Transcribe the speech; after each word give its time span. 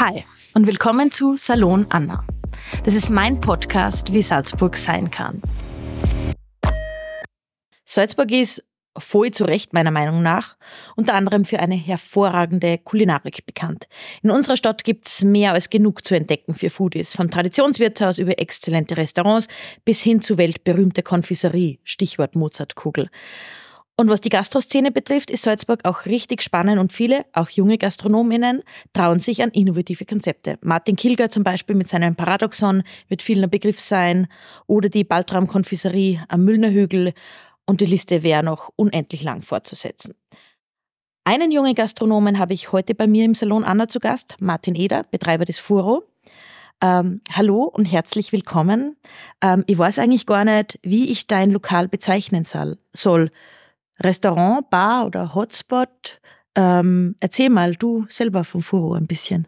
Hi 0.00 0.24
und 0.54 0.66
willkommen 0.66 1.12
zu 1.12 1.36
Salon 1.36 1.84
Anna. 1.90 2.24
Das 2.84 2.94
ist 2.94 3.10
mein 3.10 3.38
Podcast, 3.38 4.14
wie 4.14 4.22
Salzburg 4.22 4.74
sein 4.74 5.10
kann. 5.10 5.42
Salzburg 7.84 8.32
ist 8.32 8.64
voll 8.96 9.30
zu 9.30 9.44
Recht 9.44 9.74
meiner 9.74 9.90
Meinung 9.90 10.22
nach, 10.22 10.56
unter 10.96 11.12
anderem 11.12 11.44
für 11.44 11.60
eine 11.60 11.74
hervorragende 11.74 12.78
Kulinarik 12.78 13.44
bekannt. 13.44 13.88
In 14.22 14.30
unserer 14.30 14.56
Stadt 14.56 14.84
gibt 14.84 15.06
es 15.06 15.22
mehr 15.22 15.52
als 15.52 15.68
genug 15.68 16.02
zu 16.06 16.14
entdecken 16.14 16.54
für 16.54 16.70
Foodies, 16.70 17.12
von 17.12 17.30
Traditionswirtshaus 17.30 18.18
über 18.18 18.38
exzellente 18.38 18.96
Restaurants 18.96 19.48
bis 19.84 20.00
hin 20.00 20.22
zu 20.22 20.38
weltberühmter 20.38 21.02
Konfiserie, 21.02 21.78
Stichwort 21.84 22.36
Mozartkugel. 22.36 23.10
Und 24.00 24.08
was 24.08 24.22
die 24.22 24.30
Gastroszene 24.30 24.92
betrifft, 24.92 25.30
ist 25.30 25.42
Salzburg 25.42 25.84
auch 25.84 26.06
richtig 26.06 26.40
spannend 26.40 26.78
und 26.78 26.90
viele, 26.90 27.26
auch 27.34 27.50
junge 27.50 27.76
GastronomInnen, 27.76 28.62
trauen 28.94 29.18
sich 29.18 29.42
an 29.42 29.50
innovative 29.50 30.06
Konzepte. 30.06 30.56
Martin 30.62 30.96
Kilger 30.96 31.28
zum 31.28 31.44
Beispiel 31.44 31.76
mit 31.76 31.90
seinem 31.90 32.16
Paradoxon 32.16 32.82
wird 33.08 33.20
vielen 33.20 33.44
ein 33.44 33.50
Begriff 33.50 33.78
sein 33.78 34.26
oder 34.66 34.88
die 34.88 35.04
Baltram 35.04 35.46
Konfiserie 35.46 36.24
am 36.28 36.46
Müllner 36.46 36.70
Hügel 36.70 37.12
und 37.66 37.82
die 37.82 37.84
Liste 37.84 38.22
wäre 38.22 38.42
noch 38.42 38.70
unendlich 38.74 39.22
lang 39.22 39.42
fortzusetzen. 39.42 40.14
Einen 41.24 41.52
jungen 41.52 41.74
Gastronomen 41.74 42.38
habe 42.38 42.54
ich 42.54 42.72
heute 42.72 42.94
bei 42.94 43.06
mir 43.06 43.26
im 43.26 43.34
Salon 43.34 43.64
Anna 43.64 43.86
zu 43.86 44.00
Gast, 44.00 44.36
Martin 44.40 44.76
Eder, 44.76 45.04
Betreiber 45.10 45.44
des 45.44 45.58
Furo. 45.58 46.04
Ähm, 46.80 47.20
hallo 47.30 47.64
und 47.64 47.84
herzlich 47.84 48.32
willkommen. 48.32 48.96
Ähm, 49.42 49.62
ich 49.66 49.76
weiß 49.76 49.98
eigentlich 49.98 50.24
gar 50.24 50.46
nicht, 50.46 50.78
wie 50.82 51.10
ich 51.12 51.26
dein 51.26 51.50
Lokal 51.50 51.86
bezeichnen 51.86 52.46
soll. 52.46 52.78
Restaurant, 54.02 54.68
Bar 54.70 55.06
oder 55.06 55.34
Hotspot? 55.34 56.20
Ähm, 56.54 57.16
erzähl 57.20 57.50
mal 57.50 57.74
du 57.74 58.06
selber 58.08 58.44
vom 58.44 58.62
Furo 58.62 58.94
ein 58.94 59.06
bisschen. 59.06 59.46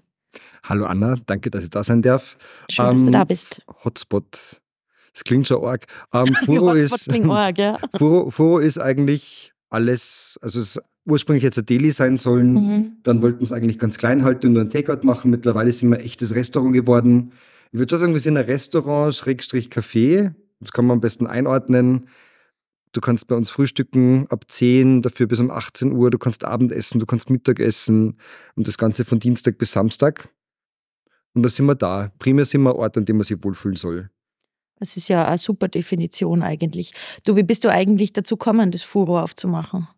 Hallo 0.62 0.86
Anna, 0.86 1.16
danke, 1.26 1.50
dass 1.50 1.64
ich 1.64 1.70
da 1.70 1.82
sein 1.82 2.02
darf. 2.02 2.36
Schön, 2.70 2.92
dass 2.92 3.04
du 3.04 3.10
da 3.10 3.24
bist. 3.24 3.62
Hotspot, 3.84 4.60
das 5.12 5.24
klingt 5.24 5.48
schon 5.48 5.64
arg. 5.64 5.86
Ähm, 6.12 6.34
Furo, 6.44 6.72
ist, 6.72 7.10
arg 7.28 7.58
ja. 7.58 7.78
Furo, 7.96 8.30
Furo 8.30 8.58
ist 8.58 8.78
eigentlich 8.78 9.52
alles, 9.70 10.38
also 10.42 10.60
es 10.60 10.80
ursprünglich 11.04 11.42
jetzt 11.42 11.58
ein 11.58 11.66
Deli 11.66 11.90
sein 11.90 12.16
sollen, 12.16 12.52
mhm. 12.52 12.92
dann 13.02 13.22
wollten 13.22 13.40
wir 13.40 13.44
es 13.44 13.52
eigentlich 13.52 13.78
ganz 13.78 13.98
klein 13.98 14.22
halten 14.22 14.48
und 14.48 14.52
nur 14.52 14.62
ein 14.62 14.70
Takeout 14.70 15.04
machen. 15.04 15.30
Mittlerweile 15.30 15.72
sind 15.72 15.90
wir 15.90 15.98
ein 15.98 16.04
echtes 16.04 16.34
Restaurant 16.34 16.74
geworden. 16.74 17.32
Ich 17.72 17.78
würde 17.78 17.90
schon 17.90 17.98
sagen, 17.98 18.12
wir 18.12 18.20
sind 18.20 18.36
ein 18.36 18.44
Restaurant, 18.44 19.14
Schrägstrich 19.14 19.68
Café. 19.68 20.32
Das 20.60 20.72
kann 20.72 20.86
man 20.86 20.96
am 20.96 21.00
besten 21.00 21.26
einordnen. 21.26 22.06
Du 22.92 23.00
kannst 23.00 23.26
bei 23.26 23.34
uns 23.34 23.50
frühstücken 23.50 24.26
ab 24.28 24.44
10, 24.48 25.02
dafür 25.02 25.26
bis 25.26 25.40
um 25.40 25.50
18 25.50 25.92
Uhr. 25.92 26.10
Du 26.10 26.18
kannst 26.18 26.44
Abendessen, 26.44 27.00
du 27.00 27.06
kannst 27.06 27.30
Mittagessen 27.30 28.18
und 28.54 28.68
das 28.68 28.76
Ganze 28.76 29.04
von 29.04 29.18
Dienstag 29.18 29.56
bis 29.58 29.72
Samstag. 29.72 30.28
Und 31.34 31.42
da 31.42 31.48
sind 31.48 31.64
wir 31.66 31.74
da. 31.74 32.12
Primär 32.18 32.44
sind 32.44 32.62
wir 32.62 32.76
Ort, 32.76 32.96
an 32.98 33.06
dem 33.06 33.16
man 33.16 33.24
sich 33.24 33.42
wohlfühlen 33.42 33.76
soll. 33.76 34.10
Das 34.78 34.96
ist 34.96 35.08
ja 35.08 35.26
eine 35.26 35.38
super 35.38 35.68
Definition 35.68 36.42
eigentlich. 36.42 36.92
Du, 37.24 37.36
wie 37.36 37.44
bist 37.44 37.64
du 37.64 37.70
eigentlich 37.70 38.12
dazu 38.12 38.36
gekommen, 38.36 38.72
das 38.72 38.82
Furo 38.82 39.20
aufzumachen? 39.20 39.88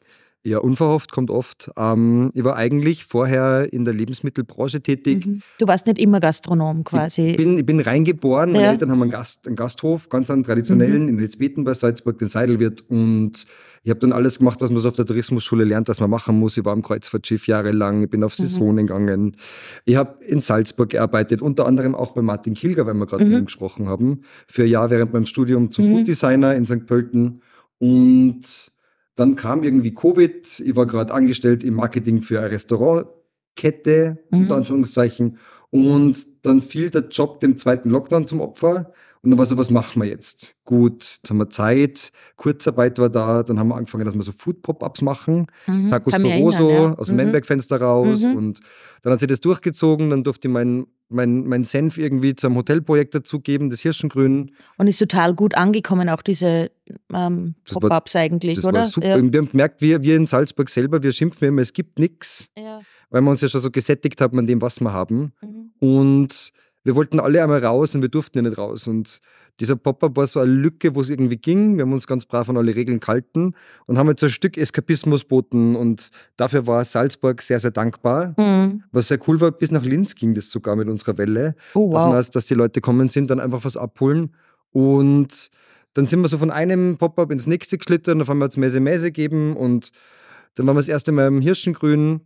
Ja, 0.46 0.58
unverhofft 0.58 1.10
kommt 1.10 1.30
oft. 1.30 1.70
Ähm, 1.78 2.30
ich 2.34 2.44
war 2.44 2.54
eigentlich 2.56 3.06
vorher 3.06 3.72
in 3.72 3.86
der 3.86 3.94
Lebensmittelbranche 3.94 4.82
tätig. 4.82 5.24
Mhm. 5.24 5.40
Du 5.58 5.66
warst 5.66 5.86
nicht 5.86 5.98
immer 5.98 6.20
Gastronom 6.20 6.84
quasi. 6.84 7.30
Ich 7.30 7.36
bin, 7.38 7.56
ich 7.56 7.64
bin 7.64 7.80
reingeboren. 7.80 8.52
Meine 8.52 8.64
ja. 8.64 8.70
Eltern 8.72 8.90
haben 8.90 9.00
einen, 9.00 9.10
Gast, 9.10 9.46
einen 9.46 9.56
Gasthof, 9.56 10.10
ganz 10.10 10.30
einen 10.30 10.42
traditionellen, 10.42 11.04
mhm. 11.04 11.08
in 11.08 11.18
Ritzbeten 11.18 11.64
bei 11.64 11.72
Salzburg, 11.72 12.18
den 12.18 12.28
Seidelwirt. 12.28 12.84
Und 12.90 13.46
ich 13.84 13.90
habe 13.90 14.00
dann 14.00 14.12
alles 14.12 14.38
gemacht, 14.38 14.60
was 14.60 14.70
man 14.70 14.82
so 14.82 14.90
auf 14.90 14.96
der 14.96 15.06
Tourismusschule 15.06 15.64
lernt, 15.64 15.88
was 15.88 15.98
man 16.00 16.10
machen 16.10 16.38
muss. 16.38 16.58
Ich 16.58 16.64
war 16.66 16.74
am 16.74 16.82
Kreuzfahrtschiff 16.82 17.46
jahrelang, 17.46 18.02
ich 18.02 18.10
bin 18.10 18.22
auf. 18.22 18.34
Saisonen 18.34 18.84
mhm. 18.84 18.86
gegangen. 18.86 19.36
Ich 19.84 19.96
habe 19.96 20.22
in 20.24 20.40
Salzburg 20.40 20.90
gearbeitet, 20.90 21.40
unter 21.40 21.66
anderem 21.66 21.94
auch 21.94 22.12
bei 22.12 22.22
Martin 22.22 22.54
Kilger, 22.54 22.84
weil 22.86 22.94
wir 22.94 23.06
gerade 23.06 23.24
mhm. 23.24 23.46
gesprochen 23.46 23.88
haben, 23.88 24.22
für 24.46 24.64
ein 24.64 24.68
Jahr 24.68 24.90
während 24.90 25.12
meinem 25.12 25.26
Studium 25.26 25.70
zum 25.70 25.86
mhm. 25.86 25.92
Food 25.92 26.06
Designer 26.06 26.54
in 26.54 26.66
St. 26.66 26.86
Pölten. 26.86 27.40
Und 27.78 28.73
dann 29.14 29.36
kam 29.36 29.62
irgendwie 29.62 29.94
Covid. 29.94 30.60
Ich 30.60 30.76
war 30.76 30.86
gerade 30.86 31.12
angestellt 31.12 31.64
im 31.64 31.74
Marketing 31.74 32.22
für 32.22 32.40
eine 32.40 32.50
Restaurantkette, 32.50 34.18
mhm. 34.30 34.40
unter 34.40 34.56
Anführungszeichen. 34.56 35.38
Und 35.70 36.26
dann 36.44 36.60
fiel 36.60 36.90
der 36.90 37.08
Job 37.08 37.40
dem 37.40 37.56
zweiten 37.56 37.90
Lockdown 37.90 38.26
zum 38.26 38.40
Opfer. 38.40 38.92
Und 39.24 39.30
dann 39.30 39.38
war 39.38 39.46
so, 39.46 39.56
was 39.56 39.70
machen 39.70 40.02
wir 40.02 40.08
jetzt? 40.08 40.54
Gut, 40.64 41.02
jetzt 41.02 41.30
haben 41.30 41.38
wir 41.38 41.48
Zeit, 41.48 42.12
Kurzarbeit 42.36 42.98
war 42.98 43.08
da, 43.08 43.42
dann 43.42 43.58
haben 43.58 43.68
wir 43.68 43.76
angefangen, 43.76 44.04
dass 44.04 44.14
wir 44.14 44.22
so 44.22 44.32
Food-Pop-Ups 44.32 45.00
machen. 45.00 45.46
Mhm. 45.66 45.88
Tacos 45.88 46.12
Barroso 46.12 46.70
ja. 46.70 46.94
aus 46.94 47.06
dem 47.06 47.16
mhm. 47.16 47.22
Manberg-Fenster 47.22 47.80
raus. 47.80 48.22
Mhm. 48.22 48.36
Und 48.36 48.60
dann 49.00 49.14
hat 49.14 49.20
sich 49.20 49.28
das 49.28 49.40
durchgezogen, 49.40 50.10
dann 50.10 50.24
durfte 50.24 50.48
ich 50.48 50.52
mein, 50.52 50.86
mein, 51.08 51.46
mein 51.46 51.64
Senf 51.64 51.96
irgendwie 51.96 52.36
zum 52.36 52.54
Hotelprojekt 52.54 53.14
dazugeben, 53.14 53.70
das 53.70 53.80
Hirschengrün. 53.80 54.50
Und 54.76 54.88
ist 54.88 54.98
total 54.98 55.34
gut 55.34 55.54
angekommen, 55.54 56.10
auch 56.10 56.20
diese 56.20 56.70
ähm, 57.14 57.54
Pop-Ups 57.72 58.16
eigentlich, 58.16 58.56
das 58.56 58.64
oder? 58.66 58.80
War 58.80 58.86
super. 58.86 59.08
Ja. 59.08 59.16
Wir 59.16 59.40
haben 59.40 59.50
gemerkt, 59.50 59.80
wir, 59.80 60.02
wir 60.02 60.16
in 60.16 60.26
Salzburg 60.26 60.68
selber, 60.68 61.02
wir 61.02 61.12
schimpfen 61.12 61.48
immer, 61.48 61.62
es 61.62 61.72
gibt 61.72 61.98
nichts, 61.98 62.48
ja. 62.58 62.82
weil 63.08 63.22
wir 63.22 63.30
uns 63.30 63.40
ja 63.40 63.48
schon 63.48 63.62
so 63.62 63.70
gesättigt 63.70 64.20
haben 64.20 64.38
an 64.38 64.46
dem, 64.46 64.60
was 64.60 64.80
wir 64.80 64.92
haben. 64.92 65.32
Mhm. 65.40 65.70
Und 65.78 66.52
wir 66.84 66.94
wollten 66.94 67.18
alle 67.18 67.42
einmal 67.42 67.64
raus 67.64 67.94
und 67.94 68.02
wir 68.02 68.08
durften 68.08 68.38
ja 68.38 68.42
nicht 68.42 68.58
raus. 68.58 68.86
Und 68.86 69.20
dieser 69.60 69.76
Pop-up 69.76 70.16
war 70.16 70.26
so 70.26 70.40
eine 70.40 70.52
Lücke, 70.52 70.94
wo 70.94 71.00
es 71.00 71.08
irgendwie 71.08 71.36
ging. 71.36 71.76
Wir 71.76 71.82
haben 71.82 71.92
uns 71.92 72.06
ganz 72.06 72.26
brav 72.26 72.48
an 72.48 72.56
alle 72.56 72.74
Regeln 72.74 73.00
gehalten 73.00 73.54
und 73.86 73.98
haben 73.98 74.08
jetzt 74.08 74.22
ein 74.22 74.30
Stück 74.30 74.58
Eskapismus 74.58 75.24
boten. 75.24 75.76
Und 75.76 76.10
dafür 76.36 76.66
war 76.66 76.84
Salzburg 76.84 77.40
sehr, 77.40 77.58
sehr 77.58 77.70
dankbar. 77.70 78.34
Mhm. 78.36 78.84
Was 78.92 79.08
sehr 79.08 79.18
cool 79.26 79.40
war, 79.40 79.52
bis 79.52 79.70
nach 79.70 79.84
Linz 79.84 80.14
ging 80.14 80.34
das 80.34 80.50
sogar 80.50 80.76
mit 80.76 80.88
unserer 80.88 81.16
Welle. 81.16 81.54
Oh, 81.74 81.90
wow. 81.92 82.12
dass, 82.12 82.30
dass 82.30 82.46
die 82.46 82.54
Leute 82.54 82.80
kommen 82.80 83.08
sind, 83.08 83.30
dann 83.30 83.40
einfach 83.40 83.64
was 83.64 83.76
abholen. 83.76 84.34
Und 84.70 85.50
dann 85.94 86.06
sind 86.06 86.20
wir 86.20 86.28
so 86.28 86.38
von 86.38 86.50
einem 86.50 86.98
Pop-up 86.98 87.30
ins 87.30 87.46
nächste 87.46 87.78
geschlittert. 87.78 88.20
Auf 88.20 88.28
einmal 88.28 88.46
hat 88.46 88.52
es 88.52 88.56
Messe 88.58 88.80
Messe 88.80 89.06
gegeben. 89.06 89.56
Und 89.56 89.90
dann 90.56 90.66
waren 90.66 90.76
wir 90.76 90.80
das 90.80 90.88
erste 90.88 91.12
Mal 91.12 91.28
im 91.28 91.40
Hirschengrün, 91.40 92.20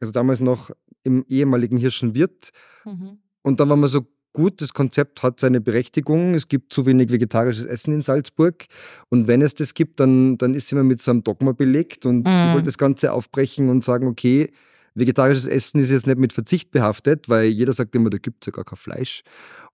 also 0.00 0.12
damals 0.12 0.40
noch 0.40 0.70
im 1.02 1.24
ehemaligen 1.28 1.76
Hirschenwirt. 1.76 2.50
Mhm. 2.84 3.18
Und 3.42 3.60
dann 3.60 3.68
war 3.68 3.76
man 3.76 3.88
so, 3.88 4.06
gut, 4.32 4.60
das 4.60 4.72
Konzept 4.72 5.22
hat 5.22 5.40
seine 5.40 5.60
Berechtigung. 5.60 6.34
Es 6.34 6.48
gibt 6.48 6.72
zu 6.72 6.86
wenig 6.86 7.10
vegetarisches 7.10 7.64
Essen 7.64 7.94
in 7.94 8.02
Salzburg. 8.02 8.66
Und 9.08 9.26
wenn 9.26 9.42
es 9.42 9.54
das 9.54 9.74
gibt, 9.74 10.00
dann, 10.00 10.38
dann 10.38 10.54
ist 10.54 10.66
es 10.66 10.72
immer 10.72 10.84
mit 10.84 11.00
so 11.02 11.10
einem 11.10 11.24
Dogma 11.24 11.52
belegt. 11.52 12.06
Und 12.06 12.26
mhm. 12.26 12.26
ich 12.26 12.52
wollte 12.54 12.66
das 12.66 12.78
Ganze 12.78 13.12
aufbrechen 13.12 13.68
und 13.68 13.84
sagen, 13.84 14.06
okay, 14.06 14.50
vegetarisches 14.94 15.46
Essen 15.46 15.80
ist 15.80 15.90
jetzt 15.90 16.06
nicht 16.06 16.18
mit 16.18 16.32
Verzicht 16.32 16.70
behaftet, 16.70 17.28
weil 17.28 17.48
jeder 17.48 17.72
sagt 17.72 17.94
immer, 17.94 18.10
da 18.10 18.18
gibt 18.18 18.42
es 18.42 18.46
ja 18.46 18.52
gar 18.52 18.64
kein 18.64 18.76
Fleisch. 18.76 19.22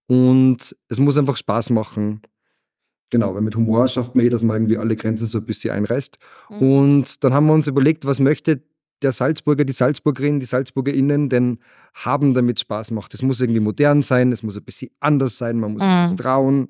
Und 0.06 0.76
es 0.88 0.98
muss 0.98 1.18
einfach 1.18 1.36
Spaß 1.36 1.70
machen. 1.70 2.22
Genau, 3.10 3.34
weil 3.34 3.42
mit 3.42 3.54
Humor 3.56 3.86
schafft 3.88 4.14
man 4.14 4.24
eh, 4.24 4.28
dass 4.28 4.42
man 4.42 4.56
irgendwie 4.56 4.78
alle 4.78 4.96
Grenzen 4.96 5.26
so 5.26 5.38
ein 5.38 5.44
bisschen 5.44 5.72
einreißt. 5.72 6.18
Mhm. 6.50 6.56
Und 6.62 7.24
dann 7.24 7.32
haben 7.32 7.46
wir 7.46 7.52
uns 7.52 7.66
überlegt, 7.66 8.06
was 8.06 8.18
möchte 8.18 8.62
der 9.04 9.12
Salzburger, 9.12 9.64
die 9.64 9.72
Salzburgerin, 9.72 10.40
die 10.40 10.46
SalzburgerInnen 10.46 11.28
denn 11.28 11.58
haben, 11.94 12.34
damit 12.34 12.60
Spaß 12.60 12.90
macht. 12.90 13.14
Es 13.14 13.22
muss 13.22 13.40
irgendwie 13.40 13.60
modern 13.60 14.02
sein, 14.02 14.32
es 14.32 14.42
muss 14.42 14.56
ein 14.56 14.64
bisschen 14.64 14.90
anders 15.00 15.38
sein, 15.38 15.60
man 15.60 15.74
muss 15.74 15.84
mhm. 15.84 16.16
trauen. 16.16 16.68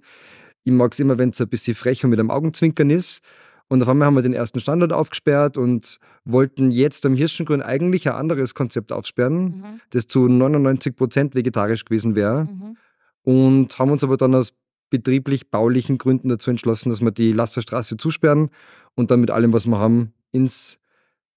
Ich 0.65 0.73
mag 0.73 0.93
es 0.93 1.01
immer, 1.01 1.19
wenn 1.19 1.31
es 1.31 1.41
ein 1.41 1.49
bisschen 1.49 1.75
frech 1.75 2.05
und 2.05 2.11
mit 2.11 2.19
einem 2.19 2.31
Augenzwinkern 2.31 2.91
ist. 2.91 3.23
Und 3.69 3.83
auf 3.83 3.89
einmal 3.89 4.07
haben 4.07 4.15
wir 4.15 4.23
den 4.23 4.35
ersten 4.35 4.61
Standort 4.61 4.93
aufgesperrt 4.93 5.57
und 5.57 5.99
wollten 6.25 6.71
jetzt 6.71 7.07
am 7.07 7.15
Hirschengrün 7.15 7.63
eigentlich 7.63 8.09
ein 8.09 8.15
anderes 8.15 8.55
Konzept 8.55 8.93
aufsperren, 8.93 9.45
mhm. 9.45 9.81
das 9.91 10.07
zu 10.07 10.29
99 10.29 10.95
Prozent 10.95 11.35
vegetarisch 11.35 11.85
gewesen 11.85 12.15
wäre. 12.15 12.45
Mhm. 12.45 12.77
Und 13.23 13.79
haben 13.79 13.91
uns 13.91 14.05
aber 14.05 14.19
dann 14.19 14.35
aus 14.35 14.53
betrieblich-baulichen 14.91 15.97
Gründen 15.97 16.29
dazu 16.29 16.51
entschlossen, 16.51 16.91
dass 16.91 17.01
wir 17.01 17.11
die 17.11 17.33
Lasserstraße 17.33 17.97
zusperren 17.97 18.51
und 18.95 19.11
dann 19.11 19.21
mit 19.21 19.31
allem, 19.31 19.53
was 19.53 19.67
wir 19.67 19.79
haben, 19.79 20.13
ins 20.31 20.79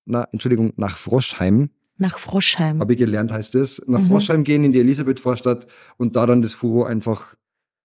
na, 0.08 0.28
Entschuldigung, 0.32 0.74
nach 0.78 0.98
Froschheim. 0.98 1.70
Nach 1.98 2.18
Froschheim. 2.18 2.80
Habe 2.80 2.94
ich 2.94 3.00
gelernt, 3.00 3.32
heißt 3.32 3.56
es. 3.56 3.82
Nach 3.88 4.00
mhm. 4.00 4.08
Froschheim 4.08 4.44
gehen 4.44 4.64
in 4.64 4.72
die 4.72 4.80
Elisabeth-Vorstadt 4.80 5.68
und 5.98 6.16
da 6.16 6.26
dann 6.26 6.42
das 6.42 6.54
Furo 6.54 6.84
einfach, 6.84 7.36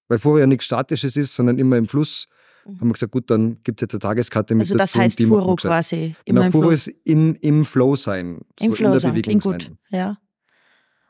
weil 0.09 0.19
Furo 0.19 0.39
ja 0.39 0.47
nichts 0.47 0.65
Statisches 0.67 1.17
ist, 1.17 1.35
sondern 1.35 1.59
immer 1.59 1.77
im 1.77 1.89
Fluss. 1.89 2.29
Mhm. 2.67 2.81
Haben 2.81 2.89
wir 2.89 2.93
gesagt, 2.93 3.13
gut, 3.13 3.31
dann 3.31 3.59
gibt 3.65 3.81
es 3.81 3.87
jetzt 3.87 3.95
eine 3.95 4.01
Tageskarte 4.01 4.55
mit 4.55 4.63
Also 4.63 4.77
das 4.77 4.95
heißt 4.95 5.23
Furo 5.23 5.57
quasi. 5.57 6.15
Genau, 6.27 6.51
Furo 6.51 6.69
Fluss. 6.69 6.87
ist 6.87 6.97
in, 7.05 7.35
im 7.37 7.65
Flow 7.65 7.97
sein. 7.97 8.41
Im 8.61 8.71
so 8.71 8.77
Flow 8.77 8.93
in 8.93 8.99
sein, 8.99 9.23
klingt 9.23 9.43
gut. 9.43 9.63
Sein. 9.63 9.79
Ja. 9.91 10.19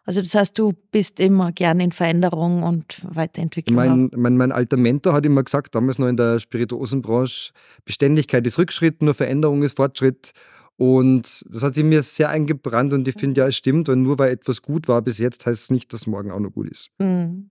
Also 0.04 0.20
das 0.20 0.34
heißt, 0.34 0.58
du 0.58 0.72
bist 0.90 1.20
immer 1.20 1.52
gern 1.52 1.78
in 1.78 1.92
Veränderung 1.92 2.64
und 2.64 2.96
Weiterentwicklung. 3.04 3.76
Mein, 3.76 4.10
mein, 4.16 4.36
mein, 4.36 4.50
alter 4.50 4.76
Mentor 4.76 5.12
hat 5.12 5.24
immer 5.24 5.44
gesagt, 5.44 5.74
damals 5.74 5.98
noch 5.98 6.08
in 6.08 6.16
der 6.16 6.40
Spirituosenbranche, 6.40 7.52
Beständigkeit 7.84 8.44
ist 8.46 8.58
Rückschritt, 8.58 9.00
nur 9.02 9.14
Veränderung 9.14 9.62
ist 9.62 9.76
Fortschritt. 9.76 10.32
Und 10.76 11.44
das 11.48 11.62
hat 11.62 11.74
sich 11.74 11.84
mir 11.84 12.02
sehr 12.02 12.30
eingebrannt 12.30 12.92
und 12.92 13.06
ich 13.06 13.14
finde, 13.14 13.42
ja, 13.42 13.48
es 13.48 13.56
stimmt, 13.56 13.88
weil 13.88 13.96
nur 13.96 14.18
weil 14.18 14.32
etwas 14.32 14.62
gut 14.62 14.88
war 14.88 15.02
bis 15.02 15.18
jetzt, 15.18 15.46
heißt 15.46 15.64
es 15.64 15.70
nicht, 15.70 15.92
dass 15.92 16.06
morgen 16.06 16.30
auch 16.30 16.40
noch 16.40 16.50
gut 16.50 16.68
ist. 16.68 16.90
Mhm. 16.98 17.50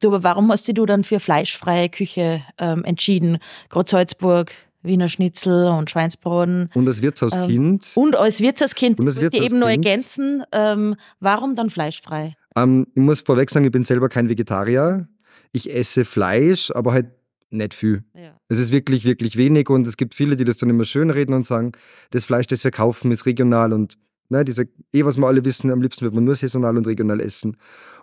Du, 0.00 0.08
aber 0.08 0.24
warum 0.24 0.50
hast 0.50 0.68
du 0.68 0.86
dann 0.86 1.04
für 1.04 1.20
fleischfreie 1.20 1.88
Küche 1.88 2.42
ähm, 2.58 2.84
entschieden? 2.84 3.38
Gerade 3.68 3.90
Salzburg, 3.90 4.52
Wiener 4.82 5.08
Schnitzel 5.08 5.66
und 5.68 5.90
Schweinsbraten. 5.90 6.70
Und 6.74 6.88
als 6.88 7.02
Wirtshauskind. 7.02 7.92
Ähm, 7.96 8.02
und 8.02 8.16
als 8.16 8.40
Wirtshauskind. 8.40 8.98
Und 8.98 9.06
als 9.06 9.20
Wirtshauskind. 9.20 9.50
eben 9.50 9.58
nur 9.58 9.70
ergänzen, 9.70 10.42
ähm, 10.52 10.96
warum 11.20 11.54
dann 11.54 11.70
fleischfrei? 11.70 12.34
Ähm, 12.56 12.86
ich 12.94 13.02
muss 13.02 13.20
vorweg 13.20 13.50
sagen, 13.50 13.66
ich 13.66 13.72
bin 13.72 13.84
selber 13.84 14.08
kein 14.08 14.28
Vegetarier. 14.28 15.08
Ich 15.52 15.74
esse 15.74 16.04
Fleisch, 16.04 16.70
aber 16.70 16.92
halt 16.92 17.06
nicht 17.50 17.74
viel. 17.74 18.04
Ja. 18.14 18.38
Es 18.48 18.58
ist 18.58 18.72
wirklich, 18.72 19.04
wirklich 19.04 19.36
wenig 19.36 19.68
und 19.68 19.86
es 19.86 19.96
gibt 19.96 20.14
viele, 20.14 20.36
die 20.36 20.44
das 20.44 20.56
dann 20.58 20.70
immer 20.70 20.84
schön 20.84 21.10
reden 21.10 21.34
und 21.34 21.46
sagen, 21.46 21.72
das 22.10 22.24
Fleisch, 22.24 22.46
das 22.46 22.64
wir 22.64 22.70
kaufen, 22.70 23.10
ist 23.10 23.26
regional 23.26 23.72
und 23.72 23.96
ne, 24.30 24.44
diese, 24.44 24.68
eh, 24.92 25.04
was 25.04 25.16
wir 25.18 25.26
alle 25.26 25.44
wissen, 25.44 25.70
am 25.70 25.82
liebsten 25.82 26.04
wird 26.04 26.14
man 26.14 26.24
nur 26.24 26.34
saisonal 26.34 26.76
und 26.76 26.86
regional 26.86 27.20
essen. 27.20 27.56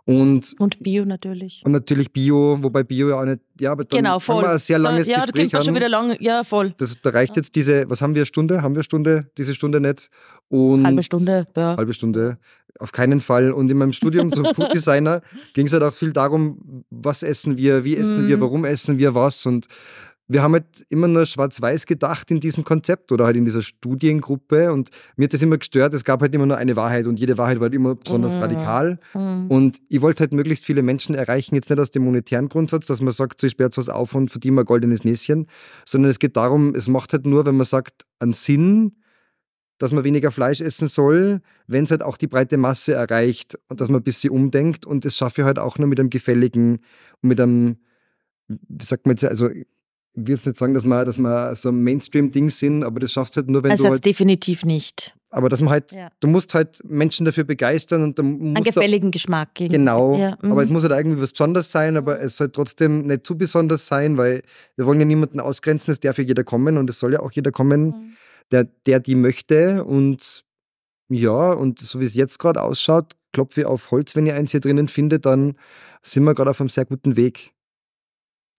Und, 0.05 0.55
und 0.59 0.81
Bio 0.81 1.03
natürlich. 1.03 1.61
Und 1.65 1.73
natürlich 1.73 2.13
Bio, 2.13 2.57
wobei 2.61 2.83
Bio 2.83 3.09
ja 3.09 3.19
auch 3.19 3.25
nicht, 3.25 3.41
ja, 3.59 3.73
aber 3.73 3.83
dann 3.83 3.97
genau, 3.97 4.19
voll. 4.19 4.37
haben 4.37 4.43
wir 4.43 4.51
ein 4.51 4.57
sehr 4.57 4.79
langes 4.79 5.07
da, 5.07 5.11
ja, 5.11 5.25
Gespräch 5.25 5.49
da 5.49 5.61
schon 5.61 5.75
wieder 5.75 5.89
lang, 5.89 6.15
ja, 6.21 6.45
voll. 6.45 6.73
Das, 6.77 7.01
da 7.01 7.09
reicht 7.09 7.35
jetzt 7.35 7.55
diese, 7.55 7.89
was 7.89 8.01
haben 8.01 8.15
wir, 8.15 8.25
Stunde? 8.25 8.61
Haben 8.61 8.75
wir 8.75 8.83
Stunde? 8.83 9.29
Diese 9.37 9.53
Stunde 9.53 9.81
nicht? 9.81 10.09
Und 10.47 10.85
halbe 10.85 11.03
Stunde, 11.03 11.45
ja. 11.57 11.75
Halbe 11.75 11.93
Stunde, 11.93 12.37
auf 12.79 12.93
keinen 12.93 13.19
Fall. 13.19 13.51
Und 13.51 13.69
in 13.69 13.77
meinem 13.77 13.91
Studium 13.91 14.31
zum 14.31 14.45
Food 14.55 14.73
Designer 14.73 15.21
ging 15.53 15.67
es 15.67 15.73
halt 15.73 15.83
auch 15.83 15.93
viel 15.93 16.13
darum, 16.13 16.85
was 16.89 17.21
essen 17.21 17.57
wir, 17.57 17.83
wie 17.83 17.97
essen 17.97 18.25
mm. 18.25 18.27
wir, 18.29 18.37
mhm. 18.37 18.41
warum 18.41 18.63
essen 18.63 18.97
wir 18.99 19.13
was 19.13 19.45
und 19.45 19.67
wir 20.27 20.43
haben 20.43 20.53
halt 20.53 20.85
immer 20.89 21.07
nur 21.07 21.25
schwarz-weiß 21.25 21.85
gedacht 21.85 22.29
in 22.31 22.39
diesem 22.39 22.65
Konzept 22.65 23.11
oder 23.11 23.25
halt 23.25 23.37
in 23.37 23.45
dieser 23.45 23.61
Studiengruppe 23.61 24.73
und 24.73 24.89
mir 25.15 25.25
hat 25.25 25.33
das 25.33 25.41
immer 25.41 25.57
gestört, 25.57 25.93
es 25.93 26.03
gab 26.03 26.21
halt 26.21 26.35
immer 26.35 26.45
nur 26.45 26.57
eine 26.57 26.75
Wahrheit 26.75 27.07
und 27.07 27.19
jede 27.19 27.37
Wahrheit 27.37 27.59
war 27.59 27.65
halt 27.65 27.73
immer 27.73 27.95
besonders 27.95 28.35
mhm. 28.35 28.41
radikal 28.41 28.99
mhm. 29.13 29.47
und 29.49 29.79
ich 29.87 30.01
wollte 30.01 30.21
halt 30.21 30.33
möglichst 30.33 30.65
viele 30.65 30.83
Menschen 30.83 31.15
erreichen, 31.15 31.55
jetzt 31.55 31.69
nicht 31.69 31.79
aus 31.79 31.91
dem 31.91 32.03
monetären 32.03 32.49
Grundsatz, 32.49 32.87
dass 32.87 33.01
man 33.01 33.13
sagt, 33.13 33.39
so 33.39 33.47
ich 33.47 33.51
sperre 33.51 33.67
jetzt 33.67 33.77
was 33.77 33.89
auf 33.89 34.15
und 34.15 34.29
verdiene 34.29 34.55
mal 34.55 34.65
goldenes 34.65 35.05
Näschen, 35.05 35.47
sondern 35.85 36.11
es 36.11 36.19
geht 36.19 36.35
darum, 36.35 36.75
es 36.75 36.87
macht 36.87 37.13
halt 37.13 37.25
nur, 37.25 37.45
wenn 37.45 37.55
man 37.55 37.65
sagt, 37.65 38.05
einen 38.19 38.33
Sinn, 38.33 38.97
dass 39.77 39.91
man 39.91 40.03
weniger 40.03 40.31
Fleisch 40.31 40.59
essen 40.59 40.87
soll, 40.87 41.41
wenn 41.67 41.83
es 41.85 41.91
halt 41.91 42.01
auch 42.01 42.17
die 42.17 42.27
breite 42.27 42.57
Masse 42.57 42.93
erreicht 42.93 43.57
und 43.69 43.79
dass 43.79 43.89
man 43.89 44.01
ein 44.01 44.03
bisschen 44.03 44.31
umdenkt 44.31 44.85
und 44.85 45.05
das 45.05 45.15
schaffe 45.15 45.41
ich 45.41 45.45
halt 45.45 45.59
auch 45.59 45.77
nur 45.77 45.87
mit 45.87 45.99
einem 45.99 46.09
gefälligen, 46.09 46.79
mit 47.21 47.39
einem, 47.39 47.77
wie 48.47 48.85
sagt 48.85 49.05
man 49.05 49.15
jetzt, 49.15 49.23
also 49.23 49.49
will 50.17 50.35
jetzt 50.35 50.45
nicht 50.45 50.57
sagen, 50.57 50.73
dass 50.73 50.85
wir, 50.85 51.05
dass 51.05 51.19
wir 51.19 51.55
so 51.55 51.69
ein 51.69 51.83
Mainstream-Ding 51.83 52.49
sind, 52.49 52.83
aber 52.83 52.99
das 52.99 53.11
schaffst 53.11 53.35
du 53.35 53.41
halt 53.41 53.49
nur, 53.49 53.63
wenn 53.63 53.71
also 53.71 53.83
du. 53.83 53.89
Halt, 53.91 54.05
definitiv 54.05 54.65
nicht. 54.65 55.13
Aber 55.29 55.49
dass 55.49 55.61
man 55.61 55.69
halt, 55.69 55.91
ja. 55.91 56.09
du 56.19 56.27
musst 56.27 56.53
halt 56.53 56.81
Menschen 56.85 57.25
dafür 57.25 57.43
begeistern 57.43 58.01
und 58.01 58.17
dann 58.17 58.55
Einen 58.55 58.63
gefälligen 58.63 59.11
da, 59.11 59.15
Geschmack 59.15 59.53
geben. 59.55 59.73
Genau. 59.73 60.17
Ja, 60.17 60.37
aber 60.41 60.63
es 60.63 60.69
mhm. 60.69 60.73
muss 60.73 60.83
halt 60.83 60.93
irgendwie 60.93 61.21
was 61.21 61.31
Besonderes 61.31 61.71
sein, 61.71 61.97
aber 61.97 62.19
es 62.19 62.37
soll 62.37 62.49
trotzdem 62.49 63.01
nicht 63.01 63.27
zu 63.27 63.37
besonders 63.37 63.87
sein, 63.87 64.17
weil 64.17 64.41
wir 64.75 64.85
wollen 64.85 64.99
ja 64.99 65.05
niemanden 65.05 65.39
ausgrenzen, 65.39 65.91
es 65.91 65.99
darf 65.99 66.17
ja 66.17 66.23
jeder 66.23 66.43
kommen 66.43 66.77
und 66.77 66.89
es 66.89 66.99
soll 66.99 67.13
ja 67.13 67.19
auch 67.19 67.31
jeder 67.31 67.51
kommen, 67.51 67.87
mhm. 67.87 68.13
der, 68.51 68.63
der 68.85 68.99
die 68.99 69.15
möchte. 69.15 69.83
Und 69.83 70.43
ja, 71.09 71.51
und 71.51 71.79
so 71.79 71.99
wie 71.99 72.05
es 72.05 72.15
jetzt 72.15 72.39
gerade 72.39 72.63
ausschaut, 72.63 73.13
klopfe 73.33 73.61
ich 73.61 73.67
auf 73.67 73.91
Holz, 73.91 74.15
wenn 74.15 74.25
ihr 74.25 74.35
eins 74.35 74.51
hier 74.51 74.61
drinnen 74.61 74.87
findet, 74.87 75.25
dann 75.25 75.55
sind 76.01 76.23
wir 76.23 76.33
gerade 76.33 76.49
auf 76.51 76.61
einem 76.61 76.69
sehr 76.69 76.85
guten 76.85 77.17
Weg. 77.17 77.51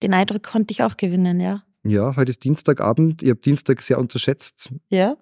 Den 0.01 0.13
Eindruck 0.13 0.43
konnte 0.43 0.71
ich 0.71 0.83
auch 0.83 0.97
gewinnen, 0.97 1.39
ja. 1.39 1.63
Ja, 1.83 2.15
heute 2.15 2.29
ist 2.29 2.43
Dienstagabend. 2.43 3.23
Ich 3.23 3.29
habe 3.29 3.39
Dienstag 3.39 3.81
sehr 3.81 3.99
unterschätzt. 3.99 4.73
Ja. 4.89 5.17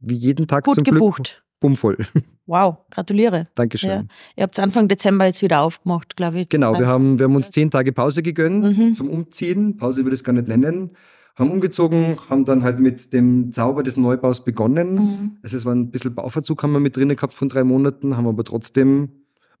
Wie 0.00 0.14
jeden 0.14 0.46
Tag 0.46 0.64
Gut 0.64 0.76
zum 0.76 0.84
gebucht. 0.84 1.16
Glück. 1.16 1.42
Bummvoll. 1.60 1.96
Wow, 2.46 2.78
gratuliere. 2.90 3.46
Dankeschön. 3.54 3.88
Ja. 3.88 4.04
Ihr 4.36 4.42
habt 4.42 4.58
es 4.58 4.62
Anfang 4.62 4.88
Dezember 4.88 5.26
jetzt 5.26 5.42
wieder 5.42 5.60
aufgemacht, 5.62 6.16
glaube 6.16 6.40
ich. 6.40 6.48
Genau, 6.48 6.76
wir 6.76 6.88
haben, 6.88 7.18
wir 7.18 7.24
haben 7.24 7.36
uns 7.36 7.52
zehn 7.52 7.70
Tage 7.70 7.92
Pause 7.92 8.20
gegönnt 8.20 8.76
mhm. 8.76 8.94
zum 8.94 9.08
Umziehen. 9.08 9.76
Pause 9.76 10.02
würde 10.02 10.14
ich 10.14 10.20
es 10.20 10.24
gar 10.24 10.32
nicht 10.32 10.48
nennen. 10.48 10.90
Haben 11.36 11.52
umgezogen, 11.52 12.16
haben 12.28 12.44
dann 12.44 12.64
halt 12.64 12.80
mit 12.80 13.12
dem 13.12 13.52
Zauber 13.52 13.84
des 13.84 13.96
Neubaus 13.96 14.44
begonnen. 14.44 14.94
Mhm. 14.94 15.36
Also 15.42 15.56
es 15.56 15.64
war 15.64 15.72
ein 15.72 15.92
bisschen 15.92 16.16
Bauverzug 16.16 16.62
haben 16.64 16.72
wir 16.72 16.80
mit 16.80 16.96
drinnen 16.96 17.16
gehabt 17.16 17.32
von 17.32 17.48
drei 17.48 17.62
Monaten, 17.62 18.16
haben 18.16 18.26
aber 18.26 18.42
trotzdem, 18.42 19.10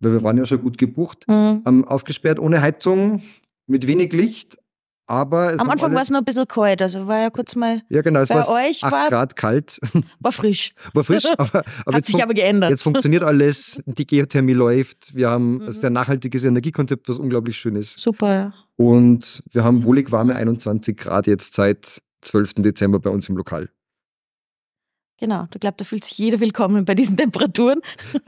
weil 0.00 0.12
wir 0.12 0.22
waren 0.24 0.36
ja 0.36 0.44
schon 0.44 0.60
gut 0.60 0.76
gebucht, 0.76 1.24
mhm. 1.28 1.84
aufgesperrt 1.84 2.40
ohne 2.40 2.60
Heizung, 2.60 3.22
mit 3.66 3.86
wenig 3.86 4.12
Licht, 4.12 4.56
aber 5.06 5.60
Am 5.60 5.68
Anfang 5.68 5.92
war 5.94 6.02
es 6.02 6.10
noch 6.10 6.20
ein 6.20 6.24
bisschen 6.24 6.46
kalt, 6.46 6.80
also 6.80 7.06
war 7.06 7.18
ja 7.18 7.30
kurz 7.30 7.56
mal. 7.56 7.82
Ja, 7.88 8.02
genau, 8.02 8.20
es 8.20 8.28
bei 8.28 8.36
war 8.36 8.48
euch 8.48 8.82
8 8.82 8.92
war, 8.92 9.08
Grad 9.10 9.36
kalt. 9.36 9.78
War 10.20 10.32
frisch. 10.32 10.74
War 10.94 11.04
frisch, 11.04 11.26
aber, 11.36 11.64
aber 11.84 11.96
Hat 11.96 12.06
sich 12.06 12.22
aber 12.22 12.34
geändert. 12.34 12.70
Jetzt 12.70 12.82
funktioniert 12.82 13.24
alles, 13.24 13.82
die 13.86 14.06
Geothermie 14.06 14.52
läuft, 14.54 15.14
wir 15.14 15.28
haben 15.28 15.56
mhm. 15.56 15.62
also 15.62 15.80
der 15.80 15.90
nachhaltiges 15.90 16.44
Energiekonzept, 16.44 17.08
was 17.08 17.18
unglaublich 17.18 17.56
schön 17.56 17.76
ist. 17.76 17.98
Super, 17.98 18.34
ja. 18.34 18.54
Und 18.76 19.42
wir 19.50 19.64
haben 19.64 19.84
wohlig 19.84 20.12
warme 20.12 20.34
21 20.34 20.96
Grad 20.96 21.26
jetzt 21.26 21.54
seit 21.54 22.00
12. 22.22 22.54
Dezember 22.54 22.98
bei 22.98 23.10
uns 23.10 23.28
im 23.28 23.36
Lokal. 23.36 23.68
Genau, 25.22 25.46
du 25.52 25.60
glaubst, 25.60 25.80
da 25.80 25.84
fühlt 25.84 26.04
sich 26.04 26.18
jeder 26.18 26.40
willkommen 26.40 26.84
bei 26.84 26.96
diesen 26.96 27.16
Temperaturen. 27.16 27.80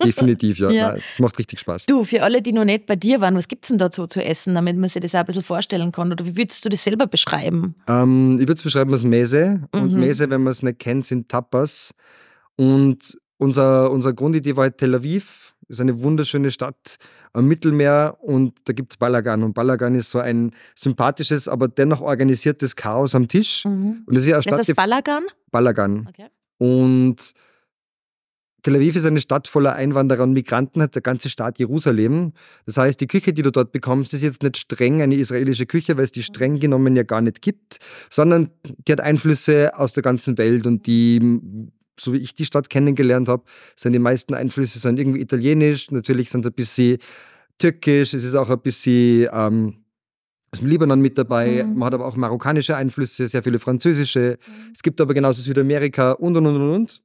Definitiv, 0.05 0.61
ja. 0.61 0.71
ja. 0.71 0.95
Es 0.95 1.19
macht 1.19 1.37
richtig 1.41 1.59
Spaß. 1.59 1.87
Du, 1.87 2.05
für 2.05 2.23
alle, 2.23 2.41
die 2.41 2.53
noch 2.53 2.65
nicht 2.65 2.87
bei 2.87 2.95
dir 2.95 3.21
waren, 3.21 3.35
was 3.35 3.49
gibt 3.49 3.65
es 3.65 3.71
denn 3.71 3.79
dazu 3.79 4.07
zu 4.07 4.25
essen, 4.25 4.55
damit 4.55 4.77
man 4.77 4.89
sich 4.89 5.03
das 5.03 5.13
auch 5.17 5.19
ein 5.19 5.27
bisschen 5.27 5.43
vorstellen 5.43 5.91
kann? 5.91 6.13
Oder 6.13 6.25
wie 6.25 6.37
würdest 6.37 6.65
du 6.65 6.69
das 6.69 6.85
selber 6.85 7.09
beschreiben? 7.09 7.75
Ähm, 7.89 8.35
ich 8.35 8.47
würde 8.47 8.53
es 8.53 8.63
beschreiben 8.63 8.93
als 8.93 9.03
Mese. 9.03 9.63
Mhm. 9.75 9.81
Und 9.83 9.93
Mese, 9.95 10.31
wenn 10.31 10.45
man 10.45 10.53
es 10.53 10.63
nicht 10.63 10.79
kennt, 10.79 11.05
sind 11.05 11.29
Tapas. 11.29 11.91
Und 12.55 13.19
unser, 13.39 13.91
unser 13.91 14.13
Grundidee 14.13 14.55
war 14.55 14.63
halt 14.63 14.79
Tel 14.79 14.95
Aviv. 14.95 15.53
Das 15.67 15.79
ist 15.79 15.81
eine 15.81 16.01
wunderschöne 16.01 16.53
Stadt 16.53 16.99
am 17.33 17.49
Mittelmeer 17.49 18.19
und 18.21 18.55
da 18.67 18.73
gibt 18.73 18.93
es 18.93 18.99
Balagan. 18.99 19.43
Und 19.43 19.55
Balagan 19.55 19.97
ist 19.97 20.11
so 20.11 20.21
ein 20.21 20.53
sympathisches, 20.77 21.49
aber 21.49 21.67
dennoch 21.67 22.03
organisiertes 22.03 22.77
Chaos 22.77 23.17
am 23.17 23.27
Tisch. 23.27 23.65
Mhm. 23.65 24.05
Und 24.07 24.15
das 24.15 24.23
ist 24.23 24.29
ja 24.29 24.37
eine 24.37 24.43
Stadt. 24.45 24.61
Ist 24.61 24.77
Balagan? 24.77 25.25
Balagan. 25.51 26.07
Okay. 26.09 26.29
Und 26.59 27.35
Tel 28.65 28.77
Aviv 28.77 28.97
ist 28.97 29.05
eine 29.05 29.21
Stadt 29.21 29.47
voller 29.47 29.75
Einwanderer 29.75 30.23
und 30.23 30.33
Migranten, 30.33 30.81
hat 30.81 30.95
der 30.95 31.03
ganze 31.03 31.29
Staat 31.29 31.59
Jerusalem. 31.59 32.33
Das 32.65 32.79
heißt, 32.79 32.99
die 32.99 33.07
Küche, 33.07 33.35
die 33.35 33.43
du 33.43 33.53
dort 33.53 33.73
bekommst, 33.73 34.15
ist 34.15 34.23
jetzt 34.23 34.43
nicht 34.43 34.57
streng 34.57 35.03
eine 35.03 35.17
israelische 35.17 35.67
Küche, 35.67 35.99
weil 35.99 36.05
es 36.05 36.13
die 36.13 36.23
streng 36.23 36.59
genommen 36.59 36.97
ja 36.97 37.03
gar 37.03 37.21
nicht 37.21 37.43
gibt, 37.43 37.77
sondern 38.09 38.49
die 38.65 38.93
hat 38.93 39.03
Einflüsse 39.03 39.79
aus 39.79 39.93
der 39.93 40.03
ganzen 40.03 40.39
Welt 40.39 40.67
und 40.67 40.87
die, 40.87 41.21
so 42.01 42.15
wie 42.15 42.19
ich 42.19 42.35
die 42.35 42.47
Stadt 42.47 42.71
kennengelernt 42.71 43.29
habe, 43.29 43.45
sind 43.77 43.93
die 43.93 43.99
meisten 43.99 44.33
Einflüsse 44.33 44.79
sind 44.79 44.99
irgendwie 44.99 45.21
italienisch, 45.21 45.91
natürlich 45.91 46.31
sind 46.31 46.47
es 46.47 46.51
ein 46.51 46.55
bisschen 46.55 46.97
türkisch, 47.59 48.15
es 48.15 48.25
ist 48.25 48.35
auch 48.35 48.49
ein 48.49 48.61
bisschen 48.61 49.29
ähm, 49.31 49.84
aus 50.55 50.61
dem 50.61 50.69
Libanon 50.69 51.01
mit 51.01 51.19
dabei. 51.19 51.65
Mhm. 51.65 51.79
Man 51.79 51.87
hat 51.87 51.95
aber 51.95 52.07
auch 52.07 52.17
marokkanische 52.17 52.77
Einflüsse, 52.77 53.27
sehr 53.27 53.43
viele 53.43 53.59
französische. 53.59 54.39
Mhm. 54.39 54.71
Es 54.73 54.83
gibt 54.83 55.01
aber 55.01 55.13
genauso 55.15 55.43
Südamerika 55.43 56.13
und 56.13 56.37
und 56.37 56.47
und 56.47 56.57
und. 56.57 57.03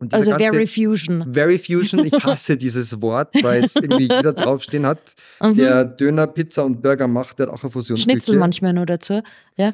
und 0.00 0.14
also 0.14 0.36
Very 0.36 0.66
Fusion. 0.66 1.32
Very 1.32 1.58
Fusion, 1.58 2.04
ich 2.04 2.12
hasse 2.12 2.56
dieses 2.58 3.00
Wort, 3.00 3.34
weil 3.42 3.64
es 3.64 3.74
irgendwie 3.74 4.08
jeder 4.14 4.34
draufstehen 4.34 4.86
hat, 4.86 5.14
mhm. 5.42 5.54
der 5.54 5.84
Döner, 5.86 6.26
Pizza 6.26 6.64
und 6.64 6.82
Burger 6.82 7.08
macht, 7.08 7.38
der 7.38 7.46
hat 7.46 7.54
auch 7.54 7.62
eine 7.62 7.70
Fusionsküche. 7.70 8.10
Schnitzel 8.10 8.36
manchmal 8.36 8.74
nur 8.74 8.86
dazu, 8.86 9.22
ja. 9.56 9.72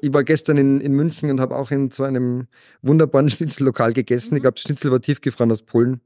ich 0.00 0.12
war 0.14 0.24
gestern 0.24 0.56
in, 0.56 0.80
in 0.80 0.92
München 0.92 1.30
und 1.30 1.40
habe 1.40 1.56
auch 1.56 1.70
in 1.70 1.90
so 1.90 2.04
einem 2.04 2.46
wunderbaren 2.80 3.28
Schnitzellokal 3.30 3.92
gegessen. 3.92 4.34
Ich 4.34 4.40
mhm. 4.40 4.42
glaube, 4.42 4.58
Schnitzel 4.58 4.90
war 4.90 5.00
tiefgefroren 5.00 5.52
aus 5.52 5.62
Polen. 5.62 6.00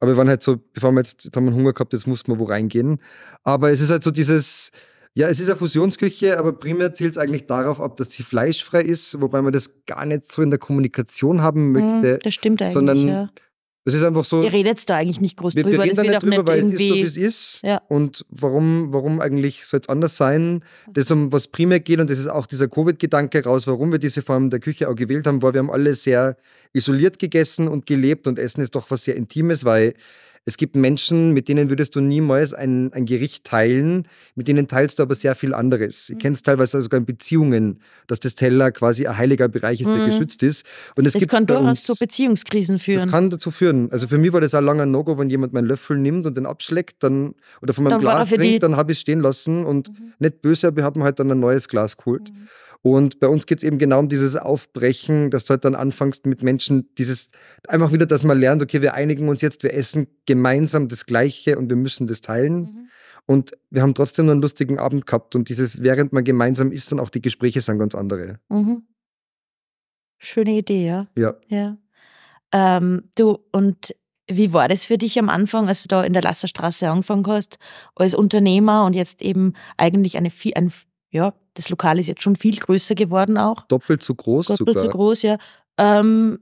Aber 0.00 0.12
wir 0.12 0.16
waren 0.16 0.28
halt 0.28 0.42
so, 0.42 0.56
bevor 0.72 0.92
wir 0.92 1.00
jetzt, 1.00 1.24
jetzt 1.24 1.36
haben 1.36 1.44
wir 1.44 1.52
Hunger 1.52 1.74
gehabt, 1.74 1.92
jetzt 1.92 2.06
mussten 2.06 2.32
wir 2.32 2.38
wo 2.38 2.44
reingehen. 2.44 3.00
Aber 3.44 3.70
es 3.70 3.82
ist 3.82 3.90
halt 3.90 4.02
so 4.02 4.10
dieses, 4.10 4.70
ja, 5.20 5.28
es 5.28 5.38
ist 5.38 5.48
eine 5.48 5.58
Fusionsküche, 5.58 6.38
aber 6.38 6.52
primär 6.52 6.94
zielt 6.94 7.12
es 7.12 7.18
eigentlich 7.18 7.46
darauf 7.46 7.78
ab, 7.80 7.96
dass 7.98 8.10
sie 8.10 8.22
fleischfrei 8.22 8.80
ist, 8.80 9.20
wobei 9.20 9.42
man 9.42 9.52
das 9.52 9.84
gar 9.84 10.06
nicht 10.06 10.30
so 10.30 10.40
in 10.40 10.48
der 10.48 10.58
Kommunikation 10.58 11.42
haben 11.42 11.74
hm, 11.74 12.00
möchte. 12.00 12.18
Das 12.22 12.32
stimmt 12.32 12.62
eigentlich. 12.62 12.72
Sondern 12.72 13.08
ja. 13.08 13.30
es 13.84 13.92
ist 13.92 14.02
einfach 14.02 14.24
so. 14.24 14.42
Ihr 14.42 14.52
redet 14.52 14.88
da 14.88 14.96
eigentlich 14.96 15.20
nicht 15.20 15.36
groß 15.36 15.54
wir, 15.54 15.62
drüber. 15.62 15.76
Wir 15.76 15.84
reden 15.84 15.96
da 15.96 16.02
nicht 16.02 16.22
drüber, 16.22 16.46
weil 16.46 16.60
es 16.60 16.64
ist 16.64 16.88
so, 16.88 16.94
wie 16.94 17.02
es 17.02 17.16
ist. 17.18 17.60
Ja. 17.62 17.82
Und 17.88 18.24
warum, 18.30 18.94
warum 18.94 19.20
eigentlich 19.20 19.66
soll 19.66 19.80
es 19.80 19.90
anders 19.90 20.16
sein? 20.16 20.64
Das, 20.90 21.10
um 21.10 21.30
was 21.32 21.48
primär 21.48 21.80
geht, 21.80 22.00
und 22.00 22.08
das 22.08 22.18
ist 22.18 22.28
auch 22.28 22.46
dieser 22.46 22.68
Covid-Gedanke 22.68 23.44
raus, 23.44 23.66
warum 23.66 23.92
wir 23.92 23.98
diese 23.98 24.22
Form 24.22 24.48
der 24.48 24.60
Küche 24.60 24.88
auch 24.88 24.96
gewählt 24.96 25.26
haben, 25.26 25.42
weil 25.42 25.52
wir 25.52 25.58
haben 25.58 25.70
alle 25.70 25.92
sehr 25.92 26.38
isoliert 26.72 27.18
gegessen 27.18 27.68
und 27.68 27.84
gelebt 27.84 28.26
und 28.26 28.38
Essen 28.38 28.62
ist 28.62 28.74
doch 28.74 28.90
was 28.90 29.04
sehr 29.04 29.16
Intimes, 29.16 29.66
weil 29.66 29.94
es 30.46 30.56
gibt 30.56 30.74
Menschen, 30.74 31.32
mit 31.32 31.48
denen 31.48 31.68
würdest 31.68 31.94
du 31.94 32.00
niemals 32.00 32.54
ein, 32.54 32.92
ein 32.92 33.04
Gericht 33.04 33.44
teilen, 33.44 34.08
mit 34.34 34.48
denen 34.48 34.68
teilst 34.68 34.98
du 34.98 35.02
aber 35.02 35.14
sehr 35.14 35.34
viel 35.34 35.52
anderes. 35.52 36.08
Mhm. 36.08 36.16
Ich 36.16 36.22
kenne 36.22 36.34
es 36.34 36.42
teilweise 36.42 36.80
sogar 36.80 36.98
in 36.98 37.06
Beziehungen, 37.06 37.80
dass 38.06 38.20
das 38.20 38.34
Teller 38.34 38.72
quasi 38.72 39.06
ein 39.06 39.16
heiliger 39.16 39.48
Bereich 39.48 39.80
ist, 39.80 39.88
der 39.88 39.96
mhm. 39.96 40.06
geschützt 40.06 40.42
ist. 40.42 40.64
Und 40.96 41.06
es 41.06 41.12
das 41.12 41.20
gibt 41.20 41.30
kann 41.30 41.46
durchaus 41.46 41.82
zu 41.82 41.94
Beziehungskrisen 41.94 42.78
führen. 42.78 43.02
Das 43.02 43.10
kann 43.10 43.30
dazu 43.30 43.50
führen. 43.50 43.92
Also 43.92 44.08
für 44.08 44.18
mich 44.18 44.32
war 44.32 44.40
das 44.40 44.54
ein 44.54 44.64
langer 44.64 44.86
No-Go, 44.86 45.18
wenn 45.18 45.28
jemand 45.28 45.52
meinen 45.52 45.66
Löffel 45.66 45.98
nimmt 45.98 46.26
und 46.26 46.36
den 46.36 46.46
abschlägt 46.46 47.02
dann, 47.02 47.34
oder 47.60 47.74
von 47.74 47.84
meinem 47.84 47.92
dann 47.92 48.00
Glas 48.00 48.28
trinkt, 48.28 48.62
dann 48.62 48.76
habe 48.76 48.92
ich 48.92 48.98
es 48.98 49.02
stehen 49.02 49.20
lassen 49.20 49.64
und 49.66 49.90
mhm. 49.90 50.14
nicht 50.18 50.40
böse, 50.40 50.68
aber 50.68 50.78
wir 50.78 50.84
haben 50.84 51.02
halt 51.02 51.20
dann 51.20 51.30
ein 51.30 51.40
neues 51.40 51.68
Glas 51.68 51.96
geholt. 51.96 52.32
Und 52.82 53.20
bei 53.20 53.28
uns 53.28 53.46
geht 53.46 53.58
es 53.58 53.64
eben 53.64 53.78
genau 53.78 53.98
um 53.98 54.08
dieses 54.08 54.36
Aufbrechen, 54.36 55.30
dass 55.30 55.44
du 55.44 55.50
halt 55.50 55.64
dann 55.64 55.74
anfängst 55.74 56.24
mit 56.24 56.42
Menschen, 56.42 56.88
dieses 56.96 57.28
einfach 57.68 57.92
wieder, 57.92 58.06
dass 58.06 58.24
man 58.24 58.40
lernt, 58.40 58.62
okay, 58.62 58.80
wir 58.80 58.94
einigen 58.94 59.28
uns 59.28 59.42
jetzt, 59.42 59.62
wir 59.62 59.74
essen 59.74 60.06
gemeinsam 60.24 60.88
das 60.88 61.04
Gleiche 61.04 61.58
und 61.58 61.68
wir 61.68 61.76
müssen 61.76 62.06
das 62.06 62.22
teilen. 62.22 62.60
Mhm. 62.60 62.88
Und 63.26 63.52
wir 63.68 63.82
haben 63.82 63.94
trotzdem 63.94 64.26
noch 64.26 64.32
einen 64.32 64.42
lustigen 64.42 64.78
Abend 64.78 65.06
gehabt 65.06 65.36
und 65.36 65.50
dieses, 65.50 65.82
während 65.82 66.12
man 66.12 66.24
gemeinsam 66.24 66.72
isst, 66.72 66.90
dann 66.90 67.00
auch 67.00 67.10
die 67.10 67.20
Gespräche 67.20 67.60
sind 67.60 67.78
ganz 67.78 67.94
andere. 67.94 68.40
Mhm. 68.48 68.82
Schöne 70.18 70.52
Idee, 70.52 70.86
ja. 70.86 71.08
Ja. 71.16 71.34
ja. 71.48 71.76
Ähm, 72.52 73.10
du, 73.14 73.38
und 73.52 73.94
Wie 74.26 74.52
war 74.52 74.68
das 74.68 74.84
für 74.84 74.96
dich 74.96 75.18
am 75.18 75.28
Anfang, 75.28 75.68
als 75.68 75.82
du 75.82 75.88
da 75.88 76.02
in 76.02 76.12
der 76.12 76.22
Lasserstraße 76.22 76.88
angefangen 76.88 77.26
hast, 77.26 77.58
als 77.94 78.14
Unternehmer 78.14 78.84
und 78.84 78.94
jetzt 78.94 79.22
eben 79.22 79.54
eigentlich 79.76 80.16
eine, 80.16 80.30
ein, 80.54 80.72
ja, 81.10 81.34
das 81.54 81.68
Lokal 81.68 81.98
ist 81.98 82.06
jetzt 82.06 82.22
schon 82.22 82.36
viel 82.36 82.56
größer 82.56 82.94
geworden 82.94 83.36
auch. 83.36 83.66
Doppelt 83.66 84.02
so 84.02 84.14
groß 84.14 84.46
Doppelt 84.46 84.68
sogar. 84.68 84.84
so 84.84 84.88
groß, 84.90 85.22
ja. 85.22 85.38
Ähm, 85.76 86.38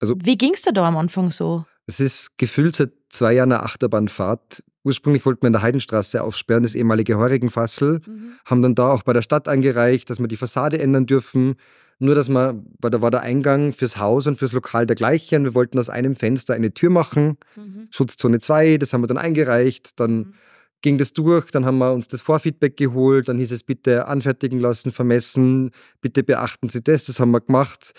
also, 0.00 0.14
wie 0.22 0.36
ging 0.36 0.54
es 0.54 0.62
dir 0.62 0.72
da 0.72 0.86
am 0.86 0.96
Anfang 0.96 1.30
so? 1.30 1.64
Es 1.86 2.00
ist 2.00 2.38
gefühlt 2.38 2.76
seit 2.76 2.92
zwei 3.10 3.32
Jahren 3.32 3.52
eine 3.52 3.62
Achterbahnfahrt. 3.62 4.62
Ursprünglich 4.84 5.26
wollten 5.26 5.42
wir 5.42 5.48
in 5.48 5.52
der 5.54 5.62
Heidenstraße 5.62 6.22
aufsperren, 6.22 6.62
das 6.62 6.74
ehemalige 6.74 7.18
Heurigenfassel, 7.18 8.00
mhm. 8.06 8.32
haben 8.44 8.62
dann 8.62 8.74
da 8.74 8.92
auch 8.92 9.02
bei 9.02 9.12
der 9.12 9.22
Stadt 9.22 9.48
eingereicht, 9.48 10.08
dass 10.08 10.20
wir 10.20 10.28
die 10.28 10.36
Fassade 10.36 10.78
ändern 10.78 11.06
dürfen. 11.06 11.56
Nur, 11.98 12.14
dass 12.14 12.28
man, 12.28 12.64
weil 12.80 12.92
da 12.92 13.02
war 13.02 13.10
der 13.10 13.22
Eingang 13.22 13.72
fürs 13.72 13.96
Haus 13.96 14.28
und 14.28 14.38
fürs 14.38 14.52
Lokal 14.52 14.86
der 14.86 14.94
gleiche 14.94 15.34
und 15.36 15.44
wir 15.44 15.54
wollten 15.54 15.78
aus 15.80 15.90
einem 15.90 16.14
Fenster 16.14 16.54
eine 16.54 16.72
Tür 16.72 16.90
machen. 16.90 17.38
Mhm. 17.56 17.88
Schutzzone 17.90 18.38
2, 18.38 18.78
das 18.78 18.92
haben 18.92 19.02
wir 19.02 19.08
dann 19.08 19.18
eingereicht. 19.18 19.98
Dann 19.98 20.16
mhm. 20.16 20.34
Ging 20.82 20.98
das 20.98 21.12
durch, 21.12 21.50
dann 21.50 21.64
haben 21.64 21.78
wir 21.78 21.92
uns 21.92 22.08
das 22.08 22.22
Vorfeedback 22.22 22.76
geholt, 22.76 23.28
dann 23.28 23.38
hieß 23.38 23.52
es 23.52 23.62
bitte 23.62 24.06
anfertigen 24.06 24.60
lassen, 24.60 24.92
vermessen, 24.92 25.72
bitte 26.00 26.22
beachten 26.22 26.68
Sie 26.68 26.82
das, 26.82 27.06
das 27.06 27.20
haben 27.20 27.30
wir 27.30 27.40
gemacht. 27.40 27.92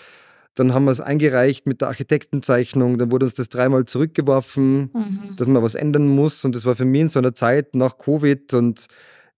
Dann 0.54 0.74
haben 0.74 0.84
wir 0.84 0.90
es 0.90 1.00
eingereicht 1.00 1.66
mit 1.66 1.80
der 1.80 1.88
Architektenzeichnung, 1.88 2.98
dann 2.98 3.12
wurde 3.12 3.26
uns 3.26 3.34
das 3.34 3.50
dreimal 3.50 3.84
zurückgeworfen, 3.84 4.90
mhm. 4.92 5.36
dass 5.36 5.46
man 5.46 5.62
was 5.62 5.76
ändern 5.76 6.08
muss. 6.08 6.44
Und 6.44 6.56
das 6.56 6.66
war 6.66 6.74
für 6.74 6.84
mich 6.84 7.02
in 7.02 7.08
so 7.08 7.20
einer 7.20 7.34
Zeit 7.34 7.74
nach 7.76 7.98
Covid 7.98 8.52
und 8.54 8.86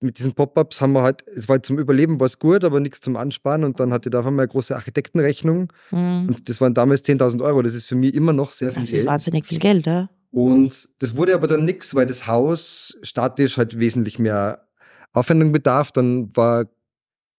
mit 0.03 0.19
diesen 0.19 0.33
Pop-ups 0.33 0.81
haben 0.81 0.93
wir 0.95 1.03
halt, 1.03 1.25
es 1.35 1.49
war 1.49 1.55
halt 1.55 1.67
zum 1.67 1.79
Überleben 1.79 2.19
was 2.19 2.39
gut, 2.39 2.65
aber 2.65 2.81
nichts 2.81 3.01
zum 3.01 3.17
Ansparen. 3.17 3.63
Und 3.65 3.79
dann 3.79 3.93
hatte 3.93 4.09
ich 4.09 4.13
da 4.13 4.21
auf 4.21 4.27
einmal 4.27 4.45
eine 4.45 4.53
große 4.53 4.75
Architektenrechnung. 4.75 5.73
Mhm. 5.91 6.29
Und 6.29 6.49
das 6.49 6.61
waren 6.61 6.75
damals 6.75 7.05
10.000 7.05 7.43
Euro. 7.45 7.63
Das 7.63 7.75
ist 7.75 7.87
für 7.87 7.95
mich 7.95 8.15
immer 8.15 8.33
noch 8.33 8.51
sehr 8.51 8.73
viel 8.73 8.83
das 8.83 8.91
Geld. 8.91 9.01
Das 9.01 9.05
ist 9.05 9.13
wahnsinnig 9.13 9.47
viel 9.47 9.59
Geld, 9.59 9.87
ja. 9.87 10.09
Und 10.33 10.89
das 10.99 11.15
wurde 11.15 11.35
aber 11.35 11.47
dann 11.47 11.65
nichts, 11.65 11.95
weil 11.95 12.07
das 12.07 12.27
Haus 12.27 12.97
statisch 13.03 13.59
halt 13.59 13.79
wesentlich 13.79 14.19
mehr 14.19 14.67
Aufwendung 15.13 15.53
bedarf. 15.53 15.93
Dann 15.93 16.35
war 16.35 16.67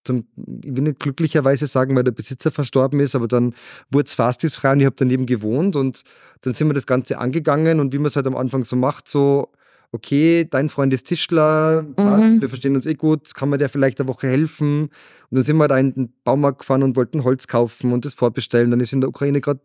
zum, 0.04 0.28
ich 0.36 0.76
will 0.76 0.84
nicht 0.84 1.00
glücklicherweise 1.00 1.66
sagen, 1.66 1.96
weil 1.96 2.04
der 2.04 2.12
Besitzer 2.12 2.50
verstorben 2.50 3.00
ist, 3.00 3.14
aber 3.14 3.26
dann 3.26 3.54
wurde 3.90 4.06
es 4.06 4.14
fast 4.14 4.46
frei 4.54 4.72
und 4.72 4.80
ich 4.80 4.86
habe 4.86 4.96
daneben 4.96 5.26
gewohnt 5.26 5.76
und 5.76 6.04
dann 6.42 6.54
sind 6.54 6.68
wir 6.68 6.74
das 6.74 6.86
Ganze 6.86 7.18
angegangen 7.18 7.80
und 7.80 7.92
wie 7.92 7.98
man 7.98 8.06
es 8.06 8.16
halt 8.16 8.26
am 8.26 8.36
Anfang 8.36 8.64
so 8.64 8.76
macht, 8.76 9.08
so 9.08 9.50
okay, 9.92 10.46
dein 10.48 10.68
Freund 10.68 10.92
ist 10.92 11.06
Tischler, 11.06 11.84
passt, 11.96 12.24
mhm. 12.24 12.42
wir 12.42 12.48
verstehen 12.48 12.74
uns 12.74 12.86
eh 12.86 12.94
gut, 12.94 13.34
kann 13.34 13.48
man 13.48 13.58
dir 13.58 13.68
vielleicht 13.68 14.00
eine 14.00 14.08
Woche 14.08 14.26
helfen? 14.26 14.82
Und 14.82 14.90
dann 15.30 15.44
sind 15.44 15.56
wir 15.56 15.68
da 15.68 15.78
in 15.78 15.92
den 15.92 16.12
Baumarkt 16.24 16.60
gefahren 16.60 16.82
und 16.82 16.96
wollten 16.96 17.24
Holz 17.24 17.46
kaufen 17.46 17.92
und 17.92 18.04
das 18.04 18.14
vorbestellen. 18.14 18.70
Dann 18.70 18.80
ist 18.80 18.92
in 18.92 19.00
der 19.00 19.08
Ukraine 19.08 19.40
gerade 19.40 19.60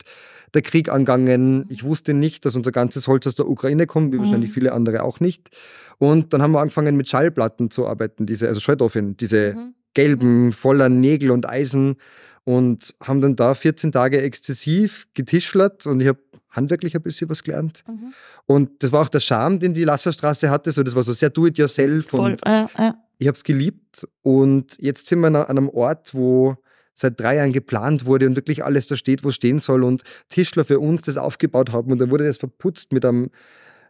der 0.54 0.62
Krieg 0.62 0.90
angegangen. 0.90 1.66
Ich 1.70 1.84
wusste 1.84 2.14
nicht, 2.14 2.46
dass 2.46 2.56
unser 2.56 2.72
ganzes 2.72 3.08
Holz 3.08 3.28
aus 3.28 3.36
der 3.36 3.48
Ukraine 3.48 3.88
kommt, 3.88 4.14
wie 4.14 4.18
mhm. 4.18 4.22
wahrscheinlich 4.22 4.52
viele 4.52 4.74
andere 4.74 5.04
auch 5.04 5.20
nicht. 5.20 5.50
Und 5.98 6.34
dann 6.34 6.42
haben 6.42 6.52
wir 6.52 6.62
angefangen 6.62 6.96
mit 6.96 7.10
Schallplatten 7.10 7.72
zu 7.72 7.88
arbeiten, 7.88 8.26
diese, 8.26 8.48
also 8.48 8.60
Schalldoffen, 8.60 9.18
diese 9.18 9.54
mhm. 9.54 9.74
gelben, 9.94 10.52
voller 10.52 10.90
Nägel 10.90 11.32
und 11.32 11.48
Eisen 11.48 11.98
und 12.46 12.96
haben 13.04 13.22
dann 13.22 13.36
da 13.36 13.54
14 13.54 13.92
Tage 13.92 14.22
exzessiv 14.22 15.08
getischlert 15.14 15.86
und 15.86 16.00
ich 16.02 16.08
habe 16.08 16.20
handwerklich 16.52 16.96
ein 16.96 17.02
bisschen 17.02 17.30
was 17.30 17.44
gelernt. 17.44 17.84
Mhm. 17.88 18.14
Und 18.46 18.84
das 18.84 18.92
war 18.92 19.04
auch 19.04 19.10
der 19.10 19.20
Charme, 19.20 19.60
den 19.60 19.74
die 19.74 19.84
Lasserstraße 19.84 20.50
hatte. 20.50 20.72
So, 20.72 20.84
das 20.84 20.96
war 20.96 21.04
so 21.04 21.14
sehr 21.14 21.30
do-it-yourself. 21.30 22.08
Voll, 22.08 22.32
und 22.32 22.46
äh, 22.46 22.66
äh. 22.76 22.94
Ich 23.18 23.28
habe 23.28 23.36
es 23.36 23.44
geliebt. 23.44 24.08
Und 24.22 24.78
jetzt 24.80 25.08
sind 25.08 25.20
wir 25.20 25.28
an 25.28 25.36
einem 25.36 25.70
Ort, 25.70 26.14
wo 26.14 26.56
seit 26.94 27.20
drei 27.20 27.36
Jahren 27.36 27.54
geplant 27.54 28.06
wurde 28.06 28.28
und 28.28 28.36
wirklich 28.36 28.64
alles 28.64 28.88
da 28.88 28.96
steht, 28.96 29.24
wo 29.24 29.32
stehen 29.32 29.60
soll. 29.60 29.84
Und 29.84 30.04
Tischler 30.30 30.64
für 30.66 30.80
uns 30.80 31.04
das 31.04 31.18
aufgebaut 31.18 31.72
haben. 31.72 31.92
Und 31.92 32.00
dann 32.00 32.12
wurde 32.12 32.26
das 32.26 32.38
verputzt 32.38 32.92
mit 32.94 33.06
einem 33.06 33.30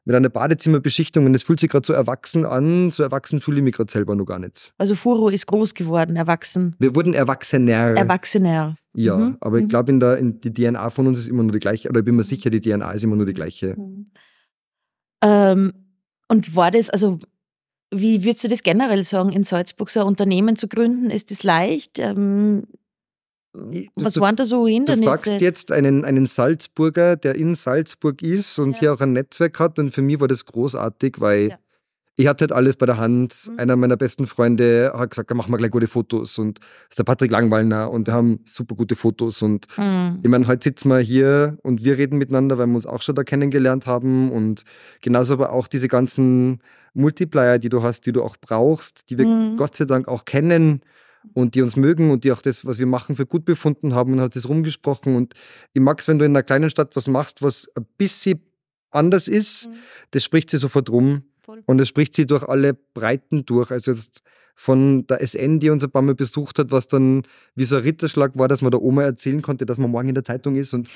mit 0.05 0.15
einer 0.15 0.29
Badezimmerbeschichtung 0.29 1.27
und 1.27 1.35
es 1.35 1.43
fühlt 1.43 1.59
sich 1.59 1.69
gerade 1.69 1.85
so 1.85 1.93
erwachsen 1.93 2.43
an. 2.43 2.89
So 2.89 3.03
erwachsen 3.03 3.41
fühle 3.41 3.57
ich 3.57 3.63
mich 3.63 3.75
gerade 3.75 3.91
selber 3.91 4.15
noch 4.15 4.25
gar 4.25 4.39
nicht. 4.39 4.73
Also 4.79 4.95
Furo 4.95 5.29
ist 5.29 5.45
groß 5.45 5.75
geworden, 5.75 6.15
erwachsen. 6.15 6.75
Wir 6.79 6.95
wurden 6.95 7.13
erwachsener. 7.13 7.95
Erwachsener. 7.95 8.75
Ja, 8.93 9.17
mhm. 9.17 9.38
aber 9.39 9.58
ich 9.58 9.65
mhm. 9.65 9.69
glaube, 9.69 9.91
in 9.91 10.00
der, 10.00 10.17
in 10.17 10.41
die 10.41 10.53
DNA 10.53 10.89
von 10.89 11.08
uns 11.08 11.19
ist 11.19 11.27
immer 11.27 11.43
nur 11.43 11.51
die 11.51 11.60
gleiche, 11.60 11.89
oder 11.89 12.00
ich 12.00 12.05
bin 12.05 12.15
mir 12.15 12.24
sicher, 12.24 12.50
die 12.50 12.62
DNA 12.62 12.91
ist 12.91 13.03
immer 13.03 13.15
nur 13.15 13.25
die 13.25 13.34
gleiche. 13.34 13.75
Mhm. 13.77 14.12
Ähm, 15.22 15.74
und 16.27 16.55
war 16.55 16.72
das, 16.72 16.89
also 16.89 17.19
wie 17.91 18.24
würdest 18.24 18.43
du 18.43 18.48
das 18.48 18.63
generell 18.63 19.03
sagen, 19.03 19.31
in 19.31 19.43
Salzburg 19.43 19.89
so 19.89 20.01
ein 20.01 20.08
Unternehmen 20.08 20.55
zu 20.55 20.67
gründen? 20.67 21.10
Ist 21.10 21.31
das 21.31 21.43
leicht? 21.43 22.00
Ähm, 22.00 22.67
was 23.96 24.13
du, 24.13 24.22
waren 24.22 24.36
da 24.36 24.46
so 24.46 24.67
Hindernisse? 24.67 25.05
Du 25.05 25.10
fragst 25.10 25.41
jetzt 25.41 25.72
einen, 25.72 26.05
einen 26.05 26.27
Salzburger, 26.27 27.15
der 27.15 27.36
in 27.36 27.55
Salzburg 27.55 28.22
ist 28.22 28.60
und 28.60 28.74
ja. 28.74 28.79
hier 28.79 28.93
auch 28.93 29.01
ein 29.01 29.13
Netzwerk 29.13 29.60
hat. 29.60 29.79
Und 29.79 29.89
für 29.89 30.03
mich 30.03 30.19
war 30.19 30.27
das 30.27 30.46
großartig, 30.46 31.19
weil 31.19 31.50
ja. 31.50 31.60
Ich 32.19 32.27
hatte 32.27 32.43
halt 32.43 32.51
alles 32.51 32.75
bei 32.75 32.85
der 32.85 32.97
Hand. 32.97 33.47
Mhm. 33.49 33.59
Einer 33.59 33.75
meiner 33.77 33.95
besten 33.95 34.27
Freunde 34.27 34.91
hat 34.93 35.11
gesagt, 35.11 35.31
mach 35.33 35.47
mal 35.47 35.55
gleich 35.55 35.71
gute 35.71 35.88
Fotos. 35.88 36.38
Und 36.38 36.59
das 36.59 36.89
ist 36.89 36.99
der 36.99 37.05
Patrick 37.05 37.31
Langwallner 37.31 37.89
und 37.89 38.07
wir 38.07 38.13
haben 38.13 38.41
super 38.43 38.75
gute 38.75 38.97
Fotos. 38.97 39.41
Und 39.41 39.67
mhm. 39.77 40.19
ich 40.21 40.29
meine, 40.29 40.45
heute 40.45 40.65
sitzen 40.65 40.89
wir 40.89 40.99
hier 40.99 41.57
und 41.63 41.85
wir 41.85 41.97
reden 41.97 42.17
miteinander, 42.17 42.57
weil 42.57 42.67
wir 42.67 42.75
uns 42.75 42.85
auch 42.85 43.01
schon 43.01 43.15
da 43.15 43.23
kennengelernt 43.23 43.88
haben. 43.88 44.33
Und 44.33 44.63
genauso 45.01 45.31
aber 45.31 45.53
auch 45.53 45.69
diese 45.69 45.88
ganzen 45.88 46.59
Multiplier, 46.93 47.57
die 47.57 47.69
du 47.69 47.83
hast, 47.83 48.05
die 48.05 48.11
du 48.11 48.21
auch 48.21 48.35
brauchst, 48.35 49.09
die 49.09 49.17
wir 49.17 49.25
mhm. 49.25 49.55
Gott 49.55 49.77
sei 49.77 49.85
Dank 49.85 50.09
auch 50.09 50.25
kennen 50.25 50.81
und 51.33 51.55
die 51.55 51.61
uns 51.61 51.77
mögen 51.77 52.11
und 52.11 52.25
die 52.25 52.33
auch 52.33 52.41
das, 52.41 52.65
was 52.65 52.79
wir 52.79 52.85
machen, 52.85 53.15
für 53.15 53.27
gut 53.27 53.45
befunden 53.45 53.95
haben 53.95 54.11
und 54.11 54.19
hat 54.19 54.35
es 54.35 54.49
rumgesprochen. 54.49 55.15
Und 55.15 55.35
ich 55.71 55.81
mag 55.81 56.01
es, 56.01 56.09
wenn 56.09 56.19
du 56.19 56.25
in 56.25 56.33
einer 56.33 56.43
kleinen 56.43 56.69
Stadt 56.69 56.97
was 56.97 57.07
machst, 57.07 57.41
was 57.41 57.69
ein 57.77 57.85
bisschen 57.97 58.41
anders 58.91 59.29
ist, 59.29 59.69
mhm. 59.69 59.75
das 60.11 60.25
spricht 60.25 60.49
sie 60.49 60.57
sofort 60.57 60.89
rum. 60.89 61.23
Voll. 61.50 61.63
Und 61.65 61.82
es 61.82 61.88
spricht 61.88 62.13
sie 62.13 62.27
durch 62.27 62.44
alle 62.44 62.75
Breiten 62.75 63.44
durch. 63.44 63.72
Also 63.72 63.89
jetzt 63.89 64.22
von 64.53 65.08
der 65.08 65.25
SN, 65.25 65.60
die 65.60 65.72
uns 65.72 65.84
ein 65.84 65.89
paar 65.89 66.03
Mal 66.03 66.13
besucht 66.13 66.60
hat, 66.60 66.70
was 66.70 66.88
dann 66.88 67.24
wie 67.56 67.65
so 67.65 67.75
ein 67.75 67.82
Ritterschlag 67.82 68.38
war, 68.38 68.48
dass 68.48 68.62
man 68.62 68.70
der 68.70 68.84
Oma 68.84 69.01
erzählen 69.01 69.41
konnte, 69.41 69.65
dass 69.65 69.79
man 69.79 69.89
morgen 69.89 70.10
in 70.10 70.13
der 70.13 70.24
Zeitung 70.24 70.56
ist 70.56 70.75
und 70.75 70.91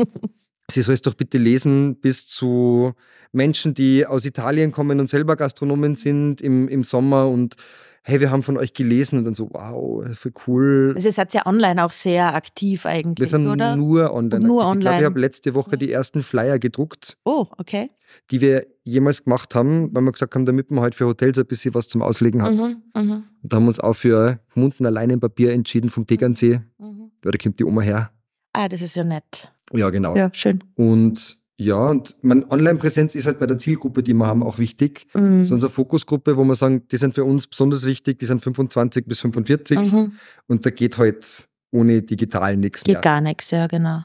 sie 0.70 0.82
soll 0.82 0.94
es 0.94 1.02
doch 1.02 1.14
bitte 1.14 1.38
lesen, 1.38 1.96
bis 1.96 2.28
zu 2.28 2.92
Menschen, 3.32 3.74
die 3.74 4.06
aus 4.06 4.24
Italien 4.24 4.70
kommen 4.70 5.00
und 5.00 5.08
selber 5.08 5.34
Gastronomen 5.34 5.96
sind 5.96 6.40
im, 6.42 6.68
im 6.68 6.84
Sommer 6.84 7.26
und 7.26 7.56
hey, 8.02 8.20
wir 8.20 8.30
haben 8.30 8.42
von 8.42 8.56
euch 8.56 8.72
gelesen 8.72 9.18
und 9.18 9.24
dann 9.24 9.34
so, 9.34 9.50
wow, 9.52 10.04
voll 10.16 10.32
cool. 10.46 10.92
Also 10.96 11.08
ihr 11.08 11.12
seid 11.12 11.34
ja 11.34 11.46
online 11.46 11.84
auch 11.84 11.92
sehr 11.92 12.34
aktiv 12.34 12.86
eigentlich, 12.86 13.26
Wir 13.26 13.38
sind 13.38 13.46
oder? 13.46 13.76
nur 13.76 14.12
online. 14.12 14.46
Nur 14.46 14.62
ich 14.62 14.66
online. 14.66 14.80
glaube, 14.80 14.98
ich 14.98 15.04
habe 15.04 15.20
letzte 15.20 15.54
Woche 15.54 15.76
die 15.76 15.92
ersten 15.92 16.22
Flyer 16.22 16.58
gedruckt. 16.58 17.18
Oh, 17.24 17.46
okay. 17.58 17.90
Die 18.30 18.40
wir 18.40 18.66
jemals 18.84 19.24
gemacht 19.24 19.54
haben, 19.54 19.94
weil 19.94 20.02
wir 20.02 20.12
gesagt 20.12 20.34
haben, 20.34 20.46
damit 20.46 20.70
man 20.70 20.82
halt 20.82 20.94
für 20.94 21.06
Hotels 21.06 21.38
ein 21.38 21.46
bisschen 21.46 21.74
was 21.74 21.88
zum 21.88 22.00
Auslegen 22.02 22.42
hat. 22.42 22.54
Mhm, 22.54 22.82
mh. 22.94 23.22
Und 23.42 23.52
da 23.52 23.56
haben 23.56 23.64
wir 23.64 23.68
uns 23.68 23.80
auch 23.80 23.94
für 23.94 24.40
Munden 24.54 24.86
allein 24.86 25.10
im 25.10 25.20
Papier 25.20 25.52
entschieden 25.52 25.90
vom 25.90 26.06
Tegernsee. 26.06 26.60
Mhm. 26.78 27.10
Ja, 27.24 27.30
da 27.30 27.38
kommt 27.38 27.58
die 27.58 27.64
Oma 27.64 27.82
her. 27.82 28.10
Ah, 28.54 28.68
das 28.68 28.80
ist 28.80 28.96
ja 28.96 29.04
nett. 29.04 29.52
Ja, 29.72 29.90
genau. 29.90 30.16
Ja, 30.16 30.30
schön. 30.32 30.64
Und 30.74 31.38
ja, 31.60 31.88
und 31.88 32.14
meine 32.22 32.48
Online-Präsenz 32.50 33.16
ist 33.16 33.26
halt 33.26 33.40
bei 33.40 33.46
der 33.46 33.58
Zielgruppe, 33.58 34.04
die 34.04 34.14
wir 34.14 34.26
haben, 34.26 34.44
auch 34.44 34.58
wichtig. 34.58 35.08
Mhm. 35.12 35.44
So 35.44 35.54
unsere 35.54 35.72
Fokusgruppe, 35.72 36.36
wo 36.36 36.44
wir 36.44 36.54
sagen, 36.54 36.86
die 36.86 36.96
sind 36.96 37.16
für 37.16 37.24
uns 37.24 37.48
besonders 37.48 37.84
wichtig, 37.84 38.20
die 38.20 38.26
sind 38.26 38.42
25 38.42 39.06
bis 39.06 39.18
45 39.20 39.76
mhm. 39.76 40.12
und 40.46 40.64
da 40.64 40.70
geht 40.70 40.98
halt 40.98 41.48
ohne 41.72 42.02
digital 42.02 42.56
nichts 42.56 42.86
mehr. 42.86 42.94
Geht 42.94 43.02
gar 43.02 43.20
nichts, 43.20 43.50
ja, 43.50 43.66
genau. 43.66 44.02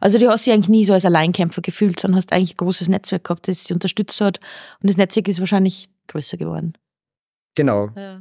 Also 0.00 0.18
du 0.18 0.28
hast 0.28 0.46
dich 0.46 0.52
eigentlich 0.52 0.68
nie 0.68 0.84
so 0.84 0.94
als 0.94 1.04
Alleinkämpfer 1.04 1.62
gefühlt, 1.62 2.00
sondern 2.00 2.16
hast 2.16 2.32
eigentlich 2.32 2.54
ein 2.54 2.58
großes 2.58 2.88
Netzwerk 2.88 3.22
gehabt, 3.22 3.46
das 3.46 3.62
dich 3.62 3.72
unterstützt 3.72 4.20
hat 4.20 4.40
und 4.82 4.90
das 4.90 4.96
Netzwerk 4.96 5.28
ist 5.28 5.38
wahrscheinlich 5.38 5.88
größer 6.08 6.36
geworden. 6.36 6.72
Genau. 7.54 7.90
Ja. 7.96 8.20